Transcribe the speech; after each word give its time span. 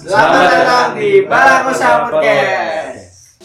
Selamat 0.00 0.48
datang 0.48 0.96
di 0.96 1.28
Balakosa 1.28 2.08
Podcast. 2.08 3.36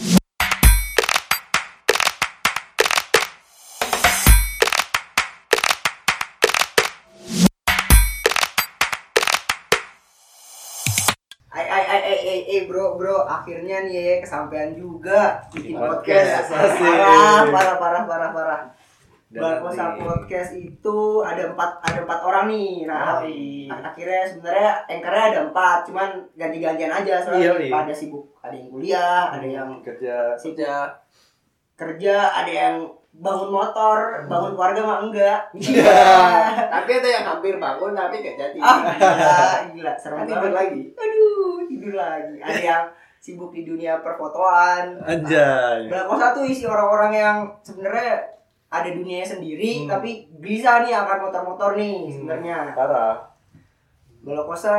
Ay 11.51 11.65
ay 11.67 11.83
ay 11.83 11.99
ay 11.99 12.19
ay 12.23 12.39
ay, 12.47 12.59
bro 12.71 12.95
bro. 12.95 13.27
Akhirnya 13.27 13.83
nih 13.83 13.99
ya 13.99 14.15
kesampaian 14.23 14.71
juga 14.79 15.43
bikin 15.51 15.75
Podcast, 15.75 16.55
parah 16.55 17.51
parah 17.51 17.75
parah 17.75 18.03
parah 18.07 18.31
parah 18.31 18.61
Nanti- 19.35 19.99
podcast 19.99 20.51
itu 20.53 20.97
ada 21.19 21.43
empat 21.51 21.71
ada 21.81 21.99
empat 22.01 22.19
orang 22.21 22.45
nih 22.47 22.85
nah 22.85 23.19
Yoi. 23.19 23.67
akhirnya 23.67 24.21
sebenarnya 24.23 24.69
anchornya 24.85 25.23
ada 25.29 25.39
empat 25.45 25.77
cuman 25.85 26.09
ganti-gantian 26.33 26.89
aja 26.89 27.19
soalnya 27.19 27.51
Yoi. 27.51 27.67
pada 27.67 27.91
sibuk 27.91 28.23
ada 28.39 28.55
yang 28.55 28.69
kuliah 28.69 29.21
ada 29.29 29.43
yang 29.45 29.69
kerja 29.81 30.31
sibuk 30.35 30.63
kerja 31.75 32.15
ada 32.33 32.47
yang 32.47 32.75
bangun 33.11 33.47
motor 33.49 33.97
bangun 34.25 34.51
keluarga 34.53 34.81
mah 34.81 34.99
enggak 35.01 35.39
Tapi 36.75 36.91
ada 36.93 37.09
yang 37.09 37.25
hampir 37.25 37.55
bangun 37.55 37.91
tapi 37.91 38.19
gak 38.19 38.35
jadi. 38.35 38.59
ah 38.59 38.79
gila 38.91 39.39
gila 39.71 39.93
serem 39.95 40.17
Kan 40.19 40.25
tidur 40.25 40.39
banget 40.45 40.55
lagi. 40.55 40.81
aduh 40.93 41.55
tidur 41.65 41.93
lagi 41.95 42.35
ada 42.37 42.59
yang 42.61 42.83
sibuk 43.17 43.49
di 43.49 43.63
dunia 43.63 43.99
perfotoan 43.99 44.99
Anjay. 45.01 45.87
Balakosa 45.87 46.35
tuh 46.35 46.43
isi 46.43 46.63
orang-orang 46.63 47.11
yang 47.11 47.37
sebenarnya 47.59 48.34
ada 48.75 48.89
dunianya 48.89 49.27
sendiri 49.29 49.71
Hmm. 49.81 49.89
tapi 49.89 50.11
bisa 50.35 50.81
nih 50.81 50.93
akan 50.93 51.17
motor-motor 51.23 51.73
nih 51.73 52.09
sebenarnya 52.09 52.73
Parah. 52.73 53.15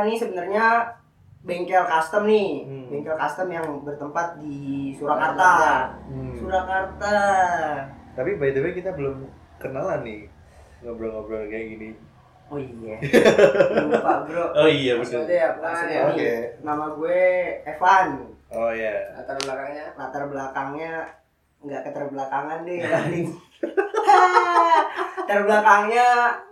Nih 0.03 0.13
sebenarnya 0.13 0.65
bengkel 1.39 1.83
custom 1.83 2.23
nih 2.25 2.63
Hmm. 2.63 2.85
bengkel 2.87 3.15
custom 3.15 3.47
yang 3.47 3.67
bertempat 3.81 4.37
di 4.37 4.91
Surakarta 4.93 5.95
Hmm. 6.03 6.35
Surakarta 6.35 7.15
Tapi 8.13 8.31
by 8.35 8.49
the 8.49 8.59
way 8.59 8.71
kita 8.71 8.91
belum 8.91 9.23
kenalan 9.55 10.01
nih 10.01 10.27
ngobrol-ngobrol 10.79 11.45
kayak 11.45 11.73
gini. 11.73 11.89
oh 12.47 12.55
iya 12.55 12.95
lupa 13.83 14.23
bro 14.23 14.45
Oh 14.55 14.65
iya 14.65 14.95
Langsung 14.95 15.25
aja 15.25 15.35
ya, 15.35 15.49
Oke. 16.07 16.15
nih, 16.15 16.35
nama 16.61 16.85
gue 16.89 17.19
Evan 17.65 18.07
Oh 18.47 18.71
iya. 18.71 19.11
Latar 19.13 19.35
belakangnya. 19.37 19.85
latar 19.93 20.23
belakangnya 20.25 20.91
nggak 21.59 21.81
keterbelakangan 21.83 22.63
deh 22.63 22.79
latar 25.27 25.39
belakangnya 25.43 26.07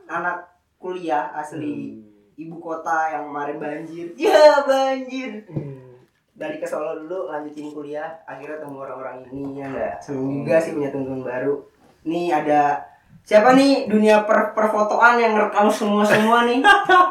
anak 0.06 0.38
kuliah 0.78 1.32
asli 1.32 2.04
ibu 2.36 2.60
kota 2.60 3.16
yang 3.16 3.32
kemarin 3.32 3.58
banjir. 3.58 4.08
Ya 4.20 4.62
banjir. 4.68 5.48
Hmm. 5.48 5.96
dari 6.36 6.60
ke 6.60 6.68
Solo 6.68 7.00
dulu 7.00 7.32
lanjutin 7.32 7.72
kuliah 7.72 8.12
akhirnya 8.28 8.60
temu 8.60 8.84
orang-orang 8.84 9.24
ini 9.32 9.64
ya 9.64 9.72
enggak 9.72 9.96
seneng 10.04 10.44
juga 10.44 10.60
sih 10.60 10.76
punya 10.76 10.92
teman 10.92 11.24
baru. 11.24 11.64
Nih 12.04 12.28
ada 12.28 12.84
siapa 13.24 13.56
nih 13.56 13.88
dunia 13.88 14.28
per 14.28 14.52
perfotoan 14.52 15.16
yang 15.16 15.40
ngerekam 15.40 15.72
semua 15.72 16.04
semua 16.04 16.44
nih? 16.44 16.60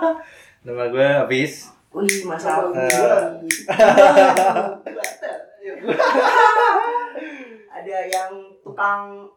Nama 0.69 0.85
gue 0.93 1.09
Apis. 1.25 1.73
wih 1.95 2.27
mas 2.29 2.43
Nama 2.45 2.69
Alfi 2.69 3.49
ada 7.75 7.97
yang 8.09 8.33
tukang 8.61 9.29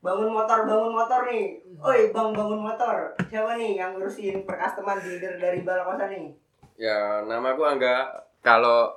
bangun 0.00 0.30
motor 0.30 0.64
bangun 0.64 0.92
motor 0.94 1.20
nih 1.24 1.44
oi 1.76 2.08
bang 2.08 2.28
bangun 2.30 2.60
motor 2.62 2.96
siapa 3.22 3.52
nih 3.54 3.76
yang 3.76 3.92
ngurusin 3.92 4.42
percustoman 4.42 4.96
builder 4.96 5.36
dari 5.36 5.60
Balakosa 5.60 6.06
nih 6.06 6.32
Ya, 6.74 6.96
namaku 7.22 7.60
Angga. 7.62 8.08
Kalau 8.40 8.88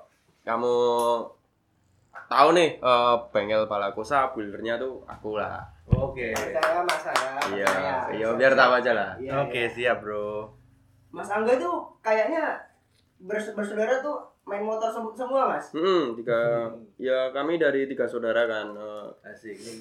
kamu 0.42 0.76
tahu 2.26 2.50
nih 2.54 2.80
eh, 2.80 3.16
bengkel 3.30 3.68
Balakosa 3.68 4.31
buildernya 4.31 4.80
tuh 4.80 5.04
aku 5.04 5.36
lah. 5.36 5.59
Oke. 5.86 6.31
Saya 6.31 6.80
Mas 6.80 7.03
Aga. 7.03 7.44
Iya, 7.52 7.74
iya 8.13 8.28
biar 8.34 8.56
tahu 8.56 8.72
aja 8.74 8.92
lah. 8.94 9.12
Iya, 9.19 9.36
Oke, 9.44 9.59
iya. 9.59 9.69
siap, 9.69 10.00
Bro. 10.00 10.47
Mas 11.12 11.28
Angga 11.28 11.59
tuh 11.59 11.84
kayaknya 12.00 12.56
bers- 13.19 13.52
bersaudara 13.52 14.00
tuh 14.00 14.16
main 14.44 14.63
motor 14.63 14.88
sem- 14.88 15.12
semua 15.13 15.47
mas 15.50 15.72
Hmm, 15.72 16.16
tiga 16.16 16.68
ya 16.96 17.31
kami 17.31 17.56
dari 17.56 17.84
tiga 17.86 18.08
saudara 18.08 18.47
kan. 18.47 18.72
Eh, 18.72 19.28
Asik. 19.28 19.59
Ini 19.59 19.74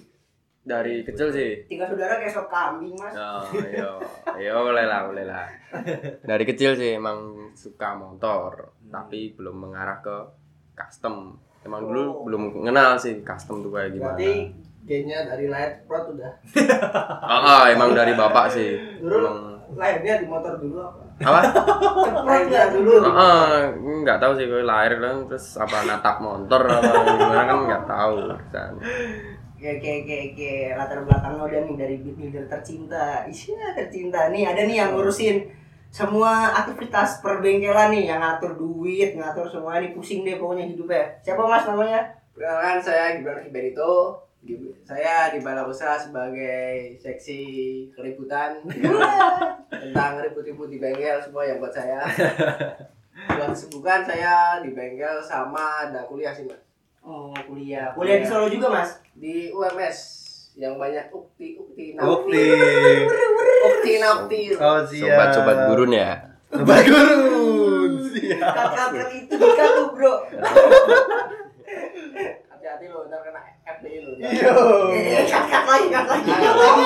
dari 0.63 1.03
kecil 1.03 1.29
sih. 1.29 1.67
tiga 1.67 1.85
saudara 1.85 2.15
kayak 2.17 2.31
sop 2.31 2.47
kambing 2.47 2.95
mas 2.95 3.11
Ya, 3.11 3.31
iya, 3.65 3.91
iya 4.39 4.53
boleh 4.55 4.85
lah, 4.85 5.01
boleh 5.05 5.25
lah. 5.25 5.47
Dari 6.25 6.45
kecil 6.45 6.73
sih 6.73 6.95
emang 6.95 7.19
suka 7.53 7.93
motor, 7.93 8.71
tapi 8.87 9.33
belum 9.33 9.59
mengarah 9.61 9.99
ke 9.99 10.17
custom. 10.73 11.35
Emang 11.63 11.83
dulu 11.85 12.03
Oh. 12.03 12.15
belum 12.23 12.43
kenal 12.63 12.95
sih 12.95 13.21
custom 13.21 13.59
tuh 13.61 13.71
kayak 13.71 13.91
gimana. 13.93 14.15
Berarti 14.15 14.33
gennya 14.83 15.19
dari 15.25 15.47
lahir 15.47 15.83
prot 15.83 16.11
udah. 16.11 16.33
Ah, 17.25 17.43
ah, 17.59 17.63
emang 17.69 17.91
dari 17.93 18.13
bapak 18.13 18.47
sih. 18.49 18.79
Dulu 18.99 19.15
Emang 19.17 19.39
lahirnya 19.73 20.15
di 20.17 20.27
motor 20.27 20.59
dulu 20.59 20.79
apa? 20.79 21.03
apa? 21.19 21.41
nggak 22.47 22.67
dulu 22.73 22.93
Ah, 23.05 23.67
nggak 23.73 24.19
tahu 24.19 24.33
sih 24.35 24.47
gue 24.47 24.63
lahir 24.63 24.95
kan 24.97 25.27
terus 25.27 25.55
apa 25.55 25.87
natap 25.87 26.19
motor 26.19 26.63
apa 26.63 26.93
gimana 27.09 27.43
kan 27.45 27.59
nggak 27.65 27.85
tahu 27.85 28.15
kan. 28.49 28.73
Oke 29.63 29.79
oke 29.79 29.91
oke 30.03 30.17
oke. 30.35 30.53
Latar 30.75 30.99
belakang 31.07 31.39
lo 31.39 31.47
nih 31.47 31.77
dari 31.79 31.95
builder 32.03 32.51
tercinta. 32.51 33.23
Iya 33.23 33.79
tercinta 33.79 34.27
nih. 34.35 34.43
Ada 34.43 34.67
nih 34.67 34.77
yang 34.83 34.91
ngurusin 34.99 35.47
semua 35.87 36.51
aktivitas 36.51 37.23
perbengkelan 37.23 37.95
nih 37.95 38.11
yang 38.11 38.19
ngatur 38.19 38.59
duit 38.59 39.15
ngatur 39.15 39.47
semua 39.47 39.79
nih. 39.79 39.95
Pusing 39.95 40.27
deh 40.27 40.35
pokoknya 40.35 40.67
hidupnya. 40.67 41.15
Siapa 41.23 41.47
mas 41.47 41.63
namanya? 41.63 42.11
Perkenalkan 42.35 42.83
saya 42.83 43.15
Gibran 43.15 43.47
Kiberito. 43.47 44.19
Gib- 44.43 44.75
Saya 44.83 45.31
di 45.31 45.39
Balakosa 45.39 45.95
sebagai 45.95 46.99
seksi 46.99 47.41
keributan. 47.95 48.59
Tentang 49.71 50.19
ribut-ribut 50.19 50.67
di 50.67 50.83
bengkel 50.83 51.23
semua 51.23 51.47
yang 51.47 51.63
buat 51.63 51.71
saya. 51.71 52.03
Buat 53.31 53.55
kesibukan 53.55 54.03
saya 54.03 54.59
di 54.59 54.75
bengkel 54.75 55.23
sama 55.23 55.87
ada 55.87 56.03
kuliah 56.03 56.35
sih 56.35 56.43
mas. 56.43 56.59
Oh 57.03 57.35
kuliah. 57.47 57.93
Kuliah 57.95 58.19
di 58.19 58.27
Solo 58.27 58.47
juga 58.47 58.67
mas? 58.71 58.91
Di 59.13 59.51
UMS 59.51 59.99
yang 60.55 60.77
banyak 60.77 61.09
ukti 61.09 61.57
ukti 61.57 61.97
Ukti. 61.97 62.45
ukti 63.65 63.93
nafti 63.99 64.41
Oh, 64.55 64.85
siap. 64.85 65.09
Sobat-sobat 65.09 65.57
gurun 65.73 65.93
ya. 65.93 66.11
Sobat 66.53 66.85
gurun. 66.85 67.93
Siap. 68.13 68.45
kat-kat 68.45 69.09
itu 69.17 69.35
Dika 69.35 69.67
tuh 69.73 69.89
bro. 69.97 70.15
Hati-hati 72.53 72.85
lo 72.87 73.09
ntar 73.09 73.21
kena 73.25 73.41
FDI 73.65 73.99
lo. 74.05 74.11
Yo. 74.21 74.53
Kat-kat 75.25 75.65
lagi 75.65 75.87
kat 75.89 76.05
lagi. 76.07 76.29
Kat 76.29 76.55
lagi. 76.55 76.85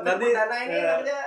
Nanti 0.00 0.26
dana 0.32 0.56
ini 0.64 0.78
namanya 0.80 1.20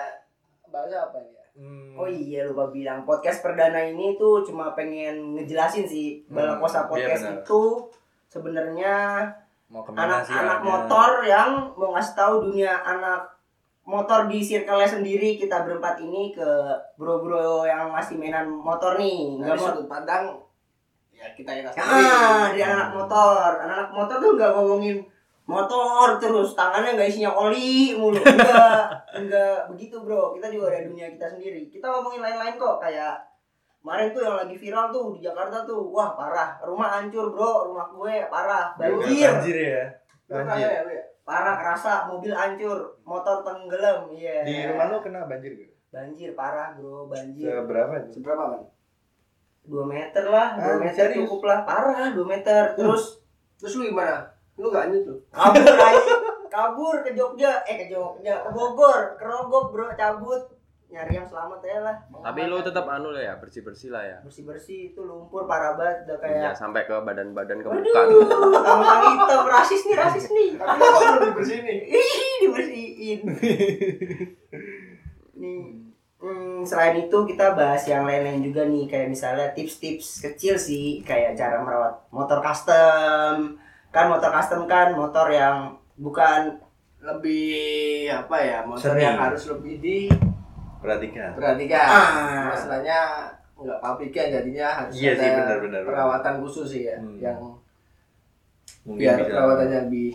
bahasa 0.74 0.98
apa 1.06 1.18
ya 1.22 1.43
hmm, 1.54 1.96
Oh 1.96 2.10
iya 2.10 2.46
lupa 2.46 2.70
bilang. 2.70 3.04
Podcast 3.04 3.42
perdana 3.42 3.80
ini 3.80 4.18
tuh 4.18 4.42
cuma 4.42 4.74
pengen 4.74 5.38
ngejelasin 5.38 5.86
sih 5.86 6.22
Hmm, 6.26 6.36
Balakosa 6.36 6.84
iya 6.84 6.90
podcast 6.90 7.24
benar. 7.26 7.38
itu 7.42 7.64
sebenarnya 8.28 8.96
mau 9.70 9.82
ke 9.82 9.90
mana 9.94 10.22
sih 10.22 10.34
anak-anak 10.34 10.60
motor 10.62 11.10
yang 11.26 11.50
mau 11.74 11.94
ngasih 11.94 12.14
tahu 12.14 12.34
dunia 12.50 12.74
anak 12.78 13.22
motor 13.84 14.26
di 14.26 14.40
circle 14.42 14.82
sendiri. 14.84 15.38
Kita 15.38 15.62
berempat 15.62 16.02
ini 16.02 16.34
ke 16.34 16.50
bro-bro 16.98 17.66
yang 17.66 17.90
masih 17.90 18.18
mainan 18.18 18.50
motor 18.50 18.98
nih. 18.98 19.38
Nggak 19.38 19.54
mau 19.58 19.66
sudut 19.70 19.88
pandang 19.90 20.26
ya 21.14 21.30
kita 21.32 21.56
kita 21.56 21.70
ah 21.80 22.50
dari 22.52 22.62
anak 22.66 22.90
motor. 22.92 23.50
Anak 23.62 23.94
motor 23.94 24.18
tuh 24.20 24.32
nggak 24.36 24.52
ngomongin 24.54 24.98
motor 25.44 26.16
terus 26.24 26.56
tangannya 26.56 26.96
nggak 26.96 27.10
isinya 27.12 27.32
oli 27.36 27.92
mulu. 27.94 28.16
Enggak 28.16 28.88
enggak 29.12 29.58
begitu 29.76 30.00
bro. 30.00 30.32
Kita 30.36 30.48
juga 30.48 30.72
ada 30.72 30.88
dunia 30.88 31.12
kita 31.12 31.36
sendiri. 31.36 31.68
Kita 31.68 31.84
ngomongin 31.88 32.24
lain-lain 32.24 32.56
kok 32.56 32.80
kayak 32.80 33.20
kemarin 33.84 34.16
tuh 34.16 34.24
yang 34.24 34.38
lagi 34.40 34.56
viral 34.56 34.88
tuh 34.88 35.12
di 35.12 35.20
Jakarta 35.20 35.68
tuh. 35.68 35.92
Wah 35.92 36.16
parah. 36.16 36.56
Rumah 36.64 36.90
hancur 37.00 37.36
bro. 37.36 37.68
Rumah 37.72 37.86
gue 37.92 38.16
parah. 38.32 38.72
Banjir. 38.80 39.28
Banjir 39.28 39.58
ya. 39.60 39.84
Banjir. 40.32 40.68
ya 40.88 41.02
parah 41.24 41.56
kerasa. 41.60 42.08
Mobil 42.08 42.32
hancur. 42.32 42.80
Motor 43.04 43.44
tenggelam. 43.44 44.08
Iya. 44.16 44.48
Di 44.48 44.54
rumah 44.72 44.88
lu 44.92 44.98
kena 45.04 45.28
banjir 45.28 45.52
gak? 45.60 45.72
banjir 45.94 46.34
parah 46.34 46.74
bro. 46.74 47.06
Banjir. 47.06 47.52
Seberapa 47.52 47.94
nih? 48.00 48.10
seberapa 48.10 48.44
man 48.48 48.64
dua 49.64 49.84
meter 49.88 50.28
lah. 50.28 50.60
Dua 50.60 50.76
Ah, 50.76 50.80
meter 50.82 51.08
serius? 51.08 51.24
cukup 51.24 51.42
lah. 51.48 51.60
Parah 51.64 52.12
dua 52.12 52.26
meter. 52.28 52.76
Terus? 52.76 53.20
Terus 53.60 53.80
lu 53.80 53.94
gimana 53.94 54.33
lu 54.58 54.68
gak 54.70 54.94
nyut 54.94 55.04
tuh? 55.06 55.18
Kabur 55.34 55.76
aja 55.78 56.34
kabur 56.54 56.96
ke 57.02 57.18
Jogja. 57.18 57.66
Eh 57.66 57.76
ke 57.82 57.86
Jogja. 57.90 58.46
Ke 58.46 58.50
Bogor. 58.54 59.18
Ke 59.18 59.26
Rogok 59.26 59.74
bro. 59.74 59.90
Cabut. 59.98 60.42
Nyari 60.94 61.18
yang 61.18 61.26
selamat 61.26 61.58
ya 61.66 61.82
lah. 61.82 61.96
Tapi 62.22 62.46
lu 62.46 62.62
tetap 62.62 62.86
anu 62.86 63.10
lah 63.10 63.26
ya, 63.26 63.34
bersih-bersih 63.42 63.90
lah 63.90 64.06
ya. 64.06 64.18
bersih 64.22 64.46
bersih 64.46 64.94
itu 64.94 65.02
lumpur 65.02 65.50
parah 65.50 65.74
banget. 65.74 66.06
Udah 66.06 66.22
Iya, 66.22 66.54
kayak 66.54 66.54
sampai 66.54 66.86
ke 66.86 66.94
badan-badan 66.94 67.66
ke 67.66 67.70
muka. 67.74 68.00
Aduh, 68.06 68.22
tentang 68.30 69.02
hitam. 69.10 69.42
Rasis 69.50 69.82
nih 69.90 69.98
rasis 69.98 70.30
nih. 70.30 70.50
Tapi 70.54 70.78
kok 70.86 71.02
belum 71.02 71.22
dibersihin 71.34 71.64
nih? 71.66 71.80
Ih, 71.98 72.34
dibersihin. 72.46 73.20
Nih 75.34 75.62
hmm, 76.22 76.62
selain 76.62 76.96
itu 77.10 77.18
kita 77.26 77.58
bahas 77.58 77.82
yang 77.90 78.06
lain-lain 78.06 78.46
juga 78.46 78.70
nih. 78.70 78.86
Kayak 78.86 79.10
misalnya 79.18 79.50
tips-tips 79.58 80.22
kecil 80.22 80.62
sih. 80.62 81.02
Kayak 81.02 81.34
cara 81.34 81.58
merawat 81.58 82.06
motor 82.14 82.38
custom 82.38 83.58
kan 83.94 84.10
motor 84.10 84.30
custom 84.32 84.66
kan 84.66 84.92
motor 84.92 85.30
yang 85.30 85.70
bukan 85.96 86.58
lebih 87.00 87.54
apa 88.10 88.36
ya 88.36 88.60
motor 88.64 88.92
Seni. 88.92 89.04
yang 89.04 89.18
harus 89.18 89.44
lebih 89.48 90.10
Perhatikan. 90.80 91.30
diperhatikan 91.32 91.86
Ah. 91.86 92.50
masalahnya 92.50 93.00
nggak 93.56 93.80
pabrikan 93.80 94.28
jadinya 94.30 94.68
harus 94.74 94.94
Iya 94.94 95.12
ada 95.12 95.16
sih, 95.16 95.30
benar, 95.30 95.46
benar, 95.62 95.80
benar. 95.80 95.82
perawatan 95.86 96.34
khusus 96.42 96.68
sih 96.68 96.84
ya 96.84 96.98
Hmm. 96.98 97.16
yang 97.18 97.38
Mungkin 98.84 99.00
biar 99.00 99.16
bisa 99.16 99.30
perawatannya 99.30 99.80
lebih 99.88 100.10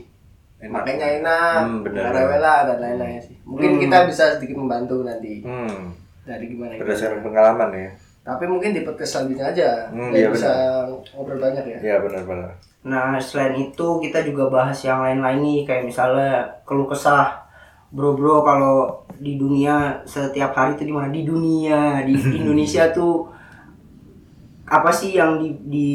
enak. 0.59 0.73
makanya 0.75 1.07
enak 1.17 1.57
Hmm, 1.63 1.79
benar, 1.81 2.03
nggak 2.03 2.11
benar. 2.11 2.25
rewel 2.27 2.41
lah 2.43 2.59
dan 2.67 2.79
lain-lain 2.79 3.21
sih 3.23 3.37
mungkin 3.43 3.71
Hmm. 3.71 3.81
kita 3.81 3.99
bisa 4.05 4.25
sedikit 4.35 4.57
membantu 4.59 4.97
nanti 5.01 5.35
Hmm, 5.41 5.95
dari 6.27 6.45
gimana 6.47 6.73
gimana. 6.73 6.83
berdasarkan 6.83 7.21
pengalaman 7.23 7.71
ya. 7.73 7.91
tapi 8.21 8.45
mungkin 8.45 8.71
di 8.73 8.83
podcast 8.83 9.11
selanjutnya 9.15 9.47
aja 9.49 9.71
Hmm, 9.89 10.13
iya, 10.13 10.29
bisa 10.29 10.51
ngobrol 11.15 11.39
banyak 11.39 11.65
ya 11.65 11.79
Iya 11.81 11.97
benar-benar. 12.03 12.51
Nah, 12.89 13.21
selain 13.21 13.69
itu 13.69 14.01
kita 14.01 14.25
juga 14.25 14.49
bahas 14.49 14.81
yang 14.81 15.05
lain-lain 15.05 15.45
nih 15.45 15.59
kayak 15.69 15.85
misalnya 15.85 16.65
keluh 16.65 16.89
kesah. 16.89 17.45
Bro-bro 17.93 18.45
kalau 18.45 19.05
di 19.21 19.37
dunia 19.37 20.01
setiap 20.09 20.57
hari 20.57 20.77
itu 20.81 20.89
di 20.89 20.95
mana? 20.97 21.13
Di 21.13 21.23
dunia 21.29 22.01
di 22.09 22.17
Indonesia 22.41 22.89
tuh 22.89 23.29
apa 24.69 24.93
sih 24.93 25.17
yang 25.17 25.41
di, 25.41 25.57
di 25.69 25.89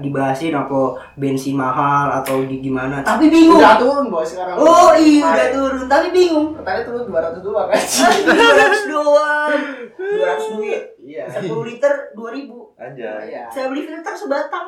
dibahasin? 0.00 0.52
Apa 0.52 0.96
bensin 1.16 1.56
mahal 1.56 2.20
atau 2.20 2.44
di 2.44 2.60
gimana? 2.60 3.00
Tapi 3.00 3.32
bingung. 3.32 3.60
Udah 3.60 3.80
turun 3.80 4.12
bos 4.12 4.28
sekarang. 4.28 4.60
oh 4.60 4.92
iya 4.96 5.24
udah 5.24 5.48
turun. 5.56 5.88
Tapi 5.88 6.08
bingung. 6.12 6.56
Pertanyaan 6.60 6.84
turun 6.84 7.04
200 7.08 7.40
doang 7.48 7.68
kan 7.68 7.80
200 7.80 8.92
doang 8.92 9.79
200 10.18 10.56
duit. 10.58 10.82
Iya. 10.98 11.24
10 11.30 11.46
liter 11.68 11.92
2000 12.16 12.74
Aja. 12.80 13.10
iya. 13.22 13.44
Saya 13.52 13.70
beli 13.70 13.86
filter 13.86 14.14
sebatang. 14.14 14.66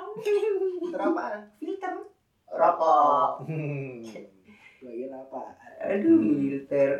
Berapaan? 0.93 1.41
Filter. 1.59 1.93
Rokok. 2.53 3.49
Hmm. 3.49 4.05
bagian 4.83 5.15
apa? 5.15 5.41
Aduh, 5.89 6.21
filter. 6.21 6.91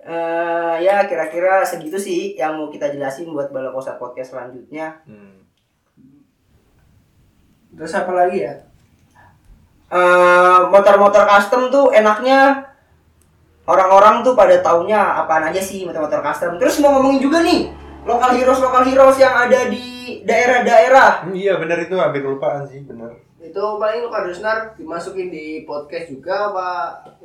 Eh 0.00 0.74
ya 0.80 1.04
kira-kira 1.04 1.60
segitu 1.60 2.00
sih 2.00 2.32
yang 2.32 2.56
mau 2.56 2.72
kita 2.72 2.88
jelasin 2.88 3.28
buat 3.34 3.52
Balakosa 3.52 4.00
podcast 4.00 4.32
selanjutnya. 4.32 5.04
Hmm. 5.04 5.44
terus 7.76 7.96
apa 7.96 8.12
lagi 8.12 8.44
ya? 8.44 8.54
Eh 9.90 10.58
motor-motor 10.70 11.24
custom 11.26 11.68
tuh 11.72 11.90
enaknya 11.92 12.69
orang-orang 13.70 14.20
tuh 14.20 14.34
pada 14.34 14.58
taunya 14.58 14.98
apaan 15.16 15.46
aja 15.46 15.58
sih 15.58 15.86
motor-motor 15.86 16.18
custom. 16.20 16.58
Terus 16.58 16.76
mau 16.78 16.90
ngomongin 16.92 17.22
juga 17.22 17.40
nih 17.40 17.70
lokal 18.02 18.34
heroes 18.34 18.58
lokal 18.58 18.82
heroes 18.82 19.16
yang 19.16 19.32
ada 19.32 19.66
di 19.66 19.86
daerah-daerah. 20.24 21.22
Hmm, 21.22 21.32
Iya 21.32 21.56
benar 21.56 21.78
itu 21.78 21.94
hampir 21.94 22.20
kelupaan 22.20 22.66
sih 22.66 22.82
benar. 22.82 23.14
itu 23.40 23.56
paling 23.56 24.04
lu 24.04 24.12
harus 24.12 24.38
nar 24.38 24.76
dimasukin 24.76 25.26
di 25.26 25.64
podcast 25.64 26.06
juga 26.06 26.52
apa 26.52 26.68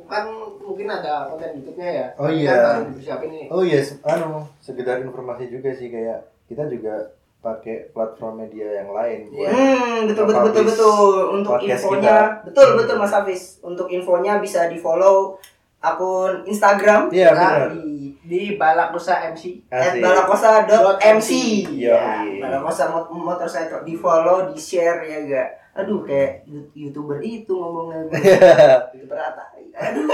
kan 0.02 0.26
mungkin 0.58 0.88
ada 0.88 1.28
konten 1.28 1.54
YouTube-nya 1.54 1.86
ya 1.88 2.06
Oh, 2.16 2.24
Kan 2.24 2.32
iya. 2.34 2.50
baru 2.56 2.82
dipersiapin 2.88 3.28
nih 3.30 3.44
Oh 3.46 3.62
iya, 3.62 3.78
anu 4.02 4.42
sekedar 4.58 4.98
informasi 4.98 5.46
juga 5.46 5.70
sih 5.70 5.86
kayak 5.86 6.18
kita 6.46 6.66
juga 6.66 7.14
pakai 7.38 7.92
platform 7.92 8.42
media 8.42 8.66
yang 8.76 8.90
lain 8.90 9.30
buat. 9.30 9.50
Hmm, 9.50 9.98
betul 10.08 10.24
betul 10.26 10.42
betul 10.42 10.64
betul. 10.66 11.14
Untuk 11.36 11.52
infonya, 11.60 12.02
kita. 12.02 12.44
betul 12.44 12.68
betul 12.74 12.96
Mas 12.96 13.12
Hafiz. 13.12 13.42
Untuk 13.60 13.86
infonya 13.86 14.40
bisa 14.40 14.66
di 14.66 14.76
follow 14.76 15.38
akun 15.80 16.42
Instagram. 16.48 17.12
Iya, 17.12 17.30
ya, 17.30 17.30
benar. 17.32 17.68
di 17.72 17.86
di 18.26 18.42
Balakosa 18.58 19.22
MC 19.30 19.62
at 19.70 19.94
Asik. 19.94 20.02
balakosa.mc 20.02 21.30
Yoi. 21.78 21.78
ya, 21.78 22.02
balakosa 22.42 22.90
mot- 22.90 23.10
motorcycle. 23.12 23.86
Di 23.86 23.94
follow 23.94 24.50
di 24.50 24.58
share 24.58 25.06
ya 25.06 25.18
gak 25.30 25.48
aduh 25.76 26.00
kayak 26.02 26.48
youtuber 26.72 27.20
itu 27.20 27.52
ngomongnya. 27.52 28.08
Itu 28.96 29.04
berata 29.06 29.42
aduh. 29.76 30.04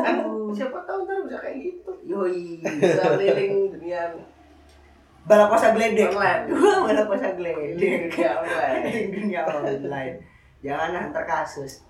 Kan 0.00 0.16
siapa 0.56 0.78
tahu 0.88 1.04
ntar 1.04 1.20
bisa 1.28 1.38
kayak 1.38 1.56
gitu. 1.60 1.90
Yoi. 2.08 2.64
Bisa 2.64 3.14
keliling 3.14 3.76
dunia. 3.76 4.10
Balakosa 5.26 5.74
Online. 5.74 6.46
Wah, 6.50 6.78
balakosa 6.86 7.34
dunia 7.36 8.30
online. 8.40 8.82
Dunia 9.14 9.40
online 9.44 10.35
jangan 10.60 10.90
hantar 11.08 11.24
kasus 11.24 11.84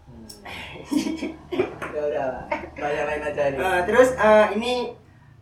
udah 1.90 2.02
udah 2.10 2.24
lah 2.28 2.44
banyak 2.74 3.04
lain 3.06 3.22
aja 3.24 3.42
nih 3.50 3.58
Eh, 3.58 3.80
terus 3.84 4.08
eh, 4.14 4.46
ini 4.54 4.74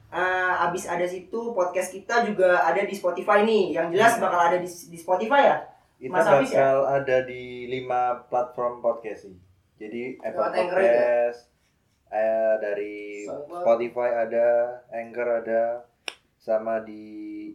eh, 0.08 0.52
abis 0.64 0.84
ada 0.86 1.04
situ 1.04 1.52
podcast 1.52 1.90
kita 1.90 2.24
juga 2.24 2.62
ada 2.62 2.80
di 2.80 2.94
Spotify 2.94 3.42
nih 3.42 3.74
yang 3.74 3.88
jelas 3.90 4.16
bakal 4.18 4.40
ada 4.40 4.58
di, 4.58 4.68
di 4.68 4.98
Spotify 4.98 5.42
ya 5.44 5.58
Kita 5.94 6.10
Mas 6.10 6.26
ya? 6.26 6.32
bakal 6.42 6.76
ada 6.90 7.16
di 7.24 7.70
lima 7.70 8.18
platform 8.28 8.82
podcast 8.82 9.24
sih. 9.24 9.36
Jadi 9.74 10.20
Apple 10.20 10.36
Lewat 10.36 10.52
Anchor 10.54 10.78
ya? 10.78 10.84
Podcast, 10.84 11.40
eh, 12.12 12.54
dari 12.60 12.94
SoundCloud. 13.24 13.62
Spotify 13.62 14.10
ada, 14.26 14.48
Anchor 14.92 15.28
ada, 15.40 15.62
sama 16.36 16.82
di 16.82 17.04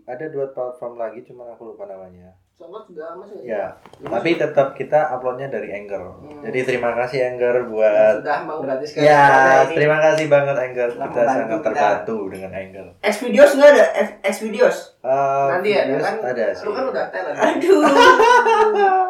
ada 0.04 0.26
dua 0.28 0.50
platform 0.50 0.98
lagi, 0.98 1.22
cuman 1.24 1.54
aku 1.54 1.76
lupa 1.76 1.86
namanya. 1.86 2.34
SoundCloud 2.60 2.86
juga 2.86 3.16
masuk 3.16 3.40
Ya, 3.42 3.72
tapi 4.02 4.36
tetap 4.36 4.76
kita 4.76 5.00
uploadnya 5.10 5.48
dari 5.48 5.72
Anchor. 5.72 6.20
Hmm. 6.20 6.44
Jadi 6.44 6.60
terima 6.66 6.92
kasih 6.94 7.20
Anchor 7.26 7.56
buat 7.66 8.20
sudah 8.20 8.40
menggratiskan 8.44 9.00
Ya, 9.00 9.24
terima 9.66 9.98
kasih 9.98 10.28
banget 10.28 10.56
Anchor. 10.60 10.90
Telah 10.92 11.08
Kita 11.08 11.22
sangat 11.24 11.48
kita. 11.50 11.64
terbantu 11.66 12.18
dengan 12.28 12.52
Anchor. 12.52 12.88
X 13.00 13.16
videos 13.22 13.52
nggak 13.56 13.70
ada 13.72 13.86
X, 14.22 14.36
videos 14.42 14.78
Eh, 15.00 15.48
nanti 15.50 15.70
ya 15.72 15.82
kan 15.96 16.16
ada 16.22 16.46
sih. 16.52 16.68
lu 16.68 16.72
kan 16.74 16.86
udah 16.86 17.06
talent 17.08 17.38
aduh 17.48 17.80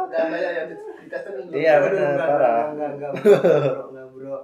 udah 0.05 0.23
banyak 0.29 0.51
yang 0.53 0.67
dulu 0.69 0.87
Iya, 1.49 1.73
benar, 1.81 2.05
enggak, 2.07 2.27
parah. 2.29 2.61
enggak, 2.69 2.89
enggak, 2.93 3.11
enggak, 3.11 3.33
bro, 3.65 3.83
enggak, 3.89 4.07
bro. 4.13 4.37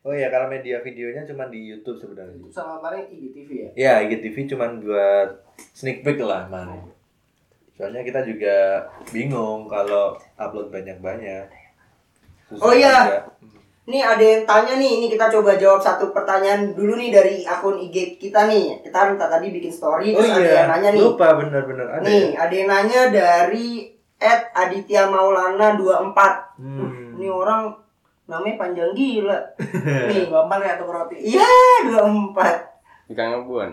Oh 0.00 0.10
ya, 0.12 0.26
kalau 0.26 0.48
media 0.48 0.80
videonya 0.80 1.22
cuma 1.22 1.46
di 1.46 1.60
YouTube 1.68 1.94
sebenarnya. 1.96 2.42
sama 2.50 2.80
paling 2.80 3.06
IGTV 3.06 3.50
ya 3.52 3.70
Ya, 3.76 3.92
IGTV 4.02 4.34
cuma 4.48 4.66
buat 4.74 5.30
sneak 5.70 6.02
peek 6.02 6.18
lah, 6.18 6.50
man. 6.50 6.90
Soalnya 7.78 8.02
kita 8.02 8.26
juga 8.26 8.82
bingung 9.14 9.70
kalau 9.70 10.18
upload 10.34 10.74
banyak-banyak. 10.74 11.46
Susah 12.50 12.64
Oh 12.66 12.74
iya. 12.74 12.96
juga. 13.06 13.20
Nih 13.88 14.02
ada 14.04 14.20
yang 14.20 14.44
tanya 14.44 14.76
nih, 14.76 15.00
ini 15.00 15.06
kita 15.08 15.30
coba 15.32 15.56
jawab 15.56 15.80
satu 15.80 16.12
pertanyaan 16.12 16.76
dulu 16.76 16.98
nih 16.98 17.08
dari 17.08 17.46
akun 17.46 17.78
IG 17.78 18.18
kita 18.20 18.44
nih. 18.44 18.82
Kita 18.84 18.92
kan 18.92 19.16
tadi 19.16 19.48
bikin 19.48 19.70
story, 19.72 20.12
Oh 20.12 20.20
terus 20.20 20.34
ada 20.36 20.42
iya, 20.44 20.54
yang 20.60 20.70
nanya 20.74 20.90
nih. 20.92 21.02
lupa 21.06 21.26
bener-bener 21.38 21.86
ada. 21.88 22.04
Nih, 22.04 22.34
ya? 22.34 22.44
ada 22.44 22.52
yang 22.52 22.68
nanya 22.68 23.00
dari 23.08 23.68
Ed 24.18 24.42
Aditya 24.52 25.08
Maulana 25.08 25.78
24. 25.78 26.60
Hmm. 26.60 27.14
Ini 27.16 27.30
orang 27.32 27.72
namanya 28.28 28.60
panjang 28.60 28.92
gila. 28.92 29.38
nih, 30.12 30.26
gampang 30.28 30.60
ya 30.66 30.74
tuh 30.76 30.90
roti 30.90 31.16
iya 31.22 31.48
24. 31.88 33.08
Ikan 33.08 33.26
ngebuan. 33.32 33.70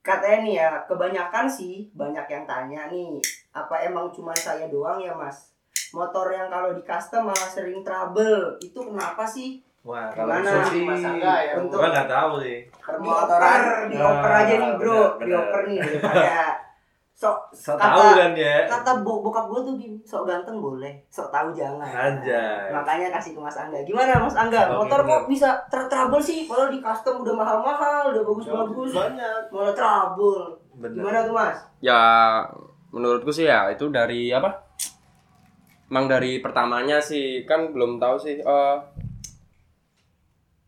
Katanya 0.00 0.38
nih 0.40 0.54
ya, 0.56 0.70
kebanyakan 0.88 1.44
sih 1.44 1.92
banyak 1.92 2.24
yang 2.24 2.44
tanya 2.48 2.88
nih, 2.88 3.20
apa 3.52 3.84
emang 3.84 4.08
cuma 4.08 4.32
saya 4.32 4.64
doang 4.72 4.96
ya 4.96 5.12
mas? 5.12 5.52
Motor 5.92 6.32
yang 6.32 6.48
kalau 6.48 6.72
di 6.72 6.80
custom 6.80 7.28
malah 7.28 7.50
sering 7.50 7.84
trouble, 7.84 8.56
itu 8.64 8.80
kenapa 8.80 9.28
sih? 9.28 9.60
Wah, 9.80 10.12
kalau 10.12 10.40
Gimana? 10.40 10.60
sih, 10.68 10.84
Mas 10.84 11.00
Angga 11.00 11.34
ya, 11.40 11.52
Untuk- 11.56 11.80
gua 11.80 11.88
nggak 11.88 12.08
tahu 12.08 12.32
sih. 12.44 12.58
Dioper, 13.00 13.60
dioper 13.88 14.32
aja 14.36 14.54
nih 14.60 14.70
bro, 14.76 15.00
dioper 15.20 15.62
nih 15.72 15.78
daripada 15.80 16.59
sok 17.20 17.52
So 17.52 17.76
Kata- 17.76 17.92
tahu 17.92 18.16
kan 18.16 18.32
ya? 18.32 18.64
kata 18.64 19.04
bo 19.04 19.20
bokap 19.20 19.44
gue 19.46 19.60
tuh 19.60 19.74
gini, 19.76 20.00
sok 20.00 20.24
ganteng 20.24 20.56
boleh, 20.56 21.04
sok 21.06 21.28
tahu 21.28 21.52
jangan. 21.52 21.84
Anjay. 21.84 22.72
Makanya 22.72 23.12
kasih 23.12 23.36
ke 23.36 23.40
Mas 23.40 23.52
Angga. 23.54 23.76
Gimana 23.84 24.16
Mas 24.16 24.32
Angga? 24.32 24.72
Oke, 24.72 24.80
Motor 24.80 25.00
kok 25.04 25.22
bisa 25.28 25.52
ter 25.68 25.84
trouble 25.84 26.16
sih? 26.18 26.48
Padahal 26.48 26.72
di 26.72 26.80
custom 26.80 27.20
udah 27.20 27.34
mahal-mahal, 27.36 28.08
udah 28.08 28.24
bagus-bagus, 28.24 28.96
banyak 28.96 29.52
malah 29.52 29.76
trouble. 29.76 30.56
Bener. 30.74 30.96
Gimana 30.96 31.18
tuh 31.20 31.34
Mas? 31.36 31.56
Ya 31.78 32.00
menurutku 32.88 33.28
sih 33.28 33.44
ya 33.44 33.68
itu 33.68 33.92
dari 33.92 34.32
apa? 34.32 34.56
Emang 35.86 36.08
dari 36.08 36.40
pertamanya 36.40 36.96
sih 36.98 37.44
kan 37.44 37.68
belum 37.68 38.00
tahu 38.00 38.16
sih 38.16 38.38
eh 38.38 38.76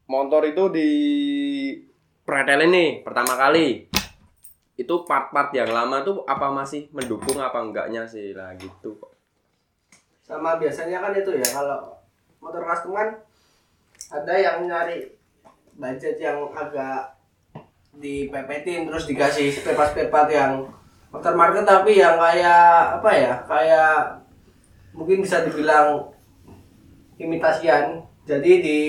motor 0.04 0.44
itu 0.44 0.68
di 0.68 0.90
pretelin 2.22 2.68
nih 2.68 2.90
pertama 3.00 3.32
kali. 3.32 3.88
Itu 4.74 5.04
part-part 5.04 5.52
yang 5.52 5.68
lama 5.70 6.00
tuh 6.00 6.24
apa 6.24 6.48
masih 6.48 6.88
mendukung 6.90 7.38
apa 7.38 7.60
enggaknya 7.60 8.08
sih 8.08 8.32
lah 8.32 8.54
gitu. 8.56 8.96
sama 10.22 10.56
biasanya 10.56 11.02
kan 11.02 11.12
itu 11.12 11.34
ya 11.34 11.44
kalau 11.44 11.98
motor 12.40 12.64
custom 12.64 12.94
kan 12.96 13.20
ada 14.08 14.32
yang 14.32 14.64
nyari 14.64 15.12
budget 15.76 16.16
yang 16.16 16.48
agak 16.56 17.12
dipepetin 17.96 18.88
terus 18.88 19.04
dikasih 19.04 19.52
spare 19.52 20.08
part 20.08 20.28
yang 20.32 20.64
motor 21.12 21.36
market 21.36 21.68
tapi 21.68 22.00
yang 22.00 22.16
kayak 22.16 22.96
apa 22.96 23.10
ya 23.12 23.34
kayak 23.44 23.96
mungkin 24.96 25.20
bisa 25.20 25.44
dibilang 25.44 26.08
imitasian 27.20 28.00
jadi 28.24 28.52
di 28.64 28.80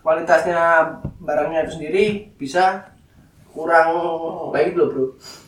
kualitasnya 0.00 0.88
barangnya 1.20 1.68
itu 1.68 1.72
sendiri 1.76 2.04
bisa 2.40 2.95
kurang 3.56 3.88
baik 4.52 4.76
loh 4.76 4.92
bro 4.92 5.06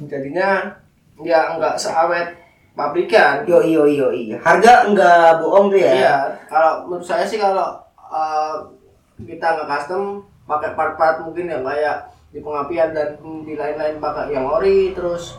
jadinya 0.09 0.73
ya 1.21 1.61
nggak 1.61 1.77
seawet 1.77 2.33
pabrikan 2.79 3.43
Yo 3.43 3.59
iyo 3.59 3.83
iyo 3.91 4.09
iya. 4.15 4.39
Harga 4.39 4.87
enggak 4.87 5.43
bohong 5.43 5.67
tuh 5.67 5.83
ya. 5.83 5.91
Iya, 5.91 6.17
kalau 6.47 6.87
menurut 6.87 7.03
saya 7.03 7.27
sih 7.27 7.35
kalau 7.35 7.75
uh, 7.99 8.55
kita 9.19 9.59
nggak 9.59 9.67
custom 9.67 10.23
pakai 10.47 10.79
part-part 10.79 11.19
mungkin 11.27 11.51
yang 11.51 11.67
kayak 11.67 12.07
di 12.31 12.39
pengapian 12.39 12.95
dan 12.95 13.19
di 13.43 13.59
lain-lain 13.59 13.99
pakai 13.99 14.31
yang 14.31 14.47
ori 14.47 14.95
terus 14.95 15.35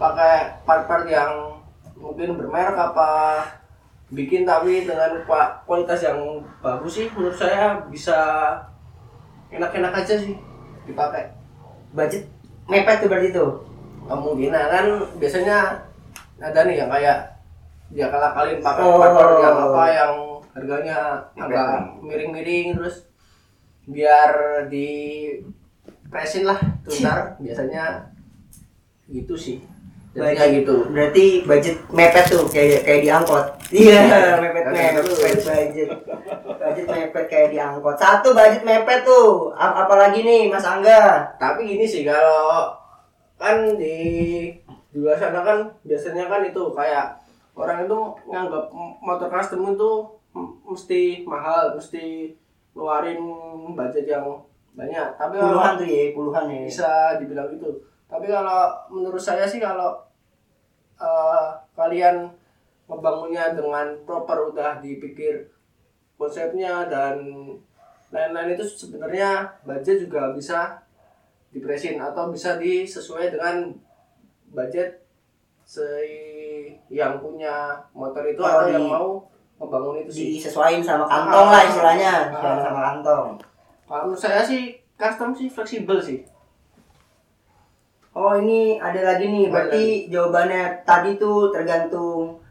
pakai 0.00 0.64
part-part 0.64 1.04
yang 1.04 1.60
mungkin 1.98 2.40
bermerek 2.40 2.78
apa 2.78 3.42
bikin 4.08 4.48
tapi 4.48 4.88
dengan 4.88 5.20
kualitas 5.68 6.00
yang 6.00 6.40
bagus 6.64 6.96
sih 6.96 7.06
menurut 7.12 7.36
saya 7.36 7.76
bisa 7.92 8.16
enak-enak 9.52 9.92
aja 9.92 10.14
sih 10.16 10.38
dipakai 10.88 11.37
Budget 11.90 12.24
mepet 12.66 12.96
tuh 13.00 13.08
berarti 13.08 13.30
tuh. 13.30 13.52
kemungkinan 14.04 14.64
kan 14.72 14.86
biasanya 15.20 15.84
ada 16.38 16.64
nih 16.64 16.80
yang 16.80 16.88
kayak 16.88 17.18
dia 17.88 18.08
kalah 18.08 18.32
kalin 18.32 18.56
pakai 18.58 18.80
Oh. 18.80 18.96
part-part 18.96 19.36
yang 19.38 19.56
apa 19.58 19.82
yang 19.86 20.12
harganya 20.50 20.98
agak 21.34 21.68
miring-miring 22.00 22.72
terus 22.72 23.04
biar 23.84 24.32
di 24.66 24.88
presin 26.06 26.44
lah 26.44 26.56
tuh 26.80 26.96
ntar 26.98 27.36
biasanya 27.36 28.08
gitu 29.06 29.36
sih 29.36 29.60
jadinya 30.10 30.34
Budget. 30.40 30.56
gitu 30.56 30.74
Berarti 30.88 31.24
budget 31.44 31.76
mepet 31.88 32.24
tuh 32.26 32.42
kayak 32.48 32.80
kayak 32.82 33.00
di 33.00 33.10
angkot. 33.10 33.44
Iya, 33.68 34.00
mepet 34.38 34.62
Kayak 34.66 34.92
mepet 34.96 35.04
gitu. 35.04 35.12
budget. 35.44 35.88
Budget 36.58 36.86
mepet 36.86 37.24
kayak 37.26 37.48
di 37.48 37.58
angkot. 37.58 37.94
Satu 37.94 38.28
budget 38.32 38.62
mepet 38.62 39.00
tuh. 39.02 39.52
Ap- 39.52 39.76
apalagi 39.78 40.20
nih 40.20 40.48
Mas 40.48 40.64
Angga? 40.64 41.28
tapi 41.36 41.68
gini 41.68 41.84
sih 41.84 42.02
kalau 42.02 42.72
kan 43.36 43.76
di 43.76 43.96
di 44.88 44.96
luar 44.96 45.14
sana 45.14 45.40
kan 45.40 45.58
biasanya 45.82 46.26
kan 46.26 46.42
itu 46.42 46.62
kayak 46.72 47.14
orang 47.54 47.84
itu 47.84 47.98
nganggap 48.24 48.64
motor 48.98 49.28
custom 49.28 49.68
itu 49.68 49.92
mesti 50.64 51.00
mahal 51.22 51.74
mesti 51.74 52.34
ngeluarin 52.72 53.20
budget 53.74 54.06
yang 54.08 54.26
banyak 54.72 55.06
tapi 55.14 55.34
Puluhan 55.36 55.74
tuh 55.74 55.86
ya, 55.86 56.02
puluhan 56.12 56.44
ya. 56.48 56.58
bisa 56.64 56.90
dibilang 57.18 57.50
gitu 57.50 57.70
tapi 58.08 58.26
kalau 58.26 58.60
menurut 58.88 59.20
saya 59.20 59.44
sih 59.44 59.58
kalau 59.58 60.00
eh, 60.96 61.46
kalian 61.72 62.26
ngebangunnya 62.84 63.52
dengan 63.52 63.92
proper 64.02 64.48
udah 64.48 64.80
dipikir 64.80 65.44
konsepnya 66.14 66.88
dan 66.88 67.20
lain-lain 68.08 68.50
itu 68.50 68.64
sebenarnya 68.64 69.44
budget 69.62 70.02
juga 70.02 70.32
bisa 70.32 70.80
dipresin 71.50 71.96
atau 71.98 72.28
bisa 72.28 72.56
disesuai 72.56 73.28
dengan 73.28 73.68
budget 74.48 75.04
si 75.62 75.84
yang 76.88 77.20
punya 77.20 77.76
motor 77.92 78.24
itu 78.24 78.40
Oh, 78.40 78.48
atau 78.48 78.64
di- 78.64 78.72
yang 78.72 78.88
mau 78.88 79.08
membangun 79.58 80.00
itu 80.00 80.10
sih 80.10 80.28
Disesuaiin 80.40 80.80
sama 80.80 81.04
kantong 81.04 81.48
lah 81.50 81.62
istilahnya, 81.62 82.12
Ah. 82.32 82.56
Sama 82.58 82.80
kantong. 82.86 83.26
kalau 83.84 84.02
menurut 84.06 84.16
saya 84.18 84.40
sih 84.40 84.62
custom 84.94 85.30
sih 85.30 85.46
fleksibel 85.46 85.98
sih 85.98 86.24
Oh 88.18 88.34
ini 88.34 88.82
ada 88.82 89.14
lagi 89.14 89.30
nih, 89.30 89.46
berarti 89.46 89.84
jawabannya 90.10 90.82
tadi 90.82 91.14
tuh 91.14 91.54
tergantung 91.54 92.42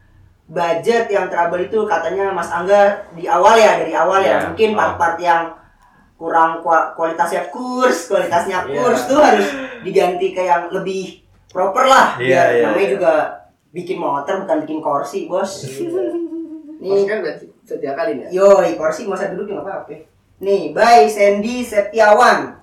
budget 0.47 1.11
yang 1.11 1.27
trouble 1.27 1.59
itu 1.59 1.83
katanya 1.83 2.31
Mas 2.31 2.47
Angga 2.47 3.03
di 3.11 3.27
awal 3.27 3.59
ya 3.59 3.75
dari 3.75 3.91
awal 3.91 4.23
ya, 4.23 4.39
Iya. 4.39 4.47
mungkin 4.47 4.69
Oh. 4.71 4.77
part-part 4.79 5.19
yang 5.19 5.51
kurang 6.15 6.63
kua- 6.63 6.95
kualitasnya 6.95 7.51
kurs, 7.51 8.07
kualitasnya 8.07 8.63
Iya. 8.63 8.79
kurs 8.79 9.11
tuh 9.11 9.19
harus 9.19 9.43
diganti 9.83 10.31
ke 10.31 10.47
yang 10.47 10.71
lebih 10.71 11.19
proper 11.51 11.83
lah, 11.83 12.15
Iya, 12.15 12.23
biar 12.23 12.47
iya, 12.55 12.63
namanya 12.63 12.87
iya. 12.87 12.93
juga 12.95 13.13
bikin 13.75 13.97
motor 13.99 14.47
bukan 14.47 14.57
bikin 14.63 14.79
kursi 14.79 15.27
bos. 15.27 15.51
Mas 15.67 15.75
nih, 16.79 17.03
kan 17.03 17.17
udah 17.19 17.35
sedia 17.67 17.91
kali 17.91 18.23
ya 18.23 18.27
yoi 18.31 18.79
kursi 18.79 19.03
masa 19.03 19.35
duduk 19.35 19.51
juga 19.51 19.67
nggak 19.67 19.83
apa-apa. 19.83 19.95
Nih, 20.39 20.71
by 20.71 21.03
Sandy 21.05 21.59
Setiawan. 21.59 22.55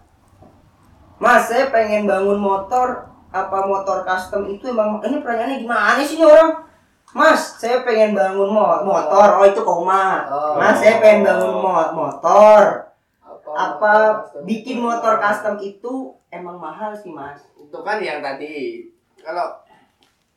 Mas, 1.24 1.48
saya 1.48 1.72
pengen 1.72 2.04
bangun 2.04 2.36
motor 2.36 3.08
apa 3.32 3.58
motor 3.64 4.04
custom 4.04 4.44
itu 4.46 4.68
emang 4.68 5.00
ini 5.00 5.18
pertanyaannya 5.18 5.58
gimana 5.58 5.98
sih 5.98 6.14
ini 6.14 6.24
orang? 6.24 6.68
Mas, 7.10 7.56
saya 7.56 7.80
pengen 7.80 8.12
bangun 8.12 8.46
mo- 8.46 8.84
motor. 8.84 9.28
Oh, 9.34 9.46
itu 9.46 9.62
koma. 9.62 10.28
Oh. 10.28 10.54
Mas, 10.54 10.76
saya 10.76 11.00
pengen 11.00 11.24
bangun 11.24 11.54
mo- 11.56 11.92
motor. 11.96 12.92
apa, 13.24 13.50
Apa 13.50 13.92
custom? 14.20 14.40
bikin 14.44 14.78
motor 14.78 15.16
custom 15.16 15.54
itu 15.58 15.92
emang 16.28 16.56
mahal 16.56 16.92
sih, 16.92 17.08
Mas? 17.08 17.40
itu 17.56 17.78
kan 17.80 17.98
yang 17.98 18.20
tadi 18.20 18.86
kalau 19.18 19.58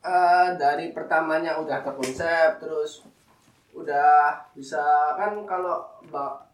eh, 0.00 0.48
dari 0.56 0.90
pertamanya 0.90 1.54
udah 1.54 1.80
terkonsep 1.80 2.58
terus 2.58 3.04
udah 3.70 4.34
bisa 4.52 4.80
kan 5.14 5.38
kalau 5.44 5.86
ba- 6.08 6.50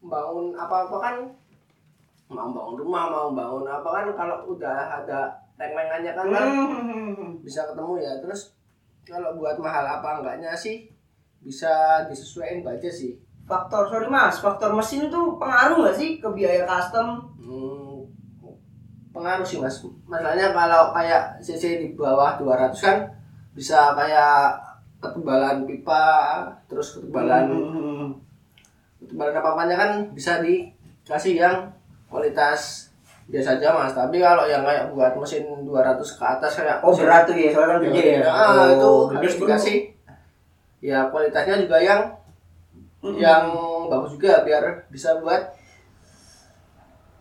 bangun 0.00 0.52
apa 0.52 0.84
apa 0.84 0.96
kan 0.98 1.14
mau 2.28 2.52
bangun 2.52 2.76
rumah 2.76 3.04
mau 3.08 3.28
bangun 3.32 3.64
apa 3.64 3.88
kan 3.88 4.06
kalau 4.12 4.36
udah 4.46 5.00
ada 5.00 5.32
teng-tengannya 5.56 6.12
kan, 6.12 6.26
kan 6.28 6.46
Hmm. 6.48 7.40
bisa 7.40 7.64
ketemu 7.66 7.98
ya 7.98 8.12
terus 8.20 8.52
kalau 9.02 9.32
buat 9.34 9.56
mahal 9.56 9.82
apa 9.82 10.20
enggaknya 10.20 10.52
sih 10.52 10.92
bisa 11.40 12.04
disesuaikan 12.04 12.60
budget 12.62 12.92
sih 12.92 13.12
Faktor, 13.48 13.88
sorry 13.88 14.12
Mas, 14.12 14.44
faktor 14.44 14.76
mesin 14.76 15.08
tuh 15.08 15.40
pengaruh 15.40 15.80
nggak 15.80 15.96
sih 15.96 16.20
ke 16.20 16.28
biaya 16.28 16.68
custom? 16.68 17.32
Hmm, 17.40 18.04
pengaruh 19.08 19.40
sih 19.40 19.56
mas 19.56 19.80
masalahnya 20.04 20.52
kalau 20.52 20.92
kayak 20.92 21.40
cc 21.40 21.80
di 21.80 21.88
bawah 21.96 22.36
200 22.36 22.76
kan 22.76 22.98
bisa 23.56 23.96
kayak 23.96 24.52
ketebalan 25.00 25.64
pipa 25.64 26.04
terus 26.68 27.00
ketebalan 27.00 27.48
Hmm. 27.48 28.08
ketebalan 29.00 29.32
apa 29.34 29.48
apanya 29.56 29.76
kan 29.80 29.90
bisa 30.12 30.44
dikasih 30.44 31.40
yang 31.40 31.56
kualitas 32.08 32.88
biasa 33.28 33.60
aja 33.60 33.68
mas 33.70 33.92
tapi 33.92 34.16
kalau 34.18 34.44
yang 34.44 34.64
kayak 34.64 34.88
buat 34.88 35.12
mesin 35.14 35.44
200 35.62 36.00
ke 36.00 36.24
atas 36.26 36.52
kayak 36.56 36.80
Oh, 36.80 36.90
berat 36.90 37.22
tuh 37.24 37.36
ya, 37.36 37.52
soalnya 37.52 37.76
kan 37.76 37.80
gede 37.84 38.04
ya. 38.16 38.20
Ah, 38.24 38.48
Oh, 38.48 38.66
itu 38.66 38.90
harus 39.14 39.34
bro. 39.34 39.44
dikasih 39.44 39.78
ya 40.80 40.98
kualitasnya 41.06 41.56
juga 41.60 41.76
yang 41.78 42.00
Mm-mm. 42.98 43.14
yang 43.16 43.44
bagus 43.86 44.16
juga 44.16 44.42
biar 44.42 44.88
bisa 44.88 45.20
buat 45.20 45.52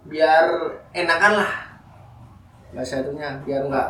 biar 0.05 0.45
enakan 0.93 1.33
lah 1.37 1.51
bahasa 2.69 3.01
itunya 3.01 3.43
biar 3.43 3.67
nggak 3.67 3.89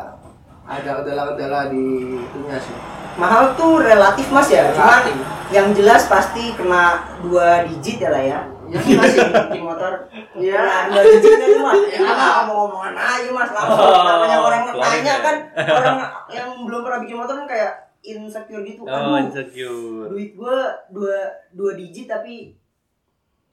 ada 0.66 0.90
kendala-kendala 1.00 1.60
di 1.68 1.84
itunya 2.18 2.58
sih 2.58 2.76
Mahal 3.14 3.50
tuh 3.54 3.82
relatif 3.82 4.30
Mas 4.30 4.46
ya, 4.46 4.70
cuman 4.70 5.02
Relatif. 5.02 5.16
yang 5.50 5.74
jelas 5.74 6.06
pasti 6.06 6.54
kena 6.54 7.02
dua 7.18 7.66
digit 7.66 7.98
ya 7.98 8.14
lah 8.14 8.22
ya. 8.22 8.40
Ya, 8.68 8.78
masih. 8.78 9.20
bikin 9.48 9.62
motor. 9.62 9.92
Iya. 10.34 10.60
Dua 10.86 11.02
digitnya 11.02 11.46
tuh 11.48 11.62
Mas. 11.62 11.78
Ya. 11.88 11.98
Ya, 11.98 12.12
ngomong-ngomongan 12.44 12.94
aja 12.94 13.30
Mas 13.30 13.50
langsung. 13.50 13.80
Oh, 13.80 14.02
Namanya 14.02 14.38
orang 14.38 14.62
nanya 14.70 15.02
ya. 15.10 15.16
kan 15.18 15.36
orang 15.78 15.96
yang 16.28 16.48
belum 16.62 16.80
pernah 16.82 17.00
bikin 17.00 17.16
motor 17.16 17.34
kan 17.36 17.46
kayak 17.46 17.72
insecure 18.00 18.60
gitu. 18.62 18.82
Oh, 18.82 18.92
Aduh, 18.92 19.16
insecure. 19.22 20.06
duit 20.08 20.32
gua 20.32 20.58
dua 20.88 21.16
dua 21.50 21.72
digit 21.74 22.06
tapi 22.06 22.52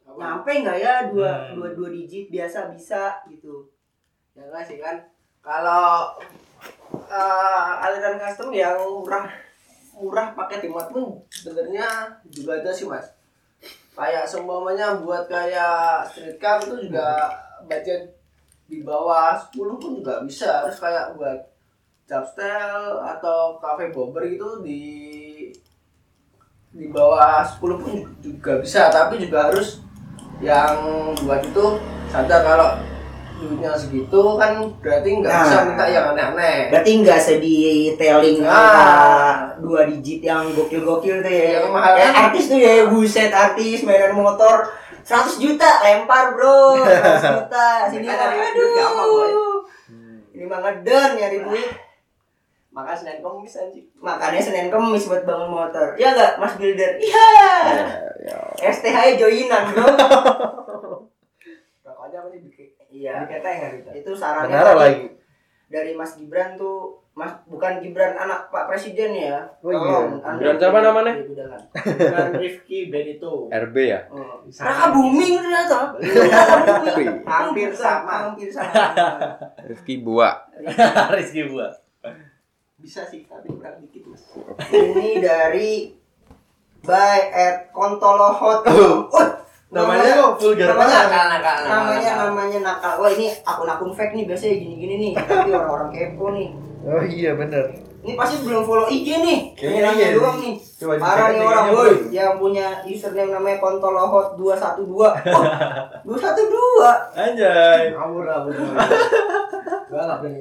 nyampe 0.06 0.52
nggak 0.54 0.78
ya 0.78 1.08
dua 1.08 1.28
Hmm. 1.46 1.56
dua 1.56 1.68
dua 1.74 1.90
digit 1.90 2.28
biasa 2.28 2.70
bisa 2.70 3.20
gitu. 3.26 3.68
ya 4.32 4.44
enggak 4.44 4.64
sih 4.64 4.78
kan 4.78 5.00
kalau 5.40 6.12
eh, 7.06 7.64
aliran 7.82 8.16
custom 8.18 8.52
yang 8.52 8.76
murah 8.76 9.28
murah 9.94 10.28
pakai 10.34 10.60
timot 10.60 10.88
pun 10.88 11.04
sebenarnya 11.26 11.88
juga 12.26 12.60
ada 12.60 12.68
sih 12.70 12.84
mas 12.84 13.15
kayak 13.96 14.28
seumpamanya 14.28 15.00
buat 15.00 15.26
kayak 15.32 16.12
street 16.12 16.38
car 16.38 16.60
itu 16.60 16.92
juga 16.92 17.32
budget 17.64 18.12
di 18.68 18.84
bawah 18.84 19.40
10 19.40 19.82
pun 19.82 19.92
juga 20.04 20.22
bisa. 20.28 20.68
Terus 20.68 20.80
kayak 20.84 21.16
buat 21.16 21.40
Japstel 22.06 23.02
atau 23.02 23.58
cafe 23.58 23.90
bobber 23.90 24.28
gitu 24.30 24.62
di 24.62 24.84
di 26.76 26.86
bawah 26.92 27.42
10 27.48 27.82
pun 27.82 27.94
juga 28.20 28.60
bisa. 28.60 28.92
Tapi 28.92 29.24
juga 29.24 29.50
harus 29.50 29.80
yang 30.44 30.76
buat 31.24 31.40
itu 31.42 31.80
sadar 32.12 32.44
kalau 32.44 32.70
duitnya 33.36 33.72
segitu 33.74 34.22
kan 34.36 34.52
berarti 34.80 35.08
nggak 35.16 35.30
Nah. 35.30 35.42
bisa 35.44 35.56
minta 35.66 35.84
yang 35.86 36.06
aneh-aneh. 36.12 36.56
Berarti 36.72 36.90
nggak 37.00 37.20
sedetailing 37.20 38.38
Ah. 38.42 38.48
angka 38.48 38.88
dua 39.60 39.80
digit 39.86 40.20
yang 40.22 40.50
gokil-gokil 40.52 41.20
tuh 41.20 41.30
ya. 41.30 41.60
Yang 41.60 41.66
mahal 41.70 41.92
kan? 41.94 42.12
artis 42.26 42.44
tuh 42.48 42.58
ya, 42.58 42.86
buset 42.86 43.30
artis 43.30 43.82
mainan 43.82 44.14
motor 44.14 44.66
100 45.02 45.38
juta 45.38 45.68
lempar 45.82 46.32
bro. 46.32 46.82
100 46.82 47.30
juta. 47.38 47.66
Sini 47.88 48.06
aduh. 48.10 49.62
Ini 50.32 50.44
mah 50.46 50.58
ngeden 50.60 51.10
nyari 51.16 51.38
duit. 51.42 51.68
Maka 52.70 52.92
Senin 52.92 53.20
Kamis 53.20 53.56
anjing. 53.56 53.86
Makanya 53.98 54.38
Senin 54.38 54.68
Kemis 54.68 55.06
buat 55.06 55.24
bangun 55.24 55.48
motor. 55.50 55.96
Ya 55.96 56.12
nggak 56.12 56.36
Mas 56.36 56.54
Builder 56.56 56.92
iya. 56.98 57.30
Ya, 58.26 58.36
ya. 58.58 58.68
STH 58.68 59.16
joinan 59.16 59.70
bro 59.70 59.86
rokoknya 61.86 62.18
apa 62.18 62.28
sih 62.28 62.42
bikin 62.42 62.66
Iya. 62.96 63.14
Diketeng 63.22 63.58
kan 63.58 63.72
kita. 63.76 63.92
Itu 63.94 64.12
sarannya 64.14 64.56
tadi 64.56 64.78
lagi. 64.78 65.04
dari 65.66 65.92
Mas 65.92 66.16
Gibran 66.16 66.56
tuh 66.56 67.02
Mas 67.12 67.32
bukan 67.44 67.80
Gibran 67.80 68.12
anak 68.14 68.48
Pak 68.48 68.68
Presiden 68.68 69.12
ya. 69.12 69.40
Oh 69.60 69.68
iya. 69.68 69.80
Tolong, 69.80 70.08
Anda 70.22 70.36
Gibran 70.38 70.56
siapa 70.58 70.80
namanya? 70.82 71.14
Bukan 71.74 72.32
Rifki 72.38 72.80
Benito. 72.88 73.48
RB 73.48 73.76
ya 73.82 74.00
Oh. 74.08 74.44
Raka 74.46 74.86
Buming 74.92 75.34
ternyata. 75.38 75.80
Hampir 77.26 77.70
sama. 77.72 78.14
Hampir 78.28 78.48
sama. 78.48 78.72
Rifki 79.70 80.00
Bua 80.00 80.32
Rizky 81.12 81.48
buat. 81.52 81.74
Bisa 82.76 83.02
sih, 83.02 83.26
tapi 83.26 83.50
kurang 83.50 83.82
dikit 83.82 84.06
mas. 84.06 84.22
Ini 84.70 85.18
dari 85.18 85.90
by 86.86 87.20
at 87.34 87.74
Kontolohot. 87.74 88.62
Oh. 89.66 89.82
Namanya 89.82 90.12
kok 90.16 90.34
vulgar 90.38 90.68
namanya- 90.72 91.10
banget. 91.10 91.28
nakal, 91.36 91.58
namanya 91.66 92.12
namanya 92.22 92.60
nakal. 92.62 92.94
Wah 92.98 93.10
ini 93.10 93.28
akun-akun 93.42 93.92
fake 93.92 94.14
nih 94.14 94.26
biasanya 94.26 94.56
gini-gini 94.56 94.96
nih. 95.00 95.12
Tapi 95.18 95.50
orang-orang 95.50 95.90
kepo 95.90 96.26
nih. 96.32 96.50
Oh 96.86 97.02
iya 97.02 97.34
bener. 97.34 97.66
Ini 98.06 98.14
pasti 98.14 98.46
belum 98.46 98.62
follow 98.62 98.86
IG 98.86 99.08
nih. 99.18 99.40
Kayaknya 99.58 99.90
iya 99.92 100.08
doang 100.14 100.38
nih. 100.38 100.54
Coba 100.78 100.94
Parah 100.96 101.28
nih 101.28 101.42
orang 101.42 101.66
boy 101.72 101.92
yang 102.10 102.38
punya 102.38 102.68
username 102.86 103.34
namanya 103.34 103.58
Kontolohot 103.58 104.38
212. 104.38 104.86
Oh, 104.86 105.44
212. 106.06 107.18
Anjay. 107.18 107.90
Ngawur 107.92 108.24
lah, 108.24 108.46
bener. 108.46 108.70
Gua 109.90 110.02
nggak 110.06 110.20
berani, 110.22 110.40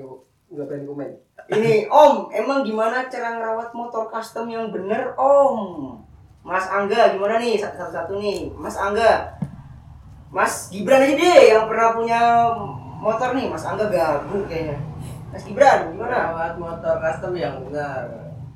nggak 0.53 0.67
berani 0.69 0.85
komen. 0.85 1.09
Ini 1.47 1.73
Om, 1.87 2.15
emang 2.31 2.61
gimana 2.61 3.05
cara 3.07 3.35
ngerawat 3.35 3.73
motor 3.73 4.05
custom 4.07 4.45
yang 4.47 4.69
bener 4.69 5.17
Om? 5.17 5.57
Mas 6.45 6.69
Angga 6.69 7.17
gimana 7.17 7.41
nih 7.41 7.57
satu-satu 7.57 8.21
nih 8.21 8.53
Mas 8.53 8.77
Angga 8.77 9.33
Mas 10.29 10.69
Gibran 10.69 11.01
aja 11.01 11.15
deh 11.17 11.41
yang 11.57 11.65
pernah 11.65 11.97
punya 11.97 12.21
motor 13.01 13.33
nih 13.33 13.49
Mas 13.49 13.65
Angga 13.65 13.89
gabung 13.89 14.45
kayaknya 14.45 14.77
Mas 15.33 15.43
Gibran 15.43 15.89
gimana? 15.97 16.31
Merawat 16.31 16.55
motor 16.61 16.95
custom 17.01 17.33
yang 17.35 17.59
benar. 17.67 18.07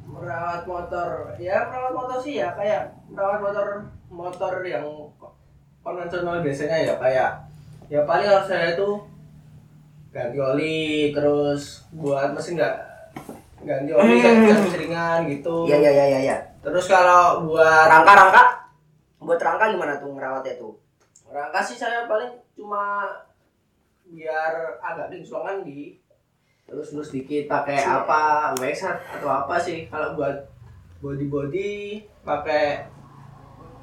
Merawat 0.07 0.63
motor, 0.67 1.31
ya 1.39 1.67
merawat 1.71 1.95
motor 1.95 2.19
sih 2.19 2.43
ya 2.43 2.51
kayak 2.55 2.91
merawat 3.07 3.39
motor 3.39 3.67
motor 4.11 4.53
yang 4.67 4.85
konvensional 5.81 6.43
biasanya 6.43 6.77
ya 6.91 6.95
kayak 6.99 7.31
ya 7.89 8.03
paling 8.05 8.27
harus 8.29 8.51
saya 8.51 8.75
itu 8.77 8.99
ganti 10.11 10.37
oli 10.37 11.15
terus 11.15 11.87
buat 11.95 12.35
mesin 12.35 12.59
nggak 12.59 12.77
ganti 13.65 13.91
oli 13.95 14.19
Hmm. 14.27 14.69
seringan 14.69 15.21
gitu. 15.31 15.71
Iya 15.71 15.77
iya 15.87 15.91
iya 15.95 16.05
iya 16.07 16.21
ya. 16.35 16.37
Terus 16.59 16.87
kalau 16.91 17.47
buat 17.47 17.87
Rangka-rangka? 17.87 18.71
Buat 19.23 19.41
rangka 19.43 19.75
gimana 19.75 19.99
tuh 19.99 20.15
ngerawatnya 20.15 20.55
tuh? 20.59 20.75
rangka 21.29 21.61
sih 21.61 21.77
saya 21.77 22.09
paling 22.09 22.33
cuma 22.57 23.05
biar 24.09 24.81
agak 24.81 25.13
kinclongan 25.13 25.61
di 25.61 26.01
terus 26.65 26.93
terus 26.93 27.13
dikit 27.13 27.45
pakai 27.49 27.85
apa? 27.85 28.57
Wax 28.57 28.85
atau 28.89 29.29
apa 29.29 29.61
sih? 29.61 29.89
Kalau 29.93 30.17
buat 30.17 30.49
body 31.05 31.29
body 31.29 31.73
pakai 32.25 32.89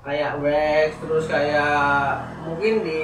kayak 0.01 0.41
wax 0.41 0.97
terus 1.01 1.25
kayak 1.29 2.17
mungkin 2.41 2.81
di 2.81 3.01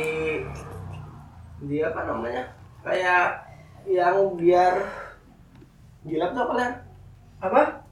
di 1.69 1.77
apa 1.85 2.09
namanya? 2.09 2.49
Kayak 2.81 3.45
yang 3.85 4.37
biar 4.37 4.73
gilap 6.05 6.33
tuh 6.33 6.41
apa 6.49 6.53
Len? 6.57 6.71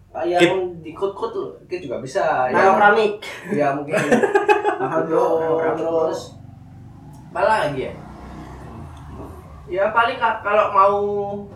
Kayak 0.10 0.42
yang 0.42 0.82
dikut-kut 0.82 1.30
tuh 1.30 1.48
itu 1.64 1.86
juga 1.86 2.02
bisa 2.02 2.50
Nano 2.50 2.76
keramik 2.76 3.22
ya 3.54 3.78
mungkin. 3.78 3.94
Bro. 5.06 5.26
terus. 5.78 6.34
Apa 7.30 7.42
lagi 7.46 7.86
ya? 7.86 7.94
Ya 9.70 9.94
paling 9.94 10.18
ka- 10.18 10.42
kalau 10.42 10.74
mau 10.74 10.98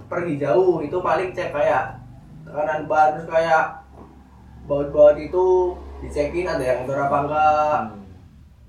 pergi 0.06 0.38
jauh 0.38 0.78
itu 0.80 0.94
paling 1.02 1.34
cek 1.34 1.50
kayak 1.50 1.98
tekanan 2.46 2.86
ban 2.86 3.18
terus 3.18 3.26
kayak 3.26 3.74
baut-baut 4.70 5.18
itu 5.18 5.74
dicekin 6.06 6.46
ada 6.46 6.62
yang 6.62 6.86
kotor 6.86 7.00
apa 7.02 7.18
enggak. 7.26 7.80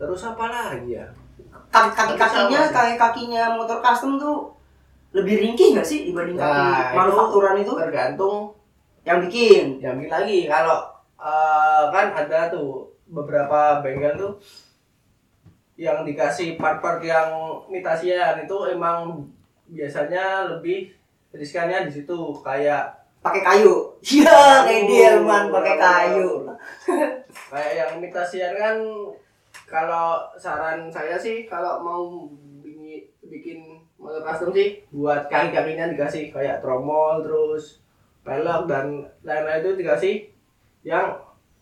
Terus 0.00 0.22
apa 0.24 0.44
lagi 0.48 0.96
ya? 0.96 1.04
Kaki 1.68 1.90
kaki 1.92 2.14
kakinya 2.16 2.60
kaki 2.96 3.22
motor 3.52 3.84
custom 3.84 4.16
tuh 4.16 4.48
lebih 5.12 5.42
ringkih 5.44 5.76
nggak 5.76 5.84
sih 5.84 6.08
dibanding 6.08 6.40
kaki 6.40 6.48
Nah, 6.48 6.72
itu- 6.88 6.96
manufakturan 6.96 7.54
itu? 7.60 7.72
tergantung 7.76 8.53
yang 9.04 9.18
bikin? 9.24 9.78
yang 9.84 10.00
bikin 10.00 10.12
lagi 10.12 10.38
kalau 10.48 10.80
eh, 11.20 11.82
kan 11.92 12.06
ada 12.12 12.48
tuh 12.48 12.88
beberapa 13.08 13.84
bengkel 13.84 14.16
tuh 14.16 14.32
yang 15.74 16.06
dikasih 16.06 16.54
part-part 16.56 17.02
yang 17.02 17.60
imitasian 17.66 18.46
itu 18.46 18.56
emang 18.70 19.26
biasanya 19.66 20.46
lebih 20.54 20.94
riskannya 21.34 21.90
di 21.90 21.92
situ 22.00 22.30
kayak 22.40 22.94
pakai 23.24 23.42
kayu. 23.42 23.74
Iya, 24.04 24.68
kayak 24.68 24.84
Delman 24.86 25.48
pakai 25.50 25.76
kayu. 25.80 26.46
kayak 27.50 27.72
yang 27.74 27.90
imitasian 27.98 28.52
kan 28.54 28.76
kalau 29.66 30.28
saran 30.38 30.86
saya 30.92 31.18
sih 31.18 31.48
kalau 31.48 31.80
mau 31.82 32.04
bikin, 32.62 33.08
bikin 33.26 33.58
motor 33.98 34.22
custom 34.22 34.52
sih 34.52 34.84
buat 34.92 35.26
kaki-kakinya 35.26 35.90
dikasih 35.90 36.30
kayak 36.30 36.60
tromol 36.60 37.24
terus 37.24 37.83
pelek 38.24 38.60
dan 38.64 38.86
lain-lain 39.20 39.60
itu 39.60 39.70
dikasih 39.76 40.14
yang 40.82 41.12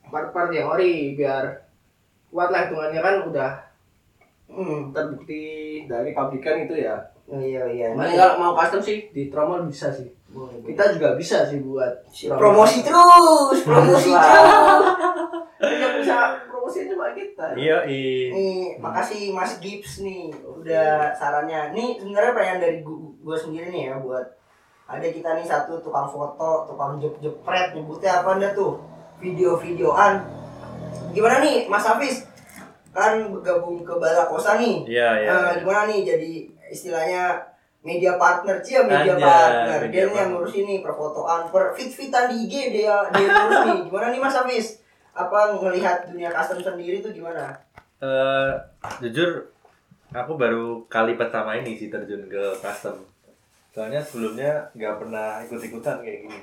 part-part 0.04 0.48
yang 0.48 0.68
ori 0.68 1.12
biar 1.12 1.66
kuat 2.28 2.48
lah 2.48 2.64
hitungannya 2.64 3.00
kan 3.00 3.16
udah 3.24 3.52
Hmm. 4.44 4.92
terbukti 4.92 5.44
dari 5.86 6.12
pabrikan 6.12 6.62
itu 6.62 6.76
ya 6.78 6.96
Oh, 7.24 7.40
iya 7.40 7.64
iya. 7.64 7.88
Paling 7.90 8.12
kalau 8.12 8.34
mau 8.36 8.52
custom 8.52 8.76
sih 8.78 9.08
di 9.08 9.26
tromol 9.26 9.64
bisa 9.64 9.88
sih 9.88 10.04
Boleh, 10.28 10.52
boleh. 10.54 10.68
kita 10.68 10.92
juga 10.92 11.08
bisa 11.14 11.40
sih 11.42 11.58
buat 11.58 11.88
tromol. 12.04 12.36
promosi 12.60 12.78
terus, 12.82 13.58
promosi 13.64 14.10
terus. 14.10 14.84
yang 15.62 15.94
bisa 15.96 16.16
promosi 16.44 16.84
cuma 16.84 17.14
kita 17.14 17.46
Iya, 17.54 17.78
iya. 17.86 18.28
Nih, 18.28 18.62
makasih 18.76 19.30
Mas 19.30 19.56
Gibbs 19.56 20.00
nih 20.00 20.28
udah 20.42 21.14
sarannya. 21.14 21.72
Nih 21.72 21.96
sebenarnya 21.96 22.32
pertanyaan 22.32 22.60
dari 22.60 22.78
gue 23.16 23.36
sendiri 23.38 23.66
nih 23.70 23.82
ya 23.88 23.94
buat 23.96 24.26
ada 24.92 25.06
kita 25.08 25.40
nih 25.40 25.46
satu 25.46 25.80
tukang 25.80 26.04
foto, 26.04 26.68
tukang 26.68 27.00
jep 27.00 27.16
jepret 27.18 27.72
nyebutnya 27.72 28.20
apa 28.20 28.36
anda 28.36 28.52
tuh 28.52 28.76
video-videoan. 29.16 30.20
Gimana 31.10 31.40
nih 31.40 31.64
Mas 31.64 31.88
Hafiz? 31.88 32.28
Kan 32.92 33.24
gabung 33.40 33.80
ke 33.80 33.94
Balakosa 33.96 34.60
nih. 34.60 34.84
Iya, 34.84 35.08
iya. 35.24 35.28
Eh, 35.32 35.50
gimana 35.64 35.88
nih 35.88 36.04
jadi 36.04 36.32
istilahnya 36.68 37.40
media 37.80 38.14
partner 38.14 38.60
sih 38.60 38.78
ya 38.78 38.82
media 38.84 39.16
Anjay, 39.16 39.26
partner 39.26 39.78
media 39.82 39.90
dia 39.90 40.04
nih 40.04 40.14
yang 40.14 40.14
partner. 40.14 40.32
ngurus 40.38 40.54
ini 40.54 40.74
perfotoan 40.78 41.40
per 41.50 41.74
fit 41.74 41.90
fitan 41.90 42.30
di 42.30 42.46
IG 42.46 42.54
dia 42.70 42.94
dia 43.10 43.26
ngurus 43.26 43.60
nih 43.66 43.78
gimana 43.90 44.06
nih 44.14 44.20
Mas 44.22 44.38
Hafiz 44.38 44.66
apa 45.12 45.38
ngelihat 45.52 46.06
dunia 46.06 46.30
custom 46.30 46.62
sendiri 46.62 47.02
tuh 47.02 47.10
gimana 47.10 47.58
Eh, 47.98 48.50
jujur 48.98 49.50
aku 50.10 50.34
baru 50.34 50.82
kali 50.86 51.14
pertama 51.14 51.54
ini 51.54 51.74
sih 51.74 51.86
terjun 51.86 52.26
ke 52.26 52.54
custom 52.58 52.98
soalnya 53.72 54.04
sebelumnya 54.04 54.68
nggak 54.76 54.94
pernah 55.00 55.40
ikut-ikutan 55.48 56.04
kayak 56.04 56.28
gini 56.28 56.40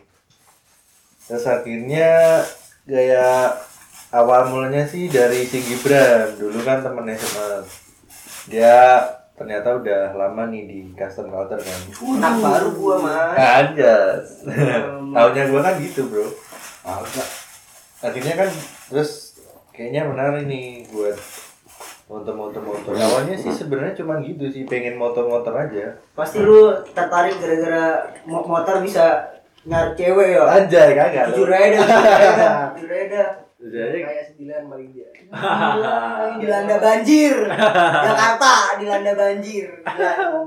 terus 1.29 1.45
akhirnya 1.45 2.41
gaya 2.89 3.53
awal 4.09 4.49
mulanya 4.49 4.89
sih 4.89 5.05
dari 5.13 5.45
si 5.45 5.61
Gibran 5.61 6.33
dulu 6.41 6.57
kan 6.65 6.81
temen 6.81 7.05
SMA 7.13 7.61
dia 8.49 9.05
ternyata 9.37 9.77
udah 9.77 10.17
lama 10.17 10.51
nih 10.51 10.63
di 10.67 10.79
custom 10.97 11.31
culture 11.31 11.61
kan 11.61 11.79
anak 12.17 12.35
baru 12.43 12.69
gua 12.75 12.95
mas 12.99 13.37
Anjas. 13.37 14.25
Hmm. 14.43 15.15
Taunya 15.15 15.43
gua 15.49 15.61
kan 15.63 15.79
gitu, 15.81 16.05
Bro. 16.11 16.27
Akhirnya 18.03 18.35
kan 18.35 18.49
terus 18.91 19.39
kayaknya 19.71 20.11
menarik 20.11 20.43
nih 20.43 20.85
buat 20.91 21.15
motor-motor-motor. 22.09 22.89
Awalnya 22.91 23.37
sih 23.37 23.53
sebenarnya 23.53 23.93
cuma 23.95 24.17
gitu 24.19 24.49
sih, 24.49 24.65
pengen 24.65 24.97
motor-motor 24.97 25.53
aja. 25.53 25.93
pasti 26.11 26.41
lu 26.41 26.73
tertarik 26.89 27.37
gara-gara 27.37 28.01
mo- 28.25 28.43
motor 28.43 28.81
bisa 28.81 29.29
nyari 29.61 29.93
cewek 29.93 30.33
ya 30.33 30.41
Anjay, 30.43 30.89
kagak. 30.91 31.29
jujur 31.29 31.45
lu. 31.45 31.53
aja 31.53 31.79
dah, 31.79 32.01
jujur 32.73 32.89
aja 32.89 33.05
dah, 33.05 33.29
jujur 33.55 33.79
aja 33.79 33.97
kayak 34.01 34.25
sembilan 34.25 34.61
paling 34.65 34.89
dia 34.89 35.09
dilanda 36.41 36.75
banjir 36.79 37.35
Jakarta 38.01 38.53
dilanda 38.79 39.13
banjir. 39.13 39.67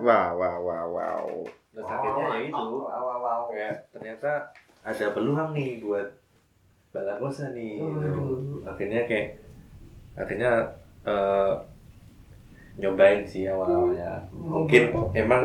Wow, 0.03 0.31
wow, 0.35 0.59
wow, 0.59 0.87
wow. 0.91 1.25
terus 1.71 1.87
akhirnya 1.87 2.25
ya 2.27 2.39
itu. 2.43 2.57
wow 2.57 2.91
wow 2.91 3.19
wow 3.21 3.41
Kayak 3.47 3.87
ternyata 3.93 4.51
ada 4.83 5.07
peluang 5.15 5.55
nih 5.55 5.79
buat 5.79 6.09
balakosa 6.91 7.55
nih. 7.55 7.79
Akhirnya 8.67 9.07
kayak 9.07 9.29
akhirnya 10.13 10.53
eh, 11.05 11.53
nyobain 12.75 13.21
sih 13.23 13.45
awal-awalnya. 13.45 14.25
Mungkin 14.33 14.83
emang 15.13 15.43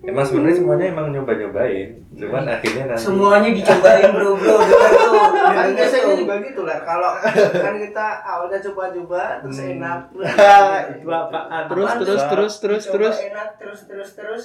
emang 0.00 0.22
sebenarnya 0.22 0.56
semuanya 0.56 0.86
emang 0.88 1.10
nyoba 1.10 1.34
nyobain 1.34 1.90
cuman 2.14 2.46
akhirnya 2.46 2.86
nanti 2.86 3.02
Semuanya 3.02 3.50
dicobain 3.50 4.10
bro 4.10 4.30
bro. 4.32 4.56
Dengar 4.62 4.90
tuh. 4.94 5.26
kan 5.48 5.66
biasanya 5.72 6.02
tuh. 6.04 6.16
juga 6.16 6.34
gitu 6.40 6.62
lah 6.62 6.78
kalau 6.80 7.10
kan 7.52 7.74
kita 7.76 8.06
awalnya 8.20 8.58
coba-coba 8.60 9.22
terus 9.40 9.58
Hmm. 9.58 9.72
enak 9.74 10.00
itu 10.94 11.08
apaan 11.08 11.62
Terus 11.68 11.90
terus 11.96 12.06
tuh? 12.16 12.28
terus 12.28 12.54
terus 12.56 12.82
Dicoba 12.84 12.94
terus. 12.94 13.16
enak 13.24 13.48
terus 13.58 13.80
terus 13.84 14.10
terus. 14.14 14.42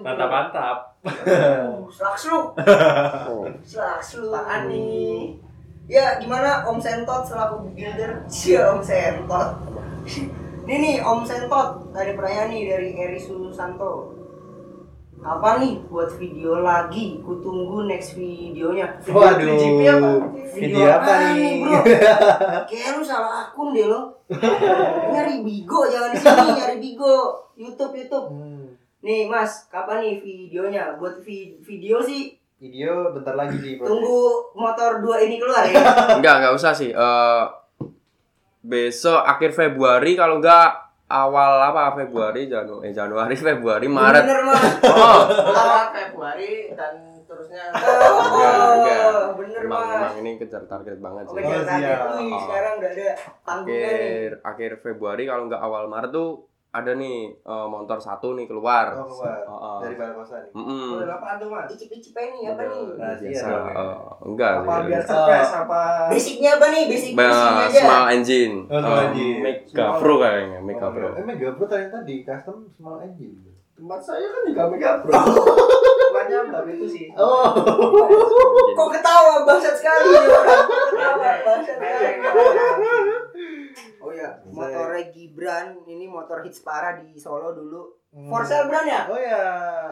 Mantap 0.00 0.28
mantap 0.30 0.78
Uh, 1.04 1.84
Selaks 1.90 2.24
lu. 2.26 2.40
Oh. 2.56 3.44
Selaks 3.68 4.16
lu. 4.16 4.30
apaan 4.30 4.62
nih 4.66 5.36
Ya 5.84 6.16
gimana 6.16 6.64
Om 6.64 6.80
Sentot 6.80 7.28
selaku 7.28 7.68
builder? 7.70 8.24
Cia 8.24 8.72
Om 8.72 8.80
Sentot. 8.80 9.48
Ini 10.64 10.74
nih 10.74 10.96
Om 11.04 11.28
Sentot 11.28 11.92
dari 11.92 12.16
pertanyaan 12.16 12.48
nih 12.48 12.62
dari 12.66 12.88
Eri 12.96 13.20
Susanto. 13.20 14.16
Apa 15.20 15.56
nih 15.56 15.84
buat 15.88 16.08
video 16.16 16.60
lagi? 16.60 17.20
Kutunggu 17.20 17.84
next 17.84 18.16
videonya. 18.16 18.96
Waduh. 19.04 19.56
Video 19.56 19.92
apa? 19.92 20.10
Video 20.52 20.84
apa 20.88 21.12
nih? 21.32 21.52
bro? 21.60 21.80
Kayak 22.68 22.88
lu 22.96 23.02
salah 23.04 23.48
akun 23.48 23.72
deh 23.72 23.84
lo. 23.84 24.12
nyari 25.12 25.44
Bigo 25.44 25.84
jangan 25.84 26.12
di 26.12 26.18
sini 26.18 26.48
nyari 26.54 26.76
Bigo. 26.80 27.16
YouTube 27.56 27.92
YouTube. 27.94 28.26
Hmm, 28.32 28.66
Nih 29.00 29.28
Mas, 29.28 29.68
kapan 29.68 30.00
nih 30.00 30.16
videonya? 30.18 30.96
Buat 30.96 31.20
vi- 31.20 31.60
video 31.60 32.00
sih 32.00 32.36
video 32.64 33.12
bentar 33.12 33.36
lagi 33.36 33.60
sih 33.60 33.72
tunggu 33.76 34.48
motor 34.56 35.04
dua 35.04 35.20
ini 35.20 35.36
keluar 35.36 35.68
ya. 35.68 35.84
Enggak, 36.16 36.34
enggak 36.40 36.54
usah 36.56 36.72
sih. 36.72 36.88
Eh 36.88 37.42
besok 38.64 39.20
akhir 39.20 39.52
Februari 39.52 40.16
kalau 40.16 40.40
enggak 40.40 40.72
awal 41.04 41.60
apa 41.60 41.92
Februari 42.00 42.48
Janu 42.48 42.80
eh 42.80 42.96
Januari 42.96 43.36
Februari 43.52 43.84
Maret. 43.84 44.24
Bener 44.24 44.40
Mas. 44.48 44.64
Oh, 44.88 45.20
Awal 45.28 45.92
Februari 45.92 46.72
dan 46.72 47.20
terusnya 47.28 47.68
Enggak, 47.68 48.54
enggak. 48.80 49.00
Oh, 49.12 49.28
bener 49.36 49.60
emang, 49.68 49.84
Mas. 49.84 49.96
emang 50.00 50.14
ini 50.24 50.30
kejar 50.40 50.64
target 50.64 50.96
banget 51.04 51.24
sih. 51.28 51.36
Oh, 51.36 51.40
jangan 51.44 51.64
kaget. 51.68 51.76
siap. 51.84 52.00
Wih, 52.16 52.32
sekarang 52.40 52.72
udah 52.80 52.90
ada 52.96 53.08
tanggungan. 53.44 53.84
Akhir 53.84 54.30
akhir 54.40 54.70
Februari 54.80 55.22
kalau 55.28 55.42
enggak 55.52 55.60
awal 55.60 55.84
Maret 55.92 56.10
tuh 56.16 56.48
ada 56.74 56.90
nih 56.92 57.16
eh, 57.30 57.66
motor 57.66 57.94
satu 57.96 58.34
nih 58.34 58.44
keluar. 58.44 58.90
Oh, 58.92 59.06
keluar. 59.06 59.38
Oh, 59.46 59.54
oh. 59.54 59.78
dari 59.78 59.94
balai 59.94 60.10
kosan 60.12 60.42
Mm-mm. 60.50 60.98
Udah 60.98 61.14
apa 61.14 61.38
tuh 61.38 61.46
mas? 61.46 61.70
Icip-icip 61.70 62.10
nih 62.12 62.50
apa 62.50 62.62
nih? 62.64 62.82
Biasa, 62.98 63.46
eh, 63.46 63.96
enggak 64.24 64.52
Apa 64.58 64.74
sih. 64.74 64.82
biar 64.84 65.02
surprise 65.04 65.54
apa? 65.56 65.82
Basicnya 66.10 66.50
apa 66.52 66.66
nih? 66.68 66.82
Basic 66.84 67.12
Ba- 67.12 67.22
basicnya 67.24 67.64
aja. 67.64 67.80
small 67.80 68.04
engine. 68.10 68.54
Oh, 68.66 68.80
small 68.80 69.00
engine. 69.06 69.36
Mega 69.40 69.62
Small- 69.70 69.96
Pro 69.96 70.14
kayaknya, 70.18 70.58
Mega 70.60 70.82
Oh, 70.82 70.90
Pro. 70.90 71.08
eh 71.12 71.22
Mega 71.22 71.48
Pro 71.52 71.64
tadi 71.64 71.86
tadi 71.88 72.14
custom 72.20 72.56
small 72.68 72.98
engine 73.00 73.38
Tempat 73.74 73.98
saya 74.00 74.22
kan 74.24 74.42
juga 74.44 74.62
mega 74.68 74.90
bro. 74.98 75.14
Bukannya 76.10 76.46
baru 76.48 76.68
itu 76.72 76.86
sih. 76.88 77.06
oh 77.12 77.42
Kok 78.72 78.88
ketawa 78.88 79.42
bangsat 79.42 79.74
sekali 79.74 80.10
nih 80.10 80.26
Ketawa 80.90 81.34
bangsat 81.40 81.76
sekali. 81.76 82.22
Oh 84.26 84.62
ya, 84.62 84.80
motornya 84.80 85.04
Gibran 85.08 85.66
ini 85.84 86.04
motor 86.04 86.40
hits 86.40 86.60
parah 86.60 86.94
di 86.94 87.14
Solo 87.14 87.52
dulu. 87.52 87.82
For 88.14 88.40
sale 88.40 88.66
brand 88.66 88.86
ya? 88.86 89.02
oh 89.04 89.18
ya 89.18 89.42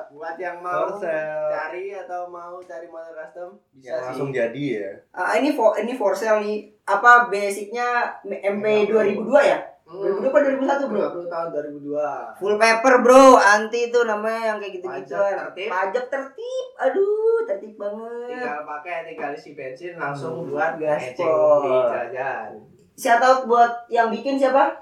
Buat 0.09 0.39
yang 0.39 0.63
mau 0.63 0.87
cari 0.95 1.91
atau 1.93 2.23
mau 2.25 2.63
cari 2.63 2.87
motor 2.87 3.11
custom 3.13 3.51
bisa 3.73 3.89
yang 3.89 3.99
sih. 3.99 4.07
langsung 4.07 4.31
jadi 4.31 4.65
ya 4.79 4.91
Ah, 5.11 5.35
ini 5.35 5.51
for 5.51 5.75
ini 5.75 5.93
for 5.93 6.13
sale 6.13 6.39
nih. 6.39 6.71
Apa 6.85 7.27
basicnya 7.27 8.15
MP 8.23 8.87
2002 8.87 9.27
ya? 9.43 9.59
Hmm. 9.83 10.23
2002 10.23 10.31
apa 10.31 10.39
2001 10.39 10.87
bro? 10.87 11.01
20 11.19 11.27
tahun 11.27 11.47
2002. 11.51 12.39
Full 12.39 12.57
paper 12.57 12.95
bro, 13.03 13.25
anti 13.37 13.81
itu 13.85 14.01
namanya 14.03 14.43
yang 14.47 14.59
kayak 14.59 14.73
gitu-gitu. 14.73 15.13
Pajak 15.13 15.35
tertib. 15.37 15.69
Pajak 15.69 16.05
tertib. 16.09 16.67
Aduh, 16.79 17.39
tertib 17.45 17.75
banget. 17.75 18.29
Tinggal 18.31 18.61
pakai, 18.65 18.97
tinggal 19.05 19.31
isi 19.33 19.51
bensin 19.53 19.93
langsung 19.95 20.35
Hmm. 20.41 20.49
buat 20.49 20.73
Gaspol. 20.79 21.61
di 21.61 21.75
jalan. 22.15 22.51
Shout 22.97 23.23
out 23.25 23.49
buat 23.49 23.89
yang 23.89 24.13
bikin 24.13 24.37
siapa? 24.37 24.77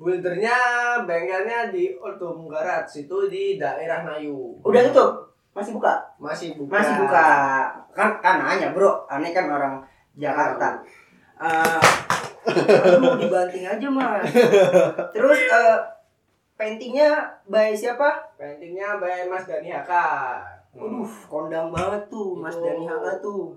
Buildernya 0.00 0.56
bengkelnya 1.04 1.68
di 1.68 1.92
Ultum 2.00 2.48
Garage 2.48 3.04
itu 3.04 3.28
di 3.28 3.60
daerah 3.60 4.02
Nayu. 4.02 4.56
Udah 4.64 4.80
tutup? 4.88 5.30
Masih 5.52 5.76
buka? 5.76 5.92
Masih 6.16 6.56
buka. 6.56 6.72
Masih 6.78 6.94
buka. 7.04 7.28
Kan 7.92 8.16
kan 8.24 8.40
nanya, 8.40 8.72
Bro. 8.72 9.04
Aneh 9.10 9.34
kan 9.34 9.50
orang 9.50 9.82
Jakarta. 10.16 10.80
Eh, 11.40 11.80
aduh, 12.86 13.20
dibanting 13.20 13.68
aja, 13.68 13.88
Mas. 13.92 14.24
Terus 15.12 15.38
eh 15.52 15.76
paintingnya 16.56 17.28
by 17.48 17.76
siapa? 17.76 18.36
Paintingnya 18.40 18.96
by 18.96 19.28
Mas 19.28 19.44
Dani 19.44 19.68
Haka. 19.68 20.40
Waduh, 20.72 21.12
kondang 21.26 21.68
banget 21.74 22.08
tuh 22.08 22.38
Mas 22.40 22.56
Dani 22.56 22.88
Haka 22.88 23.20
tuh. 23.20 23.52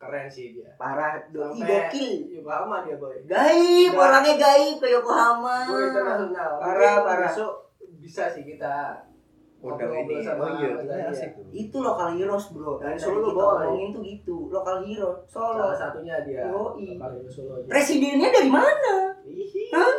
Keren 0.00 0.24
sih 0.32 0.56
dia. 0.56 0.72
Parah, 0.80 1.20
doi 1.28 1.60
gokil. 1.60 2.40
Yokohama 2.40 2.88
dia 2.88 2.96
boy. 2.96 3.12
Gaib, 3.28 3.92
Udah. 3.92 4.00
orangnya 4.08 4.34
gaib 4.40 4.80
ke 4.80 4.88
Yokohama. 4.88 5.68
Boy 5.68 5.92
internasional. 5.92 6.56
Parah, 6.56 7.04
Mungkin 7.04 7.08
parah. 7.12 7.28
Besok 7.28 7.52
bisa 8.00 8.24
sih 8.32 8.48
kita 8.48 8.96
ngobrol-ngobrol 9.60 10.16
ini 10.16 10.24
sama 10.24 10.40
oh 10.40 10.56
iya 10.56 10.72
ya. 10.72 11.12
tuh 11.12 11.44
Itu 11.52 11.84
lokal 11.84 12.16
heroes, 12.16 12.48
Bro. 12.48 12.80
Dari 12.80 12.96
Solo, 12.96 13.28
kita 13.28 13.36
boy. 13.36 13.60
ngomongin 13.60 13.92
tuh 13.92 14.00
gitu, 14.00 14.36
lokal 14.48 14.80
hero 14.80 15.20
Solo. 15.28 15.68
Salah 15.68 15.76
satunya 15.76 16.16
dia. 16.24 16.48
Yoi. 16.48 16.96
Lokal 16.96 17.20
Solo 17.28 17.60
dia. 17.60 17.68
Presidennya 17.68 18.32
dari 18.32 18.48
mana? 18.48 19.12
Hah? 19.76 19.92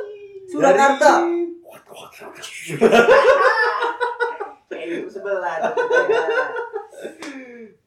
Surakarta. 0.49 1.13
Kayak 4.71 5.05
itu 5.05 5.07
sebelah. 5.13 5.61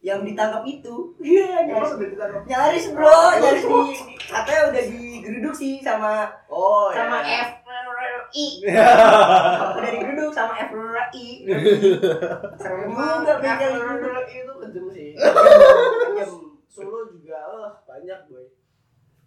Yang 0.04 0.20
ditangkap 0.20 0.60
itu. 0.68 1.16
Iya 1.16 1.64
nyaris, 1.64 1.96
nyaris 2.44 2.84
bro. 2.92 3.40
Nyaris 3.40 3.64
di 3.64 3.80
katanya 4.28 4.62
udah 4.68 4.82
digeruduk 4.84 5.54
sih 5.56 5.80
sama 5.80 6.28
Oh 6.52 6.92
sama 6.92 7.24
ya. 7.24 7.56
FRI 7.64 8.46
udah 9.80 9.90
digeruduk 9.96 10.30
sama 10.36 10.52
FRI 10.68 11.26
serem 12.60 12.92
Emang 12.92 13.24
juga 13.24 13.40
bengkel 13.40 13.72
itu 13.80 14.08
F- 14.12 14.28
itu 14.28 14.52
kejem 14.60 14.86
sih. 14.92 15.10
Kejem. 16.12 16.30
Solo 16.68 17.08
juga 17.08 17.38
oh, 17.48 17.70
banyak 17.88 18.28
boy. 18.28 18.44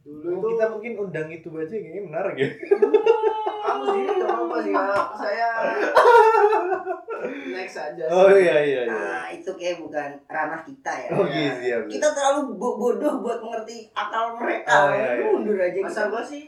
Dulu 0.07 0.39
itu 0.39 0.47
kita 0.55 0.65
mungkin 0.71 0.93
undang 1.03 1.27
itu 1.27 1.47
aja 1.51 1.75
kayaknya 1.75 2.01
menarik 2.07 2.35
ya. 2.39 2.49
Kamu 3.67 3.81
sendiri 3.83 4.11
nggak 4.15 4.31
apa-apa 4.31 4.57
sih 4.63 4.71
Kak. 4.71 5.07
saya 5.19 5.49
next 7.51 7.75
aja 7.75 8.03
sih. 8.07 8.13
oh 8.15 8.31
iya 8.31 8.55
iya 8.63 8.81
iya. 8.87 8.95
Nah 8.95 9.27
itu 9.27 9.51
kayak 9.59 9.83
bukan 9.83 10.09
ranah 10.31 10.61
kita 10.63 10.91
ya. 10.95 11.09
Oh 11.11 11.27
iya 11.27 11.51
siap 11.59 11.81
kita 11.91 12.07
terlalu 12.15 12.55
bo- 12.55 12.79
bodoh 12.79 13.19
buat 13.19 13.43
mengerti 13.43 13.91
akal 13.91 14.39
mereka. 14.39 14.71
Oh, 14.71 14.95
iya, 14.95 15.09
iya. 15.19 15.27
mundur 15.27 15.59
aja 15.59 15.79
masa 15.83 16.07
kita. 16.07 16.11
gua 16.15 16.23
sih 16.23 16.43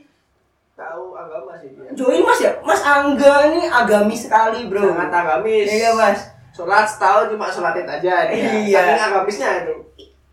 tahu 0.79 1.05
agama 1.11 1.51
sih 1.59 1.69
dia. 1.75 1.91
Join 1.91 2.23
mas 2.23 2.39
ya? 2.39 2.51
Mas 2.63 2.79
Angga 2.79 3.51
ini 3.51 3.67
agamis 3.67 4.21
sekali 4.31 4.71
bro. 4.71 4.95
Sangat 4.95 5.11
agamis. 5.11 5.67
Iya 5.67 5.91
mas. 5.91 6.19
Sholat 6.55 6.87
setahun 6.87 7.35
cuma 7.35 7.51
sholat 7.51 7.75
id 7.75 7.89
aja 7.91 8.31
dia. 8.31 8.39
Iya. 8.63 8.79
Saking 8.79 9.03
agamisnya 9.11 9.49
itu 9.67 9.75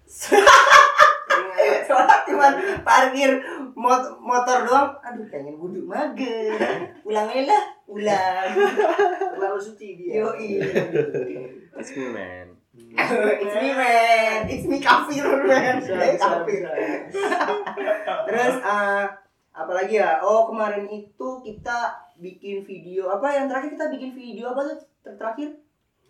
Soalnya 1.87 2.17
cuma 2.27 2.49
parkir 2.83 3.39
mot- 3.73 4.19
motor 4.19 4.67
doang. 4.67 4.91
Aduh, 5.01 5.27
pengen 5.31 5.55
wudhu 5.57 5.87
mager. 5.87 6.53
Pulang 7.01 7.31
aja 7.31 7.43
lah, 7.47 7.65
pulang. 7.87 8.49
terlalu 9.37 9.61
suci 9.63 9.97
dia 9.97 10.27
Yoi. 10.27 10.59
It's 11.79 11.93
me 11.95 12.07
man. 12.11 12.47
It's 12.77 13.57
me 13.57 13.71
man, 13.73 14.41
it's 14.45 14.69
me 14.69 14.77
kafir 14.77 15.25
man. 15.25 15.81
Bisa, 15.81 16.17
kafir. 16.21 16.61
Terus 18.29 18.55
eh 18.61 19.05
apalagi 19.57 19.97
ya? 19.97 20.21
Oh 20.21 20.45
kemarin 20.45 20.85
itu 20.85 21.29
kita 21.41 21.97
bikin 22.21 22.61
video 22.65 23.09
apa 23.09 23.33
yang 23.33 23.49
terakhir 23.49 23.77
kita 23.77 23.89
bikin 23.89 24.13
video 24.13 24.53
apa 24.53 24.61
tuh 24.73 24.77
ter- 25.01 25.17
terakhir? 25.17 25.57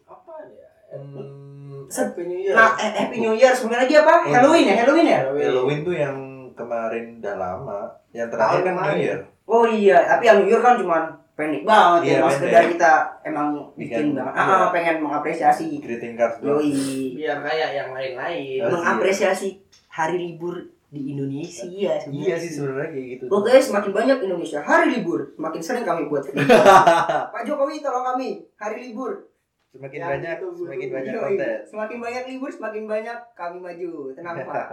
apa 0.06 0.34
ya 0.54 0.70
Hmm, 0.88 1.84
Happy 1.88 2.22
New 2.24 2.40
Year 2.40 2.54
Nah, 2.54 2.72
eh, 2.74 2.90
Happy 2.96 3.16
New 3.18 3.32
Year 3.32 3.50
sebenarnya 3.50 3.84
lagi 3.84 3.94
apa? 3.98 4.12
Oh, 4.16 4.32
Halloween 4.32 4.64
ya, 4.64 4.74
Halloween 4.80 5.06
ya? 5.06 5.18
Halloween 5.24 5.80
tuh 5.82 5.94
yang 5.94 6.16
kemarin 6.52 7.04
udah 7.18 7.34
lama 7.36 7.80
yang 8.10 8.28
terakhir 8.28 8.60
kan. 8.62 8.74
New 8.74 9.00
Year 9.00 9.18
Oh 9.44 9.64
iya, 9.64 9.98
tapi 10.04 10.24
yang 10.24 10.38
New 10.40 10.48
Year 10.48 10.58
kan 10.58 10.74
cuma 10.74 10.98
pendek 11.32 11.62
banget 11.62 12.00
Iya, 12.02 12.12
ya. 12.12 12.18
Mas 12.18 12.32
pendek. 12.32 12.40
sekedar 12.40 12.64
kita 12.68 12.92
emang 13.24 13.46
Bikin- 13.74 13.76
bikin 13.76 14.06
banget. 14.16 14.34
iya. 14.34 14.54
Ah, 14.56 14.68
pengen 14.70 14.96
mengapresiasi. 15.00 15.66
greeting 15.76 16.14
doang 16.16 16.34
Yoi. 16.40 16.72
biar 17.14 17.38
kayak 17.40 17.70
yang 17.72 17.88
lain-lain 17.90 18.58
Oh, 18.62 18.70
mengapresiasi 18.72 19.48
hari 19.88 20.16
libur 20.18 20.56
di 20.86 21.12
Indonesia 21.12 21.66
iya 21.66 21.98
sebenarnya. 21.98 22.38
sih 22.38 22.50
sebenarnya 22.52 22.88
kayak 22.88 23.06
gitu 23.12 23.24
Pokoknya 23.26 23.58
semakin 23.60 23.92
banyak 23.92 24.18
Indonesia 24.22 24.60
hari 24.60 24.86
libur, 24.92 25.20
semakin 25.30 25.60
sering 25.60 25.84
kami 25.84 26.06
buat. 26.06 26.24
Pak 27.34 27.42
Jokowi 27.42 27.78
tolong 27.78 28.06
kami 28.06 28.40
hari 28.56 28.76
libur. 28.82 29.28
Semakin 29.76 29.98
Yang 29.98 30.10
banyak 30.10 30.32
ditunggu-tunggu. 30.32 30.66
semakin 30.66 30.88
banyak 30.90 31.12
Yoi. 31.12 31.22
konten 31.22 31.56
Semakin 31.64 31.98
banyak 32.00 32.22
libur, 32.26 32.50
semakin 32.50 32.82
banyak 32.86 33.18
kami 33.32 33.58
maju. 33.58 33.90
Tenang 34.12 34.36
Pak. 34.42 34.66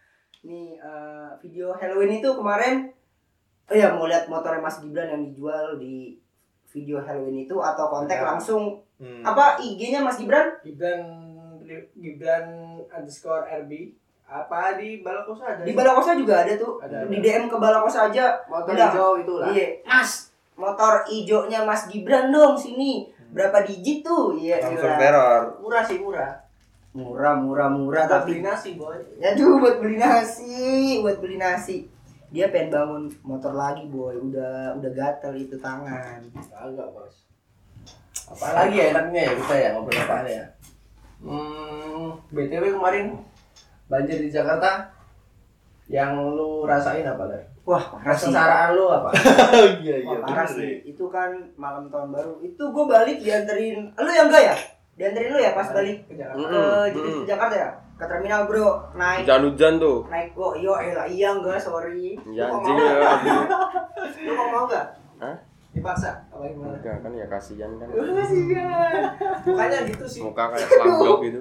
Nih 0.46 0.68
eh, 0.74 1.28
video 1.38 1.72
Halloween 1.72 2.16
itu 2.16 2.30
kemarin 2.30 2.74
Oh 3.64 3.76
ya 3.76 3.86
mau 3.88 4.04
lihat 4.04 4.26
motornya 4.26 4.58
Mas 4.58 4.78
Gibran 4.78 5.06
yang 5.08 5.22
dijual 5.22 5.76
di 5.76 6.18
video 6.66 6.98
Halloween 6.98 7.40
itu 7.40 7.54
atau 7.54 7.86
kontak 7.88 8.18
Ya. 8.18 8.26
langsung 8.26 8.82
Hmm. 8.96 9.22
Apa 9.22 9.56
IG-nya 9.56 9.96
Mas 9.98 10.16
Gibran? 10.16 10.60
Gibran 10.60 11.00
Gibran 11.94 12.46
underscore 12.86 13.48
RB 13.58 13.96
apa 14.26 14.76
di 14.76 15.00
Balakosa 15.00 15.42
ada 15.50 15.62
Di 15.62 15.72
Balakosa 15.72 16.14
juga 16.14 16.44
ada 16.44 16.52
tuh. 16.54 16.78
Ada, 16.78 17.02
ada. 17.02 17.08
Di 17.08 17.18
DM 17.18 17.46
ke 17.46 17.56
Balakosa 17.56 18.06
aja. 18.06 18.38
motor 18.44 18.70
Udah. 18.70 18.88
hijau 18.88 19.10
itu 19.16 19.34
lah 19.34 19.48
Iya, 19.50 19.66
Mas, 19.82 20.10
motor 20.54 21.02
ijonya 21.04 21.64
Mas 21.64 21.86
Gibran 21.86 22.28
dong 22.28 22.54
sini. 22.54 23.08
Berapa 23.30 23.62
digit 23.62 24.02
tuh? 24.02 24.34
Iya, 24.34 24.58
Langsung 24.62 24.94
teror. 24.98 25.40
murah 25.62 25.82
sih 25.86 25.98
murah 26.02 26.32
Murah, 26.90 27.38
murah, 27.38 27.68
murah 27.70 28.04
Buat 28.10 28.14
tapi 28.26 28.30
beli 28.38 28.42
nasi 28.42 28.70
boy 28.74 28.98
Ya 29.22 29.38
tuh 29.38 29.62
buat 29.62 29.78
beli 29.78 29.94
nasi, 29.94 30.98
buat 30.98 31.22
beli 31.22 31.38
nasi. 31.38 31.86
Dia 32.34 32.50
pengen 32.50 32.70
bangun 32.74 33.04
motor 33.22 33.54
lagi, 33.54 33.86
boy. 33.86 34.18
Udah 34.18 34.74
udah 34.74 34.90
gatel 34.90 35.34
itu 35.38 35.54
tangan. 35.58 36.22
agak 36.50 36.90
bos 36.90 37.30
apalagi 38.30 38.78
ya 38.78 38.84
enaknya 38.94 39.20
ya 39.26 39.32
kita 39.42 39.54
ya 39.58 39.68
ngobrol 39.74 39.98
apa 40.06 40.16
ya 40.30 40.44
hmm 41.18 42.06
btw 42.30 42.64
kemarin 42.78 43.06
banjir 43.90 44.22
di 44.22 44.30
Jakarta 44.30 44.86
yang 45.90 46.14
lu 46.32 46.62
rasain 46.62 47.02
apa 47.02 47.26
lah 47.26 47.42
Wah, 47.60 47.82
parah 47.92 48.14
sih. 48.14 48.30
kesesaraan 48.30 48.70
lu 48.72 48.86
apa 48.86 49.10
Oh 49.12 49.66
iya 49.84 50.00
iya 50.00 50.16
Wah, 50.16 50.24
parah 50.24 50.46
sih. 50.46 50.80
Itu 50.82 51.06
kan 51.06 51.28
malam 51.54 51.86
tahun 51.86 52.10
baru. 52.10 52.38
Itu 52.40 52.70
gue 52.70 52.84
balik 52.84 53.20
dianterin. 53.20 53.90
Lu 53.92 54.10
yang 54.10 54.26
enggak 54.26 54.42
ya? 54.42 54.56
Dianterin 54.96 55.30
lu 55.30 55.38
ya 55.38 55.52
pas 55.52 55.68
balik 55.68 56.02
ke 56.04 56.14
Jakarta 56.14 56.40
ke 56.40 56.50
Mm-mm, 56.50 56.82
jadi 56.88 56.98
mm-mm. 57.04 57.22
ke 57.22 57.28
Jakarta 57.28 57.54
ya? 57.54 57.70
Ke 57.94 58.04
terminal, 58.06 58.40
Bro. 58.46 58.68
Naik 58.96 59.22
Hujan-hujan 59.22 59.74
tuh. 59.76 59.98
naik 60.08 60.32
gua. 60.32 60.56
Yo, 60.56 60.72
elah 60.72 61.04
iya 61.04 61.28
enggak, 61.30 61.60
sorry. 61.60 62.16
Ya 62.28 62.48
kok 62.48 62.58
anjing 62.58 62.74
mau? 62.74 62.86
ya. 62.86 63.08
anjing. 63.12 63.40
Lu 64.24 64.32
kok 64.32 64.48
mau 64.48 64.62
enggak? 64.64 64.86
Hah? 65.20 65.36
dipaksa 65.70 66.10
apa 66.26 66.50
gimana 66.50 66.74
Enggak 66.74 66.98
kan 66.98 67.12
ya 67.14 67.26
kasihan 67.30 67.70
kan. 67.78 67.86
Kasihan. 68.18 68.92
bukannya 69.46 69.78
gitu 69.86 70.02
sih 70.04 70.18
Muka 70.18 70.50
kayak 70.50 70.66
slumdog 70.66 71.18
gitu. 71.22 71.40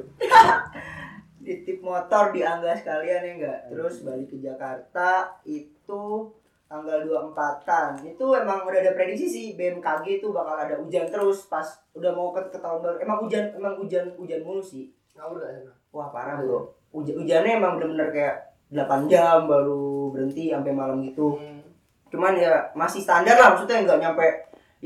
Titip 1.50 1.82
motor 1.82 2.30
di 2.30 2.46
Angga 2.46 2.78
sekalian 2.78 3.26
ya 3.26 3.32
enggak. 3.42 3.60
Terus 3.74 4.06
balik 4.06 4.30
ke 4.30 4.38
Jakarta 4.38 5.34
itu 5.50 6.30
tanggal 6.70 7.02
24-an. 7.10 8.06
Itu 8.06 8.38
emang 8.38 8.70
udah 8.70 8.78
ada 8.78 8.94
prediksi 8.94 9.26
sih 9.26 9.46
BMKG 9.58 10.22
itu 10.22 10.30
bakal 10.30 10.62
ada 10.62 10.78
hujan 10.78 11.10
terus 11.10 11.50
pas 11.50 11.66
udah 11.98 12.14
mau 12.14 12.30
ke, 12.30 12.54
ke 12.54 12.62
tahun 12.62 12.86
baru. 12.86 12.98
Emang 13.02 13.26
hujan 13.26 13.50
emang 13.58 13.82
hujan 13.82 14.14
hujan 14.22 14.46
mulu 14.46 14.62
sih. 14.62 14.94
ngawur 15.18 15.42
gak 15.42 15.58
sana 15.58 15.74
Wah 15.90 16.14
parah 16.14 16.38
bro. 16.38 16.70
Hujan 16.94 17.18
hujannya 17.18 17.58
emang 17.58 17.82
bener-bener 17.82 18.14
kayak 18.14 18.36
8 18.70 19.10
jam 19.10 19.50
baru 19.50 20.14
berhenti 20.14 20.54
sampai 20.54 20.70
malam 20.70 21.02
gitu. 21.02 21.34
Hmm. 21.34 21.66
Cuman 22.14 22.38
ya 22.38 22.70
masih 22.78 23.02
standar 23.02 23.42
lah 23.42 23.58
maksudnya 23.58 23.90
nggak 23.90 24.02
nyampe 24.06 24.28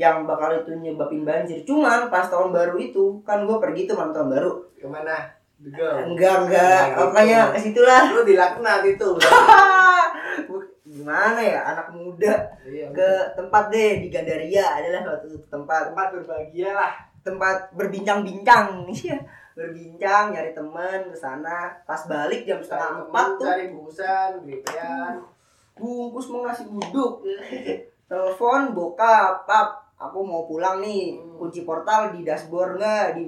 yang 0.00 0.24
bakal 0.24 0.48
itu 0.56 0.72
nyebabin 0.80 1.28
banjir. 1.28 1.60
Cuman 1.68 2.08
pas 2.08 2.24
tahun 2.32 2.56
baru 2.56 2.80
itu 2.80 3.20
kan 3.20 3.44
gue 3.44 3.60
pergi 3.60 3.84
tuh 3.84 4.00
malam 4.00 4.16
tahun 4.16 4.32
baru. 4.32 4.52
ke 4.80 4.88
mana 4.88 5.43
Enggak 5.64 6.36
enggak, 6.44 6.82
makanya 6.92 7.48
ke 7.56 7.58
situlah. 7.64 8.12
lu 8.12 8.20
dilaknat 8.28 8.84
itu 8.84 9.08
Gimana 10.84 11.40
ya 11.40 11.72
anak 11.72 11.88
muda. 11.96 12.44
Iya 12.60 12.92
ke 12.92 13.10
tempat 13.32 13.72
deh 13.72 14.04
di 14.04 14.12
Gandaria. 14.12 14.76
Adalah 14.76 15.00
suatu 15.00 15.32
tempat. 15.48 15.90
Tempat 15.90 16.06
berbahagia 16.12 16.70
lah. 16.76 16.92
Tempat 17.24 17.72
berbincang-bincang. 17.72 18.84
Iya, 18.92 19.16
berbincang 19.54 20.34
nyari 20.34 20.52
teman 20.52 21.08
ke 21.08 21.16
sana. 21.16 21.72
Pas 21.88 22.04
balik 22.04 22.44
jam 22.44 22.60
setengah 22.60 23.08
empat 23.08 23.26
tuh. 23.40 23.46
cari 23.48 23.72
bungkusan 23.72 24.44
gripean 24.44 25.34
bungkus 25.74 26.30
mau 26.30 26.46
ngasih 26.46 26.70
duduk 26.70 27.26
telepon 28.10 28.70
bokap 28.70 29.42
pap 29.42 29.68
aku 29.98 30.22
mau 30.22 30.46
pulang 30.46 30.78
nih. 30.78 31.18
Hmm. 31.18 31.38
kunci 31.38 31.66
portal 31.66 32.14
di 32.14 32.22
dashboard 32.22 32.78
nggak? 32.78 33.06
Di 33.18 33.24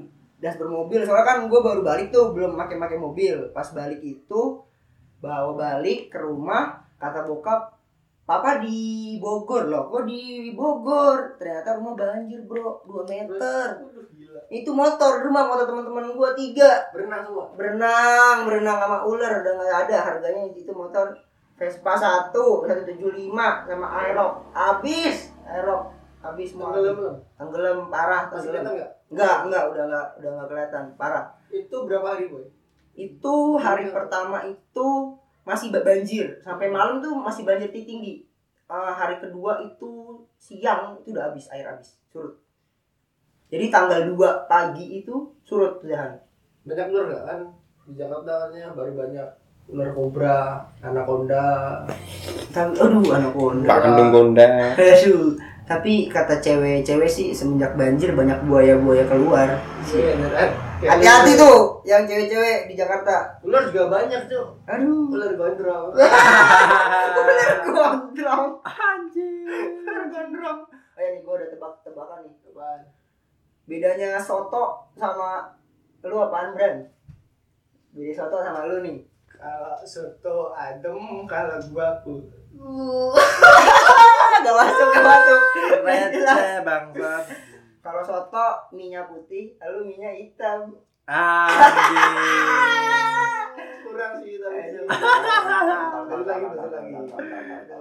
dashboard 0.47 0.71
mobil 0.71 1.03
soalnya 1.03 1.27
kan 1.27 1.39
gue 1.51 1.59
baru 1.59 1.83
balik 1.83 2.15
tuh 2.15 2.31
belum 2.31 2.55
pakai 2.55 2.79
pakai 2.79 2.99
mobil. 3.03 3.51
Pas 3.51 3.67
balik 3.75 3.99
itu 3.99 4.63
bawa 5.19 5.59
balik 5.59 6.15
ke 6.15 6.23
rumah 6.23 6.87
kata 7.03 7.27
bokap 7.27 7.75
papa 8.23 8.63
di 8.63 9.19
Bogor 9.19 9.67
loh. 9.67 9.91
Kok 9.91 10.07
di 10.07 10.55
Bogor? 10.55 11.35
Ternyata 11.35 11.83
rumah 11.83 11.99
banjir 11.99 12.47
bro. 12.47 12.79
2 12.87 13.11
meter. 13.11 13.67
Gila. 14.15 14.41
Itu 14.47 14.71
motor 14.71 15.27
rumah 15.27 15.51
motor 15.51 15.67
teman-teman 15.67 16.15
gue 16.15 16.31
tiga. 16.39 16.87
Berenang 16.95 17.27
semua? 17.27 17.51
Berenang 17.59 18.47
berenang 18.47 18.79
sama 18.79 18.99
ular. 19.03 19.43
Udah 19.43 19.53
nggak 19.59 19.79
ada 19.91 19.97
harganya 20.15 20.47
itu 20.47 20.71
motor. 20.71 21.11
Vespa 21.57 21.97
satu 21.97 22.69
satu 22.69 22.83
tujuh 22.87 23.11
lima 23.17 23.67
sama 23.67 23.89
Aerox. 23.99 24.47
Habis 24.55 25.35
Aerox. 25.43 25.91
Habis 26.23 26.55
semua 26.55 26.71
tenggelam 26.71 26.95
belum? 26.95 27.17
Tenggelam 27.35 27.79
parah 27.91 28.31
tenggelam 28.31 28.95
enggak 29.07 29.47
enggak 29.47 29.65
udah 29.71 29.85
enggak 29.87 30.07
udah 30.19 30.31
enggak 30.35 30.49
kelihatan. 30.51 30.85
Parah. 30.99 31.25
Itu 31.49 31.87
berapa 31.87 32.17
hari 32.17 32.27
boy? 32.29 32.45
Itu 32.97 33.57
hari 33.57 33.89
pertama 33.93 34.43
itu 34.45 34.89
masih 35.47 35.71
ba- 35.71 35.85
banjir. 35.85 36.41
Sampai 36.43 36.67
malam 36.69 36.99
tuh 36.99 37.15
masih 37.15 37.47
banjir 37.47 37.71
tinggi. 37.71 38.27
Eh, 38.67 38.93
hari 38.93 39.23
kedua 39.23 39.63
itu 39.63 40.19
siang 40.35 40.99
itu 40.99 41.15
udah 41.15 41.31
habis 41.31 41.47
air 41.55 41.63
habis 41.63 42.03
surut. 42.11 42.35
Jadi 43.47 43.71
tanggal 43.71 44.03
2 44.03 44.51
pagi 44.51 44.99
itu 44.99 45.31
surut 45.47 45.79
udahan 45.81 46.19
banyak 46.67 46.91
ular 46.91 47.05
nggak 47.07 47.25
kan? 47.31 47.41
Di 47.87 47.93
Jakarta 47.95 48.51
katanya 48.51 48.75
baru 48.75 48.93
banyak 48.99 49.29
ular 49.71 49.91
kobra 49.95 50.39
anaconda. 50.83 51.47
Aduh 52.75 53.07
anak 53.15 53.31
konda 53.31 53.69
Pak 53.71 53.79
Kendung 53.87 54.11
Gonda. 54.11 54.47
Tapi 55.67 56.07
kata 56.07 56.39
cewek-cewek 56.39 57.05
sih 57.07 57.29
semenjak 57.31 57.75
banjir 57.75 58.15
banyak 58.15 58.39
buaya-buaya 58.43 59.03
keluar. 59.05 59.59
Iya, 59.85 60.15
beneran. 60.15 60.51
Kayak 60.77 60.91
Hati-hati 60.93 61.33
ular- 61.33 61.41
tuh 61.41 61.59
yang 61.83 62.03
cewek-cewek 62.05 62.59
di 62.69 62.75
Jakarta. 62.75 63.17
ular 63.43 63.63
juga 63.65 63.83
banyak 63.89 64.23
tuh 64.27 64.47
Aduh. 64.65 65.09
ular 65.11 65.33
gondrong 65.33 65.89
Ular 67.19 67.53
gondrong. 67.65 68.49
Anjir. 68.63 69.49
Ular 69.83 70.05
gondrong. 70.07 70.59
Oh 70.69 71.01
ya 71.01 71.09
nih 71.11 71.21
gua 71.21 71.35
udah 71.35 71.49
tebak-tebakan 71.49 72.19
nih. 72.23 72.35
Apaan? 72.47 72.81
Bedanya 73.67 74.11
soto 74.17 74.65
sama 74.95 75.51
lu 76.01 76.17
apaan, 76.21 76.55
Bran? 76.55 76.87
Beda 77.91 78.13
soto 78.15 78.37
sama 78.39 78.65
lu 78.65 78.79
nih. 78.81 79.03
kalau 79.29 79.77
soto 79.83 80.53
adem 80.53 80.97
kalau 81.27 81.59
gua 81.69 81.99
ku 82.01 82.25
gak 84.47 84.55
masuk, 84.55 84.87
gak 84.95 85.03
masuk. 85.03 85.41
Receh 85.83 86.63
bangsat. 86.63 87.25
Kalau 87.83 88.03
soto 88.07 88.47
minyak 88.71 89.11
putih, 89.11 89.59
lu 89.59 89.83
minyak 89.83 90.15
hitam. 90.15 90.79
Anjing. 91.07 92.15
kurang 93.87 94.13
sih. 94.23 94.39
Betul 94.39 96.23
lagi, 96.27 96.47
betul 96.47 96.71
lagi. 96.71 96.91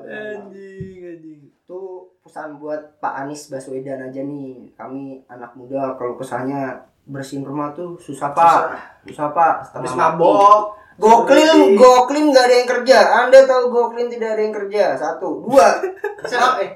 Anjing 0.10 1.02
anjing. 1.06 1.42
itu 1.66 1.82
pesan 2.22 2.62
buat 2.62 3.02
Pak 3.02 3.26
Anies 3.26 3.50
Baswedan 3.50 4.06
aja 4.06 4.22
nih 4.22 4.70
kami 4.78 5.26
anak 5.26 5.58
muda 5.58 5.98
kalau 5.98 6.14
kesahnya 6.14 6.78
bersihin 7.10 7.42
rumah 7.42 7.74
tuh 7.74 7.98
susah 7.98 8.38
pak 8.38 8.70
susah 9.10 9.34
pak 9.34 9.74
habis 9.74 9.98
mabok 9.98 10.78
goklim 10.96 11.76
goklim 11.76 12.26
nggak 12.32 12.46
ada 12.46 12.56
yang 12.56 12.70
kerja. 12.70 12.98
Anda 13.22 13.40
tahu 13.44 13.64
goklim 13.70 14.08
tidak 14.08 14.36
ada 14.36 14.42
yang 14.42 14.56
kerja. 14.56 14.84
Satu. 14.96 15.44
Dua. 15.44 15.68
Siapa? 16.30 16.64
eh 16.64 16.72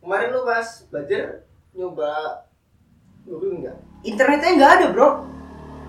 kemarin 0.00 0.32
lu 0.32 0.40
pas 0.42 0.64
banjir 0.88 1.44
nyoba 1.76 2.40
Google 3.28 3.60
enggak 3.60 3.76
internetnya 4.00 4.50
nggak 4.56 4.72
ada 4.80 4.86
bro. 4.90 5.08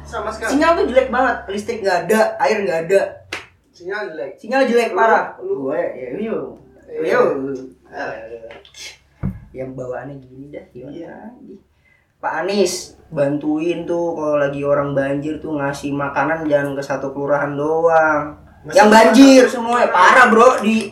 Sama 0.03 0.27
sekali. 0.33 0.57
Sinyal 0.57 0.71
tuh 0.75 0.85
jelek 0.89 1.09
banget. 1.09 1.37
Listrik 1.47 1.79
nggak 1.79 1.99
ada 2.07 2.19
air 2.41 2.57
nggak 2.65 2.79
ada. 2.89 3.01
Sinyal 3.69 4.11
jelek. 4.11 4.31
Sinyal 4.35 4.63
jelek 4.67 4.91
parah. 4.91 5.37
Lu- 5.39 5.69
gue 5.69 5.79
ya 5.79 6.07
yuk 6.17 6.57
Eh, 6.89 7.05
yuk 7.05 7.37
ah, 7.93 8.09
yang 9.53 9.77
bawaannya 9.77 10.17
gini 10.17 10.49
dah 10.49 10.65
gimana 10.73 10.93
Iya. 10.93 11.13
lagi 11.29 11.55
Pak 12.19 12.43
Anies 12.43 12.99
bantuin 13.15 13.87
tuh 13.87 14.11
kalau 14.11 14.35
lagi 14.35 14.59
orang 14.59 14.91
banjir 14.91 15.39
tuh 15.39 15.55
ngasih 15.55 15.95
makanan 15.95 16.43
jangan 16.51 16.75
ke 16.75 16.83
satu 16.83 17.15
kelurahan 17.15 17.55
doang. 17.55 18.35
Masih 18.67 18.75
yang 18.75 18.91
banjir 18.91 19.47
semua 19.47 19.87
parah 19.87 20.27
bro. 20.27 20.59
Di 20.59 20.91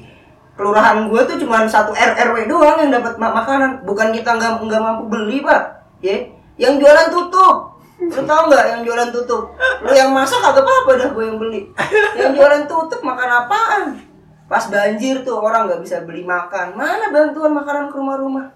kelurahan 0.55 1.03
gue 1.11 1.21
tuh 1.27 1.35
cuma 1.35 1.67
satu 1.67 1.91
RRW 1.91 2.47
doang 2.47 2.79
yang 2.79 2.95
dapat 2.95 3.19
ma- 3.19 3.35
makanan. 3.35 3.83
Bukan 3.83 4.15
kita 4.15 4.39
nggak 4.39 4.63
nggak 4.63 4.79
mampu 4.79 5.03
beli 5.11 5.43
pak. 5.43 5.83
Ya 5.99 6.31
yang 6.55 6.79
jualan 6.79 7.11
tutup. 7.11 7.75
Lu 7.99 8.23
tau 8.23 8.47
nggak 8.47 8.65
yang 8.71 8.81
jualan 8.87 9.11
tutup? 9.11 9.51
Lu 9.83 9.91
yang 9.91 10.15
masak 10.15 10.39
agak 10.39 10.63
apa 10.63 10.71
apa 10.71 10.91
dah 10.95 11.09
gue 11.11 11.23
yang 11.27 11.35
beli. 11.35 11.67
Yang 12.15 12.39
jualan 12.39 12.63
tutup 12.71 13.03
makan 13.03 13.29
apaan? 13.43 13.83
Pas 14.47 14.63
banjir 14.71 15.27
tuh 15.27 15.43
orang 15.43 15.67
nggak 15.67 15.83
bisa 15.83 16.07
beli 16.07 16.23
makan. 16.23 16.71
Mana 16.79 17.11
bantuan 17.11 17.51
makanan 17.51 17.91
ke 17.91 17.99
rumah-rumah 17.99 18.47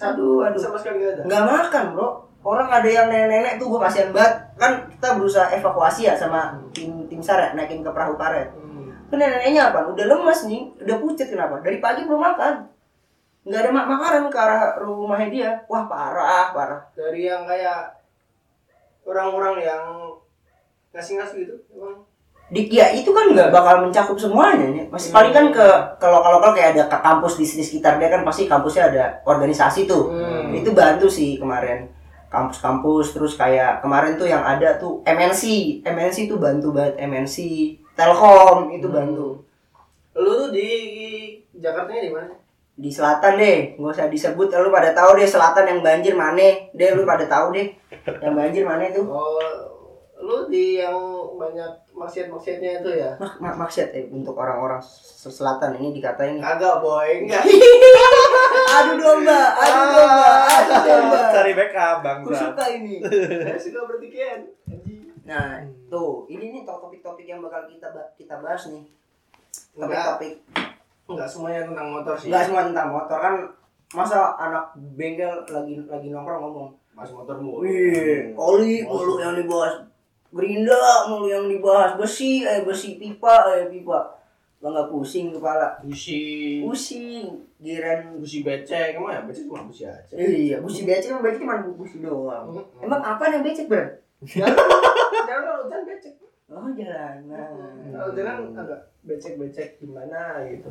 aduh 0.00 0.46
aduh. 0.48 0.60
Sama 0.60 0.76
sekali 0.80 1.02
nggak 1.02 1.12
ada. 1.12 1.22
Nggak 1.28 1.44
makan 1.44 1.84
bro. 1.92 2.08
Orang 2.42 2.68
ada 2.74 2.88
yang 2.90 3.06
nenek-nenek 3.06 3.54
tuh 3.60 3.70
gue 3.70 3.80
kasihan 3.82 4.10
banget. 4.10 4.34
Kan 4.58 4.72
kita 4.90 5.14
berusaha 5.14 5.46
evakuasi 5.54 6.10
ya 6.10 6.14
sama 6.18 6.58
tim 6.74 7.06
tim 7.06 7.22
sar 7.22 7.38
ya, 7.38 7.48
naikin 7.54 7.86
ke 7.86 7.90
perahu 7.90 8.18
karet 8.18 8.50
Hmm. 8.54 8.90
kan 9.12 9.16
nenek-neneknya 9.20 9.70
apa? 9.70 9.86
Udah 9.92 10.04
lemas 10.10 10.48
nih 10.50 10.72
udah 10.82 10.96
pucet 10.98 11.28
kenapa? 11.30 11.62
Dari 11.62 11.78
pagi 11.78 12.02
belum 12.02 12.18
makan. 12.18 12.54
Nggak 13.46 13.60
ada 13.62 13.70
mak 13.74 13.86
makaran 13.90 14.24
ke 14.30 14.38
arah 14.38 14.62
rumahnya 14.78 15.28
dia. 15.30 15.50
Wah 15.70 15.84
parah 15.86 16.50
parah. 16.54 16.82
Dari 16.94 17.26
yang 17.26 17.46
kayak 17.46 17.94
orang-orang 19.06 19.62
yang 19.62 19.84
ngasih-ngasih 20.92 21.48
gitu 21.48 21.56
emang 21.72 22.04
di 22.52 22.68
ya 22.68 22.92
itu 22.92 23.08
kan 23.16 23.32
nggak 23.32 23.48
bakal 23.48 23.80
mencakup 23.80 24.20
semuanya 24.20 24.68
nih 24.68 24.84
masih 24.92 25.08
paling 25.08 25.32
kan 25.32 25.48
ke 25.48 25.66
kalau 25.96 26.20
kalau 26.20 26.36
kalau 26.36 26.52
kayak 26.52 26.76
ada 26.76 26.84
ke 26.84 26.98
kampus 27.00 27.40
di, 27.40 27.48
di 27.48 27.64
sekitar 27.64 27.96
dia 27.96 28.12
kan 28.12 28.28
pasti 28.28 28.44
kampusnya 28.44 28.92
ada 28.92 29.04
organisasi 29.24 29.88
tuh. 29.88 30.12
Hmm. 30.12 30.52
itu 30.52 30.68
bantu 30.76 31.08
sih 31.08 31.40
kemarin. 31.40 31.88
Kampus-kampus 32.28 33.16
terus 33.16 33.40
kayak 33.40 33.80
kemarin 33.80 34.20
tuh 34.20 34.28
yang 34.28 34.44
ada 34.44 34.76
tuh 34.76 35.00
MNC 35.04 35.44
MNC 35.80 36.28
tuh 36.28 36.36
bantu 36.36 36.76
banget 36.76 37.00
MNC 37.00 37.36
Telkom 37.96 38.68
itu 38.76 38.88
bantu. 38.92 39.40
Lu 40.12 40.32
tuh 40.44 40.52
di 40.52 40.68
Jakartanya 41.56 42.04
di 42.04 42.12
mana? 42.12 42.36
Di 42.76 42.92
selatan 42.92 43.40
deh 43.40 43.80
nggak 43.80 43.92
usah 43.96 44.12
disebut 44.12 44.52
lu 44.60 44.68
pada 44.68 44.92
tahu 44.92 45.16
deh 45.16 45.24
selatan 45.24 45.64
yang 45.72 45.80
banjir 45.80 46.12
mana. 46.12 46.68
Deh 46.76 46.92
lu 46.92 47.08
pada 47.08 47.24
tahu 47.24 47.56
deh 47.56 47.72
yang 48.20 48.36
banjir 48.36 48.68
mana 48.68 48.92
tuh. 48.92 49.08
Oh 49.08 49.72
lu 50.22 50.46
di 50.46 50.78
yang 50.78 50.96
banyak 51.34 51.81
maksiat-maksiatnya 51.92 52.80
itu 52.80 52.90
ya? 52.94 53.10
Mak 53.16 53.38
mak 53.38 53.54
maksud 53.58 53.88
eh, 53.90 54.08
untuk 54.08 54.34
orang-orang 54.34 54.80
se- 54.80 55.28
selatan 55.28 55.76
ini 55.76 55.92
dikatain 55.92 56.36
kagak 56.36 56.80
boy. 56.80 57.08
Enggak 57.22 57.44
adu 58.76 58.92
domba 58.96 59.40
adu 59.54 59.82
domba 59.92 60.28
adu 60.48 60.74
domba. 60.82 61.20
Cari 61.30 61.52
backup 61.52 61.96
bang. 62.00 62.18
aku 62.20 62.32
suka 62.32 62.64
ini. 62.70 62.94
Saya 63.44 63.58
suka 63.58 63.80
bertikian 63.86 64.40
nah 65.22 65.62
tuh 65.86 66.26
ini 66.26 66.50
nih 66.50 66.62
topik-topik 66.66 67.22
yang 67.22 67.38
bakal 67.38 67.62
kita 67.64 67.86
ba- 67.88 68.10
kita 68.14 68.40
bahas 68.40 68.66
nih. 68.66 68.82
Enggak 69.72 69.86
topik-topik. 70.16 70.34
Enggak. 71.06 71.28
Semuanya 71.28 71.60
tentang 71.64 71.86
motor 71.92 72.14
sih. 72.16 72.28
Nggak 72.28 72.42
semua 72.44 72.62
tentang 72.64 72.88
motor 72.90 73.18
kan 73.18 73.34
masa 73.92 74.32
anak 74.34 74.64
bengkel 74.96 75.44
lagi 75.46 75.84
lagi 75.84 76.08
nongkrong 76.08 76.40
ngomong 76.40 76.68
mas 76.92 77.08
motor 77.08 77.36
mulu. 77.36 77.62
Wih, 77.62 78.32
oli 78.34 78.80
mulu 78.82 79.20
yang 79.20 79.36
dibahas. 79.36 79.84
Gerinda 80.32 80.80
mulu 81.06 81.28
yang 81.28 81.44
dibahas. 81.44 81.94
Besi, 81.94 82.40
eh 82.40 82.64
besi 82.64 82.96
pipa, 82.96 83.52
eh 83.52 83.68
pipa. 83.68 84.16
Lo 84.58 84.70
nggak 84.70 84.88
pusing 84.88 85.30
kepala. 85.30 85.76
busi 85.80 86.62
Pusing. 86.62 87.28
Giran. 87.58 88.16
busi 88.16 88.42
becek 88.42 88.96
emang 88.96 89.12
ya 89.12 89.22
becek 89.22 89.46
cuma 89.46 89.62
busi 89.62 89.84
aja 89.84 90.14
Iya, 90.14 90.58
busi 90.58 90.82
becek 90.82 91.10
kan 91.10 91.20
berarti 91.20 91.38
cuma 91.38 91.62
busi 91.62 91.96
doang. 91.98 92.50
Emang 92.78 92.98
apa 92.98 93.22
yang 93.28 93.42
becek, 93.42 93.66
Bro? 93.66 93.86
jangan 94.22 94.54
kalau 95.26 95.66
hujan 95.66 95.82
becek 95.82 96.14
Oh, 96.46 96.68
jalanan. 96.68 97.90
kalau 97.90 98.12
hujan 98.12 98.26
agak 98.52 98.80
becek-becek 99.02 99.78
gimana 99.78 100.44
gitu 100.44 100.68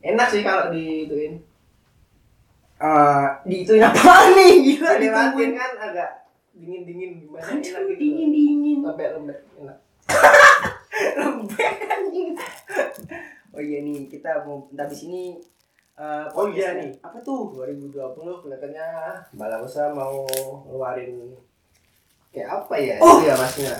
enak 0.00 0.28
sih 0.28 0.42
kalau 0.42 0.68
dituin 0.68 1.40
Eh, 2.78 3.26
di 3.42 3.66
itu 3.66 3.74
apa 3.76 4.14
nih? 4.30 4.52
Gila 4.62 4.92
ditungguin. 4.98 5.50
kan 5.52 5.72
agak 5.80 6.27
dingin-dingin 6.58 7.10
gimana 7.18 7.42
Aduh, 7.44 7.58
enak 7.60 7.82
gitu 7.86 7.96
dingin 7.96 8.28
dingin. 8.28 8.78
lembek-lembek 8.82 9.38
enak 9.56 9.78
Lembek 11.14 11.74
anjing. 11.86 12.34
Oh 13.48 13.60
iya 13.60 13.78
nih, 13.80 14.06
kita 14.06 14.42
mau 14.42 14.66
bentar 14.66 14.86
di 14.86 14.96
sini 14.96 15.22
eh, 15.94 16.24
Oh 16.28 16.46
iya 16.46 16.74
nih. 16.74 16.90
Apa 16.98 17.18
tuh? 17.20 17.54
2020 17.54 17.94
kelihatannya 18.42 18.86
Balagusa 19.32 19.90
mau 19.90 20.26
ngeluarin 20.64 21.34
kayak 22.28 22.50
apa 22.52 22.74
ya 22.76 22.94
Oh. 22.98 23.18
itu 23.18 23.24
ya 23.24 23.34
masnya 23.34 23.72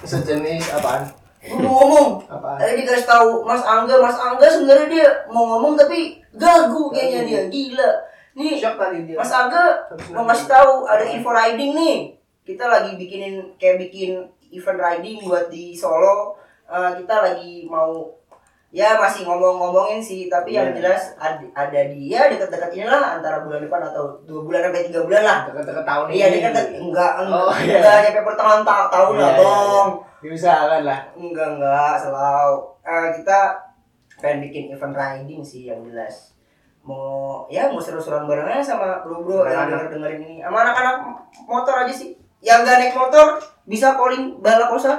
sejenis 0.00 0.72
apaan 0.72 1.04
Ngomong-ngomong, 1.38 2.26
apaan 2.26 2.58
Tadi 2.58 2.82
dikasih 2.82 3.04
tahu 3.04 3.44
Mas 3.44 3.62
Angga, 3.62 3.94
Mas 3.96 4.16
Angga 4.16 4.46
sebenarnya 4.46 4.86
dia 4.88 5.06
mau 5.28 5.46
ngomong 5.48 5.74
tapi 5.74 6.18
gagu 6.32 6.90
kayaknya 6.90 7.20
dia, 7.24 7.40
gila. 7.46 7.90
Nih, 8.38 8.54
shock 8.54 8.78
tadi 8.78 9.02
dia 9.02 9.18
Mas 9.18 9.28
Angga 9.28 9.82
mau 10.14 10.22
ngasih 10.22 10.46
tahu 10.46 10.86
ada 10.86 11.02
info 11.02 11.28
riding 11.28 11.74
nih. 11.74 11.96
Kita 12.40 12.64
lagi 12.64 12.94
bikinin 12.94 13.58
kayak 13.58 13.82
bikin 13.82 14.22
event 14.48 14.78
riding 14.78 15.18
buat 15.20 15.50
di 15.50 15.74
Solo. 15.74 16.38
Eh, 16.64 16.90
kita 16.96 17.18
lagi 17.20 17.66
mau 17.66 18.06
ya 18.68 18.94
masih 18.94 19.24
ngomong-ngomongin 19.24 19.98
sih, 19.98 20.28
tapi 20.28 20.52
yang 20.52 20.70
Iya. 20.70 20.76
jelas 20.78 21.02
ada, 21.16 21.40
ada 21.52 21.80
dia 21.88 22.28
dekat-dekat 22.28 22.70
inilah 22.70 23.16
antara 23.16 23.40
bulan 23.40 23.58
depan 23.58 23.80
atau 23.82 24.20
dua 24.22 24.44
bulan 24.44 24.60
sampai 24.62 24.84
tiga 24.84 25.00
bulan 25.02 25.22
lah. 25.24 25.38
deket-deket 25.48 25.82
tahun 25.82 26.06
Iya, 26.06 26.26
dekat 26.30 26.52
enggak 26.76 27.12
enggak, 27.18 27.42
Oh, 27.48 27.56
iya. 27.58 27.80
enggak 27.80 27.96
nyampe 28.04 28.20
pertengahan 28.22 28.62
ta- 28.62 28.88
tahun 28.88 29.12
Iya, 29.12 29.18
lah, 29.18 29.30
iya, 29.30 29.40
Bang. 29.40 29.88
diusahakan 30.18 30.82
lah 30.84 31.00
Enggak 31.16 31.48
enggak 31.50 31.94
selalu 31.98 32.56
Eh, 32.84 33.08
kita 33.16 33.38
pengen 34.16 34.38
bikin 34.42 34.64
event 34.70 34.94
riding 34.94 35.40
sih 35.42 35.66
yang 35.66 35.80
jelas 35.82 36.36
mau 36.88 37.44
ya 37.52 37.68
mau 37.68 37.76
seru-seruan 37.76 38.24
bareng 38.24 38.48
aja 38.48 38.72
sama 38.72 39.04
bro-bro 39.04 39.44
yang 39.44 39.68
Anak-anak. 39.68 39.68
denger 39.68 39.88
dengerin 39.92 40.20
ini. 40.24 40.36
Sama 40.40 40.58
anak-anak 40.64 40.96
motor 41.44 41.74
aja 41.84 41.92
sih. 41.92 42.16
Yang 42.40 42.58
gak 42.64 42.76
naik 42.80 42.94
motor 42.96 43.26
bisa 43.68 43.92
calling 43.92 44.40
balakosa. 44.40 44.96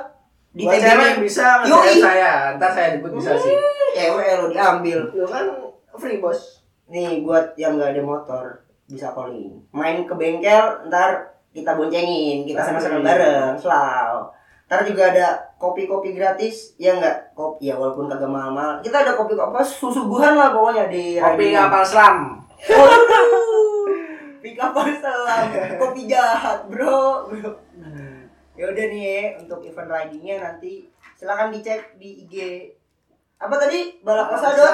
Di 0.54 0.70
Buat 0.70 0.78
cewek 0.78 1.26
bisa 1.26 1.66
nge 1.66 1.98
saya? 1.98 2.54
Ntar 2.62 2.70
saya 2.70 2.88
jemput 2.94 3.18
bisa 3.18 3.34
sih. 3.42 3.58
Cewek 3.98 4.38
lo 4.38 4.46
diambil. 4.54 5.00
Lu 5.18 5.26
kan 5.26 5.50
free 5.98 6.22
bos. 6.22 6.62
Nih 6.94 7.26
buat 7.26 7.58
yang 7.58 7.82
gak 7.82 7.98
ada 7.98 8.04
motor 8.06 8.44
bisa 8.86 9.10
calling. 9.18 9.58
Main 9.74 10.06
ke 10.06 10.14
bengkel 10.14 10.86
ntar 10.94 11.42
kita 11.50 11.74
boncengin 11.74 12.46
kita 12.46 12.62
sama-sama 12.62 13.02
bareng. 13.02 13.58
Selalu 13.58 14.30
ntar 14.70 14.86
juga 14.86 15.10
ada 15.10 15.49
kopi-kopi 15.60 16.16
gratis 16.16 16.74
ya 16.80 16.96
enggak 16.96 17.36
kopi 17.36 17.70
ya 17.70 17.76
walaupun 17.76 18.08
kagak 18.08 18.32
mahal-mahal. 18.32 18.80
Kita 18.80 19.04
ada 19.04 19.14
kopi 19.20 19.36
apa 19.36 19.60
susuguhan 19.60 20.40
lah 20.40 20.56
pokoknya 20.56 20.88
di 20.88 21.20
kopi 21.20 21.52
kapal 21.52 21.84
selam. 21.84 22.18
Kopi 24.40 24.56
kapal 24.56 24.88
selam. 24.98 25.46
Kopi 25.76 26.08
jahat 26.08 26.66
bro. 26.72 27.28
Bro 27.28 27.52
ya 28.60 28.68
udah 28.68 28.86
nih 28.92 29.40
untuk 29.40 29.64
event 29.64 29.88
ridingnya 29.88 30.44
nanti 30.44 30.92
silakan 31.16 31.56
dicek 31.56 31.96
di 31.96 32.28
IG 32.28 32.36
apa 33.40 33.56
tadi? 33.56 34.04
Balakosa 34.04 34.52
dot? 34.52 34.72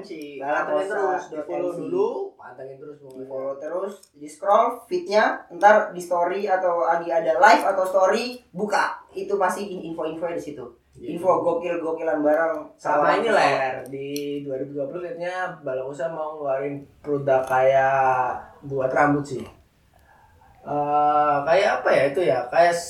MC 0.00 0.40
Balakosa 0.40 0.96
pantengin 0.96 1.20
terus 1.20 1.24
di 1.28 1.38
follow 1.44 1.68
MC. 1.68 1.78
dulu 1.84 2.08
pantengin 2.32 2.76
terus 2.80 2.96
di 3.04 3.24
follow 3.28 3.54
terus 3.60 3.94
di 4.16 4.28
scroll 4.28 4.66
feednya 4.88 5.44
ntar 5.52 5.92
di 5.92 6.00
story 6.00 6.48
atau 6.48 6.88
lagi 6.88 7.12
ada 7.12 7.36
live 7.36 7.64
atau 7.68 7.84
story 7.84 8.40
buka. 8.56 9.04
Itu 9.12 9.36
pasti 9.36 9.68
info-info 9.68 10.32
di 10.32 10.40
situ. 10.40 10.64
Info 10.96 11.44
gokil 11.44 11.76
gokilan 11.84 12.24
barang 12.24 12.80
sama 12.80 13.20
ini 13.20 13.28
ler 13.28 13.84
di 13.92 14.40
2020 14.48 14.96
kayaknya 14.96 15.60
Balakosa 15.60 16.08
mau 16.08 16.40
ngeluarin 16.40 16.88
produk 17.04 17.44
kayak 17.44 18.32
buat 18.64 18.88
rambut 18.96 19.28
sih. 19.28 19.44
Eh, 20.64 21.36
kayak 21.44 21.84
apa 21.84 21.88
ya 21.92 22.02
itu 22.08 22.20
ya? 22.24 22.48
Kayak 22.48 22.80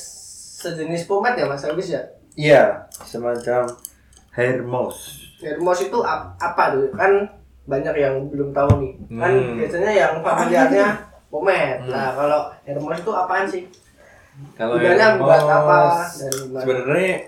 sejenis 0.63 1.11
pomade 1.11 1.43
ya 1.43 1.51
mas? 1.51 1.67
Habis 1.67 1.99
ya? 1.99 2.03
Iya, 2.39 2.63
semacam 3.03 3.67
hair 4.37 4.61
mouse. 4.61 5.25
Hermos 5.37 5.81
itu 5.83 5.99
ap- 5.99 6.37
apa 6.37 6.63
tuh 6.71 6.89
kan 6.93 7.13
banyak 7.65 7.95
yang 7.95 8.15
belum 8.27 8.53
tahu 8.53 8.79
nih 8.79 8.93
kan 9.13 9.33
Hmm. 9.33 9.57
biasanya 9.57 9.91
yang 9.91 10.13
familiarnya 10.19 10.87
pomade 11.27 11.77
Hmm. 11.79 11.91
nah 11.91 12.09
kalau 12.13 12.41
Hermos 12.63 12.97
itu 12.97 13.11
apaan 13.11 13.45
sih 13.45 13.65
Kalau 14.53 14.77
hair 14.77 15.17
buat 15.17 15.41
apa? 15.43 16.05
Sebenarnya 16.07 17.25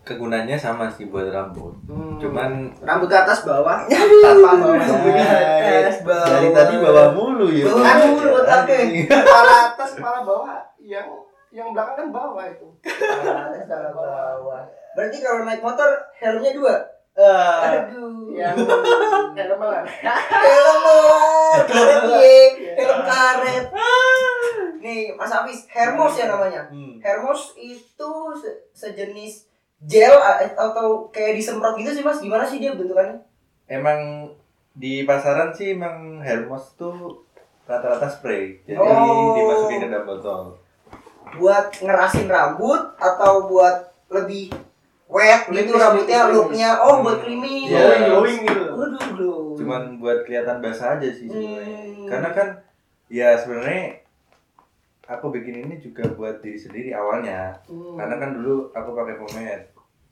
kegunaannya 0.00 0.54
sama 0.54 0.86
sih 0.88 1.06
buat 1.06 1.26
rambut. 1.28 1.74
Hmm. 1.84 2.14
Cuman 2.16 2.50
rambut 2.80 3.06
ke 3.06 3.16
atas 3.16 3.42
bawah 3.42 3.86
tanpa 4.22 4.50
bawah 4.56 4.78
Atas, 4.78 5.98
bawah. 6.00 6.26
dari 6.28 6.48
tadi 6.50 6.74
bawa 6.76 7.04
mulu 7.12 7.46
ya. 7.48 7.66
Bawa 7.66 7.82
Kan 7.82 7.98
mulu 8.08 8.28
otaknya. 8.36 8.82
kepala 9.04 9.54
atas 9.68 9.90
kepala 9.94 10.18
bawah 10.22 10.58
yang 10.80 11.06
yang 11.52 11.70
belakang 11.70 11.94
kan 11.94 12.08
bawah 12.08 12.44
itu 12.44 12.64
sama 13.68 13.90
bawah. 13.92 14.64
Berarti 14.92 15.16
kalau 15.20 15.44
naik 15.44 15.60
motor 15.60 15.88
helmnya 16.14 16.52
dua. 16.52 16.74
Ah, 17.12 17.84
Aduh. 17.84 18.32
yang 18.32 18.56
helm 18.56 19.60
lah 19.60 19.84
Helm 19.84 20.82
helm 22.74 23.00
karet. 23.02 23.64
Nih, 24.80 25.12
Mas 25.12 25.30
Hafiz, 25.30 25.68
Hermos 25.68 26.16
ya 26.16 26.26
namanya. 26.26 26.66
hmm. 26.66 26.98
Hermos 26.98 27.52
itu 27.54 28.10
se- 28.34 28.58
sejenis 28.72 29.46
gel 29.82 30.14
a- 30.14 30.40
atau 30.48 31.06
kayak 31.08 31.36
disemprot 31.36 31.76
gitu 31.76 31.92
sih 31.92 32.02
Mas. 32.02 32.18
Gimana 32.18 32.42
sih 32.42 32.58
dia 32.58 32.72
bentukannya? 32.72 33.20
Emang 33.68 34.32
di 34.72 35.04
pasaran 35.04 35.52
sih 35.52 35.76
emang 35.76 36.18
hair 36.18 36.42
mouse 36.42 36.74
tuh 36.74 37.22
rata-rata 37.62 38.08
spray. 38.08 38.58
Jadi 38.64 38.74
Oh. 38.74 39.36
dimasukin 39.36 39.78
ke 39.78 39.88
dalam 39.88 40.08
botol. 40.08 40.56
Buat 41.32 41.72
ngerasin 41.78 42.28
rambut 42.28 42.80
atau 42.96 43.46
buat 43.46 43.88
lebih 44.08 44.52
wet 45.08 45.44
gitu 45.46 45.72
rambutnya 45.74 46.28
looknya 46.28 46.70
oh 46.78 47.00
buat 47.00 47.20
creamy. 47.20 47.68
Iya. 47.68 47.76
glowing 47.76 48.04
glowing 48.08 48.38
gitu 48.44 48.62
Waduh, 48.72 49.06
glowing. 49.12 49.56
Cuman 49.60 49.82
buat 49.96 50.18
kelihatan 50.24 50.58
basah 50.58 50.96
aja 50.96 51.08
sih 51.08 51.28
sebenarnya. 51.28 51.78
Hmm. 51.84 52.08
Karena 52.08 52.28
kan 52.32 52.48
ya 53.06 53.36
sebenarnya 53.36 54.00
aku 55.04 55.28
bikin 55.30 55.60
ini 55.62 55.76
juga 55.76 56.08
buat 56.10 56.40
diri 56.40 56.56
sendiri 56.56 56.90
awalnya. 56.92 57.52
Hmm. 57.68 57.96
Karena 57.96 58.16
kan 58.16 58.30
dulu 58.32 58.72
aku 58.72 58.90
pakai 58.92 59.16
pomade. 59.16 59.64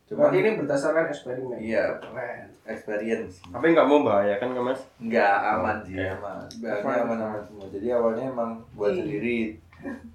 Cuman 0.05 0.27
Berarti 0.27 0.39
ini 0.43 0.51
berdasarkan 0.59 1.05
eksperimen. 1.07 1.57
iya 1.57 1.85
Keren. 1.97 2.51
experience. 2.67 3.41
Tapi 3.47 3.67
nggak 3.71 3.87
membahayakan 3.87 4.49
kan 4.53 4.63
mas? 4.67 4.81
Enggak 4.99 5.37
aman 5.55 5.77
sih, 5.87 5.95
Oke. 5.95 6.07
aman. 6.13 6.45
Bahannya 6.61 7.03
aman-aman 7.07 7.43
semua. 7.47 7.67
Jadi 7.71 7.87
awalnya 7.89 8.25
emang 8.27 8.51
buat 8.75 8.91
sendiri. 8.91 9.55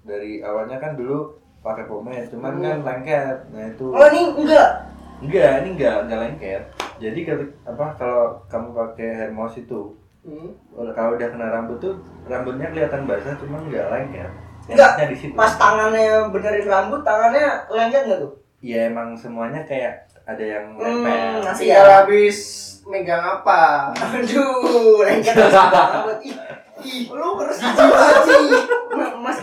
Dari 0.02 0.40
awalnya 0.40 0.76
kan 0.76 0.94
dulu 0.94 1.32
pakai 1.60 1.84
pomade, 1.84 2.28
cuman 2.28 2.56
kan 2.56 2.78
lengket. 2.80 3.36
Nah 3.50 3.64
itu 3.66 3.86
Oh 3.86 4.06
ini 4.06 4.20
enggak. 4.32 4.70
enggak, 5.18 5.52
ini 5.60 5.68
enggak 5.74 5.94
enggak 6.04 6.20
lengket. 6.20 6.62
Jadi 6.96 7.20
kalau 7.22 7.44
apa 7.64 7.86
kalau 7.94 8.22
kamu 8.46 8.68
pakai 8.72 9.08
Hermos 9.16 9.56
itu 9.56 9.80
Hmm. 10.20 10.50
kalau 10.90 11.14
udah 11.14 11.28
kena 11.28 11.46
rambut 11.48 11.78
tuh 11.78 11.94
rambutnya 12.24 12.66
kelihatan 12.66 13.06
basah 13.06 13.34
cuman 13.36 13.62
enggak 13.64 13.86
lengket. 13.88 14.30
Enggak, 14.66 14.98
di 15.06 15.14
situ. 15.14 15.30
Pas 15.32 15.54
tangannya 15.54 16.26
benerin 16.28 16.66
rambut, 16.66 17.00
tangannya 17.00 17.46
lengket 17.68 18.02
nggak 18.04 18.20
tuh? 18.20 18.32
Ya 18.58 18.90
emang 18.90 19.14
semuanya 19.14 19.62
kayak 19.62 20.02
ada 20.24 20.42
yang 20.42 20.74
Hmm, 20.74 21.06
nempel. 21.06 21.46
masih 21.46 21.64
Iya 21.64 21.78
ya. 21.78 21.92
habis 22.02 22.38
megang 22.82 23.22
apa? 23.22 23.94
Aduh, 23.94 24.98
lengket 25.00 25.30
banget. 25.30 26.18
Ih, 26.24 26.34
ih, 26.82 27.00
lu 27.08 27.38
harus 27.38 27.58
banget 27.62 28.22
sih. 28.24 28.46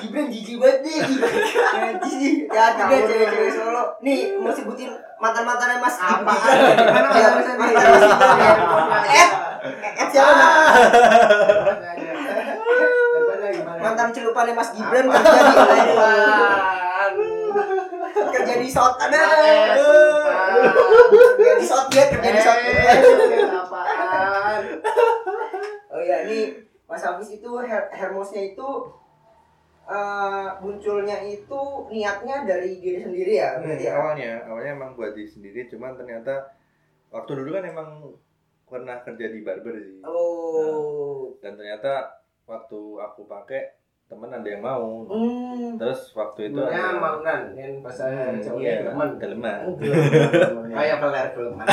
Gibran 0.03 0.27
jijik 0.27 0.59
banget 0.59 0.83
nih. 0.83 0.99
Ya 2.51 2.75
tiga 2.75 2.97
cewek-cewek 3.07 3.51
Solo. 3.55 3.95
Nih, 4.03 4.35
mau 4.35 4.51
sebutin 4.51 4.91
mantan-mantannya 5.15 5.79
Mas 5.79 5.95
Apa? 5.95 6.35
Ya, 7.15 7.29
mantan 7.39 7.55
mantan 7.55 7.83
Mas 7.87 8.03
Gibran. 8.03 8.55
Eh, 9.07 9.29
eh 9.79 10.07
siapa? 10.11 10.47
Mantan 13.79 14.07
celupannya 14.11 14.51
Mas 14.51 14.69
Gibran 14.75 15.07
kerja 15.07 15.39
di 15.87 15.95
kerja 18.33 18.55
di 18.59 18.69
South 18.69 18.99
ada. 18.99 19.21
Kerja 21.39 21.53
di 21.55 21.65
South 21.65 21.87
dia 21.87 22.05
kerja 22.11 22.29
di 22.29 22.41
South. 22.43 22.59
Apaan? 23.63 24.61
Oh 25.93 26.01
ya, 26.01 26.27
ini 26.27 26.51
Mas 26.89 27.03
Hafiz 27.05 27.29
itu 27.39 27.51
her 27.63 27.89
Hermosnya 27.93 28.53
itu 28.53 28.69
eh, 29.85 30.47
munculnya 30.57 31.17
itu 31.21 31.59
niatnya 31.87 32.43
dari 32.43 32.77
diri 32.77 32.99
sendiri 32.99 33.33
ya, 33.35 33.49
Hmm, 33.53 33.63
berarti 33.63 33.83
ya. 33.83 33.93
awalnya 33.93 34.31
awalnya 34.45 34.71
emang 34.73 34.91
buat 34.93 35.11
diri 35.11 35.27
sendiri 35.27 35.67
cuman 35.67 35.93
ternyata 35.93 36.55
waktu 37.09 37.31
dulu 37.35 37.49
kan 37.51 37.65
emang 37.65 37.89
pernah 38.65 38.97
kerja 38.99 39.27
di 39.27 39.39
barber 39.39 39.75
sih 39.77 39.99
Oh. 40.01 41.35
dan 41.37 41.53
ternyata 41.53 42.09
waktu 42.43 42.79
aku 42.97 43.23
pakai 43.23 43.75
temen 44.05 44.29
ada 44.29 44.45
yang 44.45 44.61
mau 44.61 45.03
Hmm. 45.05 45.75
terus 45.75 46.11
waktu 46.13 46.47
itu 46.47 46.57
Sebenarnya 46.57 46.83
ada- 46.87 46.99
maunan, 46.99 47.41
yang 47.53 47.73
bahasa 47.79 48.03
Hmm, 48.05 48.39
iya, 48.57 48.73
geleman. 48.83 49.09
geleman. 49.21 49.59
Kayak 50.69 50.97
peler 50.99 51.27
geleman. 51.33 51.65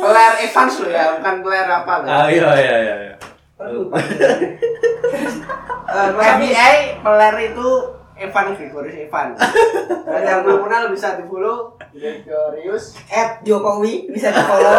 Peler 0.00 0.32
Evans 0.40 0.74
lo 0.76 0.88
ya, 0.88 1.04
bukan 1.14 1.36
peler 1.40 1.66
apa 1.68 1.92
lo. 1.96 2.06
ah 2.06 2.26
iya 2.26 2.48
iya 2.54 2.76
iya 2.80 2.96
iya. 3.02 3.14
Aduh. 3.60 3.86
Eh, 5.90 6.08
Hafiz, 6.12 6.54
FBI 6.54 6.72
peler 7.00 7.34
itu 7.44 7.68
Evan 8.16 8.46
Gregorius 8.52 8.96
Evan. 9.00 9.28
Dan 10.06 10.22
yang 10.22 10.40
belum 10.42 10.60
kenal 10.62 10.86
bisa 10.88 11.16
di 11.16 11.24
follow 11.24 11.74
Gregorius. 11.90 12.94
at 13.08 13.40
Jokowi 13.40 14.06
bisa 14.06 14.28
di 14.28 14.38
follow. 14.40 14.76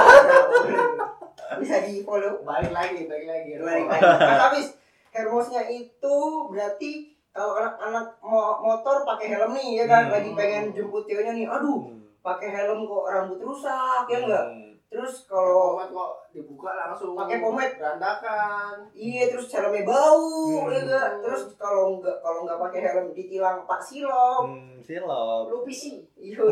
bisa 1.62 1.76
di 1.82 2.00
follow. 2.02 2.40
Balik 2.42 2.72
lagi, 2.72 3.06
balik 3.06 3.28
lagi. 3.28 3.50
Balik 3.58 3.86
lagi. 3.88 4.02
Mas 4.02 4.40
Hafiz, 4.40 4.68
Hermosnya 5.14 5.68
itu 5.68 6.16
berarti 6.48 6.92
kalau 7.30 7.56
anak-anak 7.58 8.16
mo- 8.22 8.60
motor 8.62 9.04
pakai 9.04 9.28
helm 9.30 9.52
nih 9.52 9.84
ya 9.84 9.86
kan, 9.86 10.08
Hmm. 10.08 10.14
lagi 10.14 10.32
pengen 10.32 10.72
jemput 10.72 11.04
ceweknya 11.04 11.32
nih, 11.34 11.44
aduh 11.46 11.92
pakai 12.22 12.48
helm 12.50 12.84
kok 12.86 13.04
rambut 13.06 13.40
rusak 13.42 14.04
ya 14.06 14.20
enggak? 14.22 14.46
Hmm. 14.48 14.71
Terus 14.92 15.24
kalau 15.24 15.74
Pomade 15.74 15.90
kok 15.90 16.12
dibuka 16.30 16.72
langsung 16.76 17.16
Pakai 17.16 17.40
pomade. 17.40 17.80
berantakan. 17.80 18.76
Iya 18.92 19.24
terus 19.26 19.48
helmnya 19.50 19.82
bau 19.82 20.28
Hmm. 20.60 20.68
ya 20.68 20.80
enggak? 20.82 21.08
Terus 21.22 21.42
kalau 21.56 21.96
enggak 21.96 22.20
kalau 22.20 22.44
enggak 22.44 22.60
pakai 22.60 22.80
helm 22.82 23.08
ditilang 23.10 23.64
Pak 23.64 23.80
Silop. 23.80 24.46
Hmm, 24.46 24.76
silop. 24.78 25.48
Lu 25.48 25.64
PC. 25.64 26.04
Iya. 26.22 26.44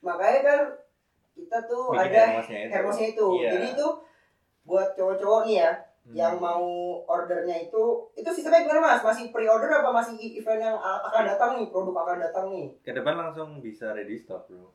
Makanya 0.00 0.40
kan 0.40 0.60
kita 1.34 1.58
tuh 1.64 1.92
Bikin 1.92 2.02
ada 2.02 2.22
hermosnya 2.32 2.58
itu. 2.58 2.72
hermosnya 2.72 3.06
itu. 3.10 3.26
Iya. 3.36 3.50
Jadi 3.52 3.66
itu 3.70 3.88
buat 4.64 4.88
cowok-cowok 4.92 5.40
nih 5.44 5.56
ya 5.58 5.70
Hmm. 6.00 6.16
yang 6.16 6.34
mau 6.34 6.64
ordernya 7.04 7.52
itu 7.62 7.84
itu 8.14 8.24
sistemnya 8.26 8.64
gimana 8.64 8.80
Mas? 8.88 9.04
Masih 9.04 9.28
pre-order 9.28 9.68
apa 9.70 9.92
masih 9.92 10.16
event 10.16 10.56
yang 10.58 10.76
akan 10.76 11.22
datang 11.26 11.50
nih, 11.54 11.68
produk 11.68 11.92
akan 11.98 12.16
datang 12.18 12.44
nih? 12.48 12.72
ke 12.80 12.90
depan 12.90 13.12
langsung 13.14 13.60
bisa 13.60 13.92
ready 13.92 14.16
stock 14.16 14.48
bro 14.48 14.72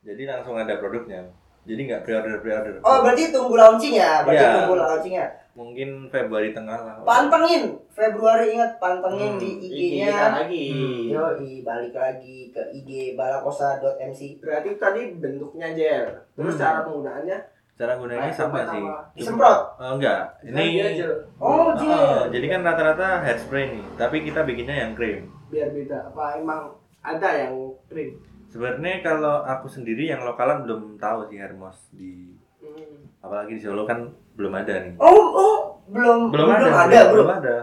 jadi 0.00 0.22
langsung 0.28 0.54
ada 0.54 0.78
produknya 0.78 1.26
jadi 1.68 1.80
nggak 1.84 2.02
pre-order 2.02 2.40
pre-order 2.40 2.74
Oh, 2.80 3.04
berarti 3.04 3.28
tunggu 3.28 3.54
launching 3.54 3.94
ya? 3.94 4.24
Berarti 4.24 4.40
Iya. 4.40 4.54
tunggu 4.56 4.74
launchingnya. 4.74 5.26
mungkin 5.52 6.06
Februari 6.06 6.50
tengah 6.50 6.78
lah 6.78 6.96
Pantengin 7.02 7.76
Februari 7.90 8.54
ingat 8.54 8.78
pantengin 8.78 9.34
Hmm, 9.34 9.40
di 9.40 9.50
IG-nya. 9.60 10.06
kita 10.08 10.28
lagi. 10.38 10.64
Hmm. 10.70 11.02
Yoi, 11.10 11.50
balik 11.60 11.90
lagi 11.92 12.38
ke 12.48 12.62
IG 12.72 12.90
balakosa.mc. 13.12 14.20
Berarti 14.38 14.70
tadi 14.76 15.00
bentuknya 15.14 15.68
gel. 15.72 16.06
Terus 16.32 16.54
Hmm. 16.54 16.62
cara 16.62 16.78
penggunaannya 16.80 17.38
cara 17.74 17.94
gunanya 17.94 18.30
sama 18.32 18.58
sih? 18.64 18.82
Disemprot. 19.14 19.60
Oh, 19.76 19.94
enggak 19.94 20.34
ini 20.42 20.78
gel 20.94 21.10
Oh, 21.36 21.70
Oh, 21.70 21.74
gel. 21.74 22.30
jadi 22.30 22.46
kan 22.48 22.60
rata-rata 22.64 23.18
hairspray 23.20 23.70
nih 23.72 23.84
tapi 23.94 24.22
kita 24.22 24.42
bikinnya 24.42 24.76
yang 24.80 24.92
krim 24.94 25.26
biar 25.48 25.68
beda. 25.68 26.06
Apa 26.08 26.38
emang 26.38 26.70
ada 27.00 27.30
yang 27.36 27.54
krim? 27.86 28.14
Sebenarnya 28.48 29.00
kalau 29.00 29.40
aku 29.42 29.66
sendiri 29.66 30.04
yang 30.06 30.20
lokalan 30.20 30.62
belum 30.62 30.96
tahu 30.96 31.26
sih 31.26 31.36
Hermos 31.36 31.78
di 31.90 32.34
Hmm. 32.58 33.06
apalagi 33.20 33.54
di 33.54 33.62
Solo 33.62 33.84
kan 33.84 34.02
belum 34.34 34.50
ada 34.52 34.82
nih 34.82 34.98
Oh, 34.98 35.14
oh, 35.30 35.56
belum 35.86 36.28
belum, 36.28 36.50
ada, 36.50 36.66
ada, 36.84 36.98
bro. 37.06 37.12
belum 37.14 37.30
ada 37.32 37.56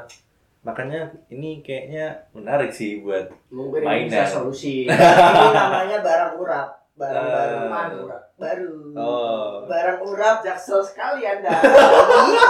makanya 0.61 1.01
ini 1.27 1.59
kayaknya 1.59 2.15
menarik 2.31 2.71
sih 2.71 2.99
buat 2.99 3.27
Mungkin 3.49 3.83
Mainan. 3.83 4.07
bisa 4.07 4.23
solusi. 4.25 4.75
Ini 4.87 5.47
namanya 5.51 5.99
barang 5.99 6.33
urap, 6.35 6.69
barang 6.95 7.21
Eh. 7.21 7.29
baru, 7.29 7.55
Apaan, 7.61 7.89
Ura? 7.99 8.17
baru. 8.35 8.71
Oh. 8.95 9.51
Barang 9.67 9.99
urap. 10.01 10.37
Jaksel 10.41 10.81
sekali 10.81 11.21
Anda. 11.23 11.53
Iya, 12.25 12.47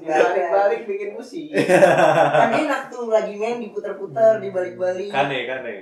Dibalik-balik 0.00 0.82
bikin 0.86 1.10
musik. 1.12 1.52
Kan 2.40 2.50
enak 2.56 2.88
tuh 2.88 3.10
lagi 3.10 3.34
main 3.34 3.58
diputer-puter, 3.58 4.40
dibalik-balik. 4.40 5.10
kane 5.10 5.38
kane 5.44 5.74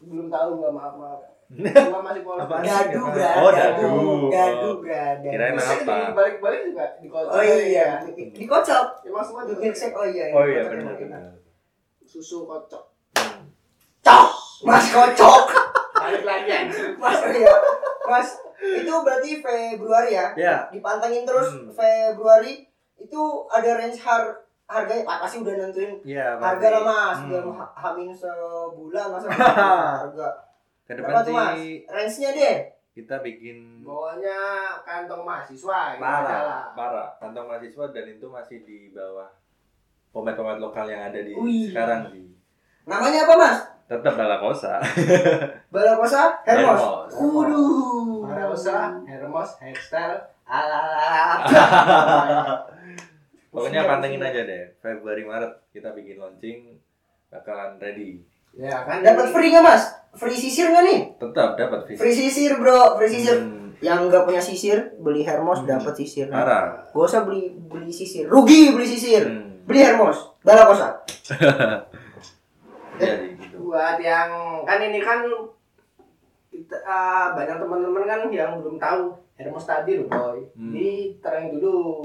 Belum 0.00 0.26
tahu 0.28 0.48
nggak 0.56 0.72
maaf 0.72 0.94
maaf. 0.96 1.20
Gua 1.48 2.00
masih 2.04 2.22
polos. 2.22 2.44
Gadu, 2.44 3.00
Oh, 3.00 3.08
brada. 3.08 3.50
dadu. 3.50 3.88
Gadu, 4.28 4.68
Oh. 4.68 4.74
brada. 4.78 5.24
Kirain 5.24 5.56
apa? 5.56 6.12
dibalik-balik 6.12 6.60
juga 6.66 6.84
dikocok. 7.00 7.32
Oh 7.32 7.40
iya, 7.40 8.04
dikocok. 8.30 8.86
Emang 9.02 9.24
semua 9.24 9.42
juga 9.42 9.58
Milkshake, 9.58 9.92
oh 9.92 10.04
iya. 10.04 10.28
oh 10.30 10.44
iya 10.44 10.62
benar 10.66 10.92
susu 12.04 12.44
kocok. 12.44 12.84
Cok, 14.00 14.28
mas 14.62 14.86
kocok. 14.88 15.44
Balik 15.94 16.24
lagi. 16.24 16.52
Mas, 16.94 17.16
oh 17.18 17.30
iya. 17.30 17.54
Mas, 18.04 18.28
itu 18.58 18.92
berarti 18.98 19.30
Februari 19.38 20.10
ya? 20.10 20.32
ya 20.34 20.56
Dipantengin 20.68 21.24
terus 21.24 21.48
Hmm. 21.48 21.68
Februari 21.70 22.64
itu 22.96 23.22
ada 23.46 23.70
range 23.74 24.00
har 24.00 24.24
harganya 24.64 25.04
pasti 25.06 25.38
udah 25.38 25.54
nentuin 25.54 25.96
Iya, 26.02 26.36
harga 26.36 26.66
lah 26.70 26.82
mas 26.82 27.18
Hmm. 27.18 27.28
belum 27.30 27.54
ha- 27.54 27.72
hamin 27.74 28.08
sebulan 28.10 29.06
masa 29.08 29.28
harga 30.02 30.28
Ke 30.88 30.96
depan 30.96 31.20
mas 31.28 31.60
sih 31.60 31.84
range 31.84 32.16
nya 32.24 32.30
deh 32.32 32.56
kita 32.96 33.20
bikin 33.22 33.84
Bawahnya 33.84 34.34
kantong 34.82 35.22
mahasiswa 35.22 35.94
gitu 35.94 36.02
parah, 36.02 36.40
lah. 36.42 36.64
parah. 36.74 37.08
Kantong 37.22 37.46
mahasiswa 37.46 37.84
dan 37.94 38.08
itu 38.10 38.26
masih 38.26 38.64
di 38.66 38.90
bawah 38.90 39.28
pemain-pemain 40.10 40.58
lokal 40.58 40.88
yang 40.88 41.12
ada 41.12 41.20
di 41.20 41.36
Wih. 41.36 41.70
sekarang 41.70 42.08
sih. 42.10 42.26
namanya 42.88 43.28
apa 43.28 43.34
mas 43.36 43.58
Tetap 43.88 44.20
Balakosa. 44.20 44.80
Balakosa 45.72 46.40
Hermos 46.44 46.80
Hermos. 46.80 47.12
Waduh 47.16 48.20
Balakosa, 48.24 48.76
Hermos, 49.04 49.50
hairstyle, 49.60 50.18
ala 50.44 51.40
Pokoknya 53.48 53.88
pantengin 53.88 54.20
aja 54.20 54.44
deh. 54.44 54.68
Februari 54.84 55.24
Maret 55.24 55.72
kita 55.72 55.96
bikin 55.96 56.20
launching 56.20 56.76
bakalan 57.32 57.80
ready. 57.80 58.20
Ya 58.58 58.82
kan 58.82 58.98
dapat 59.00 59.30
free 59.30 59.48
nggak 59.48 59.62
mas 59.62 59.82
free 60.12 60.34
sisir 60.34 60.66
nggak 60.66 60.84
nih 60.84 61.00
Tetap 61.16 61.54
dapat 61.54 61.86
visi. 61.86 61.94
free 61.96 62.10
sisir 62.12 62.50
bro 62.54 62.98
free 62.98 63.06
sisir 63.08 63.38
Hmm, 63.38 63.70
yang 63.78 64.04
nggak 64.04 64.24
punya 64.24 64.40
sisir 64.40 64.98
beli 64.98 65.22
Hermos 65.22 65.62
Hmm. 65.62 65.70
dapat 65.70 65.94
sisir 65.94 66.26
parah. 66.26 66.82
gak 66.84 66.98
usah 67.00 67.22
beli 67.22 67.54
beli 67.54 67.86
sisir 67.88 68.26
rugi 68.26 68.74
beli 68.74 68.82
sisir 68.84 69.22
Hmm. 69.24 69.62
beli 69.62 69.78
Hermos 69.80 70.34
Balakosa 70.40 70.98
Jadi 72.98 73.38
gitu. 73.38 73.62
buat 73.64 73.94
yang 73.96 74.26
kan 74.66 74.78
ini 74.80 74.98
kan 74.98 75.22
kita 76.50 76.74
ah, 76.82 77.30
banyak 77.32 77.56
teman-teman 77.56 78.02
kan 78.04 78.20
yang 78.26 78.58
belum 78.58 78.74
tahu 78.76 79.14
Hermos 79.36 79.62
tadi 79.64 79.94
loh 79.94 80.08
boy 80.08 80.42
Hmm. 80.52 80.74
jadi 80.74 80.94
terang 81.20 81.54
dulu 81.54 82.02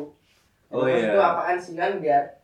Oh, 0.70 0.86
Hermos 0.86 1.00
iya. 1.00 1.10
itu 1.10 1.20
apaan 1.20 1.58
sih 1.58 1.74
kan 1.74 1.98
biar 1.98 2.43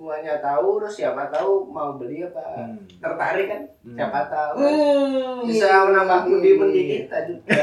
semuanya 0.00 0.40
tahu 0.40 0.80
terus 0.80 0.96
siapa 0.96 1.28
tahu 1.28 1.68
mau 1.68 1.92
beli 1.94 2.24
apa 2.24 2.40
Hmm. 2.56 2.80
tertarik 2.96 3.46
kan 3.46 3.60
Hmm. 3.84 3.92
siapa 3.92 4.20
tahu 4.26 4.54
Hmm, 4.56 5.44
bisa 5.44 5.68
iya. 5.68 5.84
menambah 5.84 6.18
pundi-pundi 6.24 6.80
kita 6.88 7.16
juga 7.22 7.52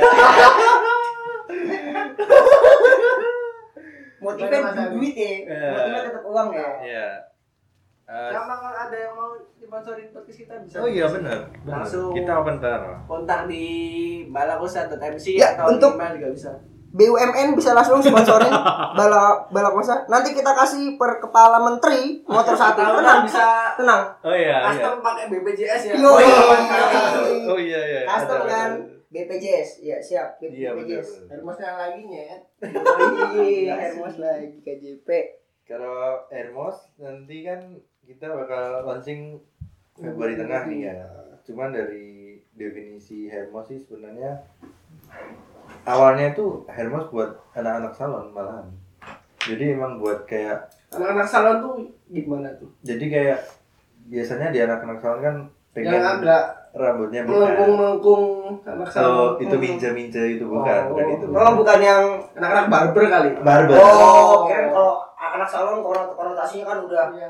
Motifnya 4.18 4.74
duit 4.92 5.14
ya. 5.14 5.30
Iya. 5.46 5.70
Motifnya 5.72 6.02
tetap 6.04 6.24
uang 6.26 6.50
ya. 6.52 6.70
Iya. 6.82 7.08
Eh, 8.08 8.30
sama 8.32 8.56
kalau 8.56 8.78
ada 8.80 8.98
yang 8.98 9.14
mau 9.14 9.30
sponsorin 9.54 10.10
podcast 10.10 10.40
kita 10.40 10.54
bisa 10.60 10.76
oh 10.80 10.88
iya 10.88 11.06
benar. 11.06 11.38
Langsung. 11.64 12.12
Kita 12.12 12.32
open 12.38 12.58
bar. 12.58 13.04
kontak 13.04 13.46
di 13.46 13.66
balakosa.mc 14.28 15.26
Ya, 15.30 15.54
atau 15.54 15.70
untuk- 15.70 15.96
email 15.96 16.14
juga 16.16 16.30
bisa 16.34 16.52
BUMN 16.98 17.54
bisa 17.54 17.78
langsung 17.78 18.02
sponsorin 18.02 18.50
bala 18.98 19.46
bala 19.54 19.70
kosa. 19.70 20.02
Nanti 20.10 20.34
kita 20.34 20.50
kasih 20.58 20.98
per 20.98 21.22
kepala 21.22 21.62
menteri 21.62 22.26
motor 22.26 22.58
satu. 22.58 22.82
Tenang, 22.82 23.22
bisa 23.22 23.78
tenang. 23.78 24.02
Oh 24.26 24.34
iya, 24.34 24.58
iya. 24.58 24.74
custom 24.74 25.06
pakai 25.06 25.30
BPJS 25.30 25.82
ya 25.88 25.94
Yo, 25.94 26.10
Oh, 26.10 26.18
iya. 26.18 26.38
Oh 27.54 27.60
iya 27.62 27.82
iya. 27.86 28.02
Custom 28.10 28.42
kan. 28.50 28.70
BPJS. 29.14 29.70
Ya, 29.86 29.98
siap. 30.02 30.42
Iya. 30.42 30.74
BPJS. 30.74 31.30
benar. 31.30 31.38
Hermosnya 31.38 31.72
lagi 31.78 32.02
nyet 32.10 32.42
Iya, 33.38 33.74
Hermos 33.78 34.16
lagi 34.18 34.50
KJP. 34.66 35.10
Kalau 35.70 36.26
Hermos 36.34 36.90
nanti 36.98 37.46
kan 37.46 37.62
kita 38.02 38.26
bakal 38.26 38.88
launching 38.90 39.38
Februari 39.94 40.34
tengah 40.34 40.66
nih 40.66 40.90
ya. 40.90 40.98
Cuman 41.46 41.70
dari 41.70 42.42
definisi 42.58 43.30
Hermos 43.30 43.70
sih 43.70 43.78
sebenarnya 43.78 44.42
awalnya 45.88 46.26
itu 46.30 46.46
Hermos 46.68 47.08
buat 47.08 47.32
anak-anak 47.54 47.94
salon 47.94 48.30
malahan. 48.30 48.68
Jadi 49.40 49.72
emang 49.72 49.98
buat 49.98 50.24
kayak 50.24 50.68
anak-anak 50.90 51.26
salon 51.26 51.58
tuh 51.58 51.74
gimana 52.08 52.48
tuh 52.54 52.68
jadi 52.82 53.06
kayak 53.06 53.40
biasanya 54.06 54.48
di 54.50 54.60
anak-anak 54.62 54.98
salon 54.98 55.20
kan 55.22 55.36
pengen 55.74 55.94
yang 55.94 56.08
agak 56.10 56.44
rambutnya 56.72 57.22
melengkung 57.22 57.52
bukan. 57.54 57.70
melengkung 57.74 58.24
anak 58.64 58.88
Oh, 58.88 58.94
salon 58.94 59.32
itu 59.38 59.56
minja-minja 59.58 60.22
itu 60.22 60.44
bukan, 60.44 60.80
Oh. 60.82 60.90
bukan 60.92 61.06
itu. 61.10 61.26
Oh, 61.30 61.52
bukan 61.54 61.80
yang 61.82 62.04
anak-anak 62.34 62.66
barber 62.68 63.04
kali 63.08 63.30
Barber. 63.38 63.76
Oh, 63.76 64.46
kira 64.46 64.68
kalau 64.68 64.92
anak 65.18 65.48
salon 65.48 65.80
konot- 65.80 66.14
konotasinya 66.14 66.66
kan 66.66 66.78
udah 66.82 67.04
Iya. 67.10 67.28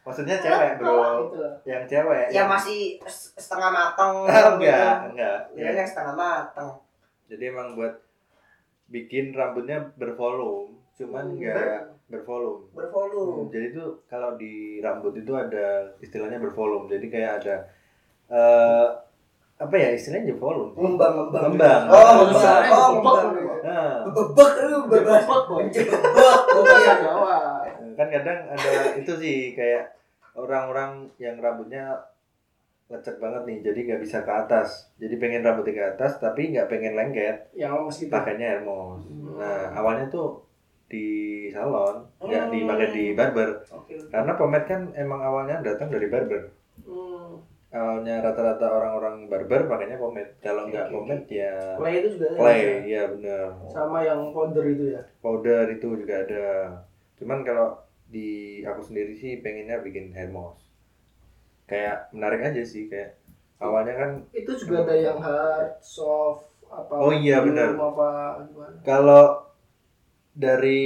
Maksudnya 0.00 0.36
cewek, 0.38 0.70
Bro. 0.76 0.96
Gitu. 1.28 1.38
Yang 1.66 1.82
cewek. 1.86 2.24
ya 2.30 2.42
masih 2.44 2.80
s- 3.02 3.30
setengah 3.36 3.68
matang 3.68 4.24
enggak, 4.56 5.06
enggak. 5.06 5.38
Ya, 5.52 5.70
yang 5.72 5.84
setengah 5.84 6.14
matang. 6.14 6.70
Jadi 7.30 7.42
emang 7.46 7.78
buat 7.78 7.94
bikin 8.90 9.30
rambutnya 9.30 9.94
bervolume, 9.94 10.82
cuman 10.98 11.24
Hmm. 11.30 11.34
enggak 11.38 11.78
bervolume. 12.10 12.66
Bervolume. 12.74 13.46
Jadi 13.48 13.66
itu 13.70 13.84
kalau 14.04 14.34
di 14.34 14.82
rambut 14.82 15.14
itu 15.14 15.30
ada 15.30 15.94
istilahnya 16.02 16.42
bervolume. 16.42 16.90
Jadi 16.90 17.06
kayak 17.06 17.32
ada 17.40 17.56
eh 18.26 18.86
apa 19.60 19.74
ya 19.76 19.92
istilahnya 19.92 20.34
volume? 20.34 20.72
sih. 20.72 20.80
Ngembang, 20.80 21.12
ngembang. 21.14 21.42
Ngembang. 21.52 21.82
Oh, 21.86 22.00
ngembang. 22.00 22.28
Besarnya 22.34 22.70
Oh, 22.72 22.88
ngembang. 22.90 23.26
Nah, 23.60 23.92
Bebek 24.08 24.52
lu, 24.66 24.78
bebek. 24.88 25.22
Bebek. 25.28 25.86
Oh, 27.06 27.26
kan 27.94 28.08
kadang 28.08 28.40
ada 28.48 28.70
itu 28.96 29.12
sih 29.20 29.52
kayak 29.52 29.92
orang-orang 30.32 31.12
yang 31.20 31.36
rambutnya 31.36 32.00
lecek 32.90 33.16
banget 33.16 33.42
nih, 33.46 33.58
jadi 33.62 33.78
nggak 33.86 34.02
bisa 34.02 34.18
ke 34.20 34.32
atas. 34.34 34.90
Jadi 34.98 35.14
pengen 35.16 35.40
rambutnya 35.40 35.72
ke 35.72 35.84
atas, 35.88 36.18
tapi 36.18 36.50
nggak 36.50 36.66
pengen 36.66 36.92
lengket. 36.92 37.54
yang 37.54 37.72
lemes 37.72 37.96
gitu 37.96 38.10
pakainya 38.10 38.58
Hermos. 38.58 39.06
Hmm. 39.06 39.38
Nah, 39.38 39.70
awalnya 39.72 40.10
tuh 40.10 40.42
di 40.84 41.06
salon, 41.48 42.02
nggak 42.18 42.44
Hmm. 42.44 42.52
dipakai 42.52 42.88
di 42.90 43.04
barber. 43.14 43.50
oke 43.70 43.94
Karena 44.10 44.32
pomade 44.34 44.66
kan 44.66 44.82
emang 44.92 45.22
awalnya 45.22 45.62
datang 45.62 45.86
dari 45.86 46.10
barber. 46.10 46.50
Hmm. 46.82 47.38
Awalnya 47.70 48.18
rata-rata 48.18 48.66
orang-orang 48.66 49.30
barber 49.30 49.70
pakainya 49.70 49.94
pomade. 49.94 50.34
Kalau 50.42 50.66
nggak 50.66 50.90
oke. 50.90 50.92
pomade 50.92 51.30
ya 51.30 51.54
clay 51.78 52.02
itu 52.02 52.18
juga 52.18 52.26
ada 52.26 52.38
clay, 52.42 52.58
ya? 52.58 52.74
iya 52.82 53.02
benar. 53.06 53.46
sama 53.70 54.02
yang 54.02 54.34
powder 54.34 54.66
itu 54.66 54.84
ya 54.90 55.02
Powder 55.22 55.70
itu 55.70 55.88
juga 55.94 56.14
ada. 56.18 56.46
Cuman 57.14 57.46
kalau 57.46 57.78
di 58.10 58.28
aku 58.60 58.82
sendiri 58.82 59.14
sih 59.14 59.38
pengennya 59.38 59.78
bikin 59.78 60.10
Hermos. 60.10 60.58
Kayak 61.70 62.10
menarik 62.10 62.42
aja 62.42 62.62
sih 62.66 62.90
kayak 62.90 63.14
awalnya 63.62 63.94
kan 63.94 64.10
itu 64.34 64.50
juga 64.58 64.82
ada 64.82 64.96
yang 64.98 65.18
hard 65.22 65.78
soft 65.78 66.50
apa 66.66 66.90
Oh 66.98 67.14
iya, 67.14 67.42
benar. 67.42 67.78
apa 67.78 68.10
gimana 68.46 68.74
Kalau 68.82 69.24
dari 70.34 70.82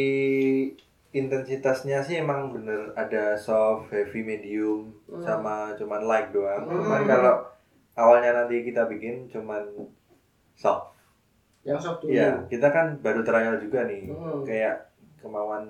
intensitasnya 1.15 2.03
sih 2.03 2.19
emang 2.19 2.51
bener 2.51 2.91
ada 2.95 3.39
soft, 3.39 3.89
heavy, 3.89 4.21
medium, 4.21 4.91
Hmm. 5.07 5.23
sama 5.23 5.71
cuman 5.79 6.03
light 6.03 6.29
doang. 6.35 6.67
Hmm. 6.67 6.83
Cuman 6.83 7.03
kalau 7.07 7.35
awalnya 7.95 8.35
nanti 8.35 8.67
kita 8.67 8.85
bikin 8.85 9.31
cuman 9.31 9.63
soft. 10.53 10.91
yang 11.65 11.81
soft 11.81 12.05
dulu 12.05 12.13
Iya, 12.13 12.45
kita 12.45 12.69
kan 12.69 13.01
baru 13.01 13.25
trial 13.25 13.57
juga 13.57 13.89
nih. 13.89 14.11
Hmm. 14.11 14.45
Kayak 14.45 14.93
kemauan 15.17 15.65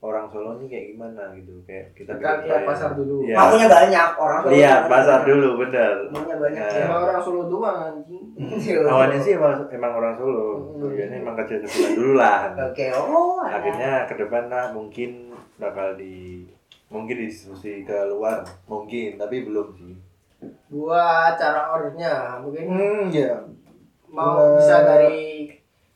orang 0.00 0.24
Solo 0.32 0.56
nih 0.56 0.68
kayak 0.72 0.86
gimana 0.96 1.22
gitu. 1.36 1.52
Kayak 1.68 1.92
kita 1.92 2.16
Kita 2.16 2.40
lihat 2.40 2.62
pasar 2.64 2.90
dulu. 2.96 3.20
Iya. 3.20 3.36
Maunya 3.36 3.68
banyak 3.68 4.08
orang. 4.16 4.40
Solo 4.40 4.52
Lihat 4.56 4.80
banyak. 4.80 4.92
pasar 4.96 5.18
dulu, 5.28 5.48
bener. 5.60 5.94
Maunya 6.08 6.36
banyak. 6.40 6.64
Nah. 6.64 6.72
ya. 6.72 6.84
Emang 6.88 7.00
orang 7.04 7.20
Solo 7.20 7.42
doang 7.52 7.78
anjing 7.84 8.24
Awalnya 8.90 9.18
sih 9.20 9.32
emang, 9.36 9.60
emang 9.68 9.92
orang 9.92 10.14
Solo. 10.16 10.44
Hmm. 10.56 10.80
Tujuannya 10.88 11.16
emang 11.20 11.36
kecil-kecilan 11.44 11.92
dulu 12.00 12.12
lah. 12.16 12.38
Oke, 12.56 12.84
oh. 12.96 13.44
ada. 13.44 13.60
akhirnya 13.60 13.92
ke 14.08 14.14
depan 14.16 14.48
lah 14.48 14.72
mungkin 14.72 15.36
bakal 15.60 15.92
di 16.00 16.48
mungkin 16.90 17.22
diskusi 17.22 17.86
ke 17.86 17.98
luar 18.10 18.42
mungkin 18.66 19.14
tapi 19.14 19.46
belum 19.46 19.68
sih 19.78 19.94
buat 20.66 21.38
cara 21.38 21.70
ordernya 21.70 22.42
mungkin 22.42 22.64
hmm 22.66 23.02
ya 23.14 23.38
mau 24.10 24.34
Mulai- 24.42 24.58
bisa 24.58 24.76
dari 24.82 25.20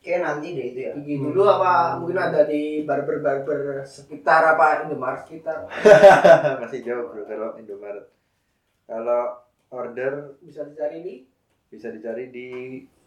Kayak 0.04 0.20
nanti 0.20 0.52
deh 0.52 0.66
itu 0.76 0.80
ya. 0.84 0.92
gigi 1.00 1.16
dulu 1.16 1.48
apa 1.48 1.96
mungkin 1.96 2.20
ada 2.20 2.44
di 2.44 2.84
barber 2.84 3.24
barber 3.24 3.80
sekitar 3.88 4.52
apa 4.52 4.84
Indomaret 4.84 5.24
sekitar? 5.24 5.64
Masih 6.60 6.84
jauh 6.84 7.08
bro 7.08 7.24
kalau 7.24 7.56
Indomaret. 7.56 8.12
Kalau 8.84 9.40
order 9.72 10.36
bisa 10.44 10.68
dicari 10.68 11.00
di? 11.00 11.14
Bisa 11.72 11.88
dicari 11.88 12.28
di 12.28 12.48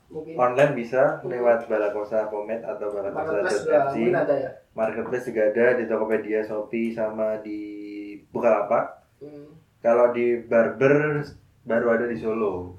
mungkin. 0.10 0.34
online 0.42 0.74
bisa 0.74 1.22
lewat 1.22 1.70
Balakosa 1.70 2.34
Pomade 2.34 2.66
atau 2.66 2.90
mungkin 2.90 4.18
ada 4.18 4.34
ya? 4.34 4.52
Marketplace 4.74 5.30
juga 5.30 5.54
ada 5.54 5.78
di 5.78 5.86
Tokopedia 5.86 6.42
Shopee 6.42 6.98
sama 6.98 7.38
di 7.46 7.62
Bukalapak. 8.34 9.06
Hmm. 9.18 9.50
kalau 9.82 10.14
di 10.14 10.46
barber 10.46 11.26
baru 11.66 11.88
ada 11.90 12.06
di 12.06 12.18
Solo 12.22 12.78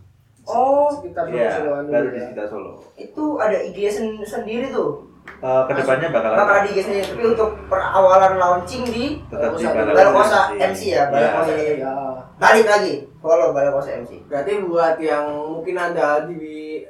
Oh, 0.48 0.88
sekitar 0.90 1.24
Solo 1.24 1.36
Iya, 1.36 1.50
Soloan 1.54 1.82
dulu 1.82 1.92
baru 1.92 2.06
di 2.06 2.14
ya. 2.14 2.22
sekitar 2.24 2.46
Solo 2.46 2.70
itu 2.94 3.24
ada 3.36 3.56
IG 3.58 3.78
sen- 3.86 4.22
sendiri 4.22 4.68
tuh. 4.68 5.04
Eh, 5.38 5.62
ke 5.62 5.72
depannya 5.74 6.08
bakal 6.08 6.30
Bakal 6.34 6.54
ada 6.56 6.68
IG 6.68 6.78
sendiri, 6.80 7.04
tapi 7.06 7.22
untuk 7.28 7.50
perawalan 7.68 8.32
launching 8.34 8.80
di 8.82 9.20
tetap 9.22 9.52
di 9.52 9.64
Balakosa. 9.66 10.56
MC 10.56 10.80
ya, 10.90 11.04
Balakosa 11.06 11.52
ya, 11.52 11.60
MC. 11.68 11.78
ya. 11.78 11.92
Balik 12.34 12.66
lagi, 12.66 12.94
follow 13.18 13.52
Balakosa 13.52 13.90
MC. 13.94 14.24
berarti 14.24 14.52
buat 14.62 14.96
yang 14.96 15.24
mungkin 15.28 15.76
ada 15.76 16.24
di 16.24 16.80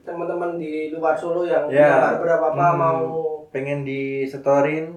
teman-teman 0.00 0.56
di 0.56 0.88
luar 0.88 1.12
Solo 1.12 1.42
yang 1.42 1.66
Ya. 1.66 1.90
punya 1.90 1.96
barber 2.16 2.30
apa 2.32 2.48
Hmm. 2.54 2.76
mau 2.76 3.00
pengen 3.48 3.82
di 3.82 4.22
setorin 4.24 4.94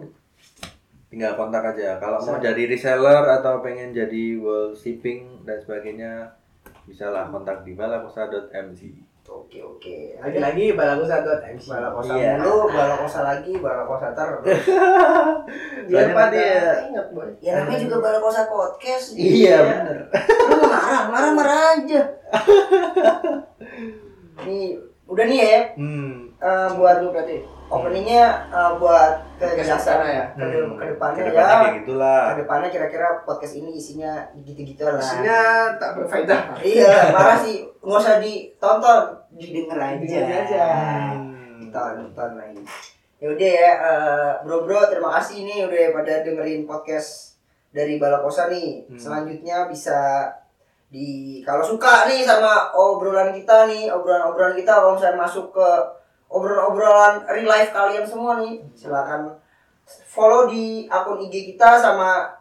tinggal 1.08 1.36
kontak 1.36 1.66
aja 1.66 1.98
kalau 1.98 2.16
mau 2.18 2.38
jadi 2.38 2.64
reseller 2.66 3.20
atau 3.34 3.60
pengen 3.60 3.92
jadi 3.92 4.38
wall 4.38 4.72
shipping 4.72 5.42
dan 5.42 5.58
sebagainya 5.58 6.32
bisa 6.84 7.08
lah 7.08 7.24
kontak 7.28 7.62
di 7.62 7.72
balakosa.mc 7.72 8.80
Oke 9.24 9.60
oke. 9.60 10.18
lagi-lagi 10.18 10.74
balakosa.mc 10.74 11.62
Balakosa 11.64 12.12
Iya. 12.12 12.36
mulu, 12.36 12.68
Balakosa 12.68 13.20
lagi, 13.24 13.54
Balakosa 13.56 14.12
terus. 14.12 14.44
biar 15.88 16.08
pada 16.12 16.32
dia- 16.32 16.80
ingat 16.86 17.06
boy 17.10 17.28
Ya 17.40 17.52
namanya 17.56 17.80
juga 17.80 17.96
Balakosa 18.02 18.42
podcast. 18.46 19.14
iya 19.14 19.56
bener 19.62 19.98
Lu 20.50 20.56
marah, 20.64 21.02
marah 21.08 21.32
marah 21.34 21.60
aja. 21.76 22.02
nih, 24.44 24.76
udah 25.06 25.24
nih 25.24 25.38
ya. 25.40 25.60
hmm 25.76 26.34
eh, 26.36 26.68
buat 26.74 26.96
Itu 26.98 27.06
berarti 27.10 27.38
openingnya 27.72 28.26
eh, 28.48 28.72
buat 28.76 29.24
ke 29.40 29.64
sana 29.64 30.04
ya? 30.06 30.26
ke, 30.32 30.44
Hmm. 30.44 30.76
ke 30.76 30.86
depannya 30.92 31.22
Ke 31.24 31.30
depannya 31.32 31.56
ya 31.64 31.72
gitulah 31.80 32.22
ke 32.28 32.36
depannya 32.44 32.68
kira-kira 32.70 33.08
podcast 33.24 33.54
ini 33.56 33.72
isinya 33.74 34.12
gitu-gitu 34.38 34.84
lah 34.84 35.00
isinya 35.00 35.40
tak 35.80 35.92
berfaedah 35.96 36.42
iya 36.62 37.10
parah 37.10 37.40
sih 37.40 37.64
nggak 37.80 37.98
usah 37.98 38.20
ditonton 38.20 39.02
didengar 39.32 39.80
aja 39.80 39.98
Didengar 39.98 40.44
aja. 40.44 40.66
Hmm. 41.16 41.72
tonton 41.72 42.32
lagi 42.36 42.62
ya 43.18 43.28
udah 43.30 43.52
ya 43.56 43.72
eh, 43.80 44.32
bro 44.44 44.58
bro 44.62 44.82
terima 44.86 45.16
kasih 45.16 45.42
nih 45.42 45.60
udah 45.64 45.84
pada 45.94 46.14
dengerin 46.22 46.66
podcast 46.66 47.40
dari 47.70 47.96
Balakosa 47.96 48.46
nih 48.46 48.84
Hmm. 48.86 49.00
selanjutnya 49.00 49.66
bisa 49.66 50.28
di 50.88 51.40
kalau 51.42 51.64
suka 51.64 52.04
nih 52.06 52.20
sama 52.22 52.68
obrolan 52.74 53.32
kita 53.32 53.64
nih 53.64 53.88
obrolan-obrolan 53.88 54.54
kita 54.54 54.76
kalau 54.76 54.94
misalnya 54.94 55.24
masuk 55.24 55.50
ke 55.50 55.70
obrolan-obrolan 56.32 57.28
real 57.28 57.46
life 57.46 57.70
kalian 57.70 58.08
semua 58.08 58.40
nih 58.40 58.64
silakan 58.72 59.28
follow 60.08 60.48
di 60.48 60.88
akun 60.88 61.20
IG 61.20 61.54
kita 61.54 61.76
sama 61.76 62.32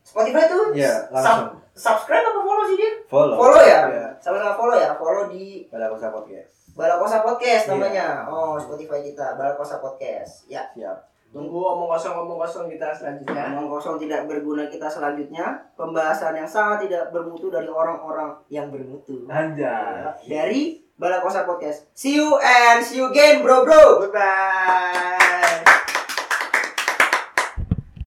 Spotify 0.00 0.48
tuh 0.48 0.72
Iya, 0.72 1.08
sub- 1.08 1.12
langsung. 1.12 1.60
subscribe 1.72 2.24
apa 2.24 2.40
follow 2.40 2.64
sih 2.64 2.76
dia? 2.76 2.92
Follow. 3.08 3.36
Follow 3.36 3.60
ya? 3.60 3.80
Iya. 3.88 4.08
Sama-sama 4.20 4.52
follow 4.52 4.76
ya. 4.76 4.92
Follow 4.94 5.24
di 5.28 5.64
Pada 5.68 5.88
kosa 5.88 6.08
podcast. 6.08 6.52
Balakosa 6.74 7.22
Podcast 7.22 7.64
Iya. 7.64 7.72
namanya. 7.72 8.06
Oh, 8.26 8.58
Spotify 8.58 9.00
kita 9.00 9.38
Balakosa 9.38 9.80
Podcast. 9.80 10.44
Ya. 10.44 10.66
Siap. 10.74 11.08
Tunggu 11.32 11.56
omong 11.56 11.88
kosong 11.88 12.14
omong 12.14 12.36
kosong 12.36 12.68
kita 12.68 12.92
selanjutnya. 12.92 13.48
Omong 13.50 13.66
kosong 13.72 13.96
tidak 13.96 14.28
berguna 14.28 14.68
kita 14.68 14.86
selanjutnya. 14.86 15.56
Pembahasan 15.72 16.36
yang 16.36 16.46
sangat 16.46 16.84
tidak 16.84 17.08
bermutu 17.10 17.48
dari 17.48 17.66
orang-orang 17.66 18.36
yang 18.48 18.68
bermutu. 18.68 19.24
Anjay. 19.26 20.04
Dari 20.28 20.83
Balakosa 21.00 21.46
Podcast. 21.46 21.84
See 21.94 22.14
you 22.14 22.38
and 22.38 22.84
see 22.84 22.96
you 22.96 23.10
again, 23.10 23.42
bro 23.42 23.64
bro. 23.64 24.06
Bye 24.06 24.12
bye. 24.14 25.70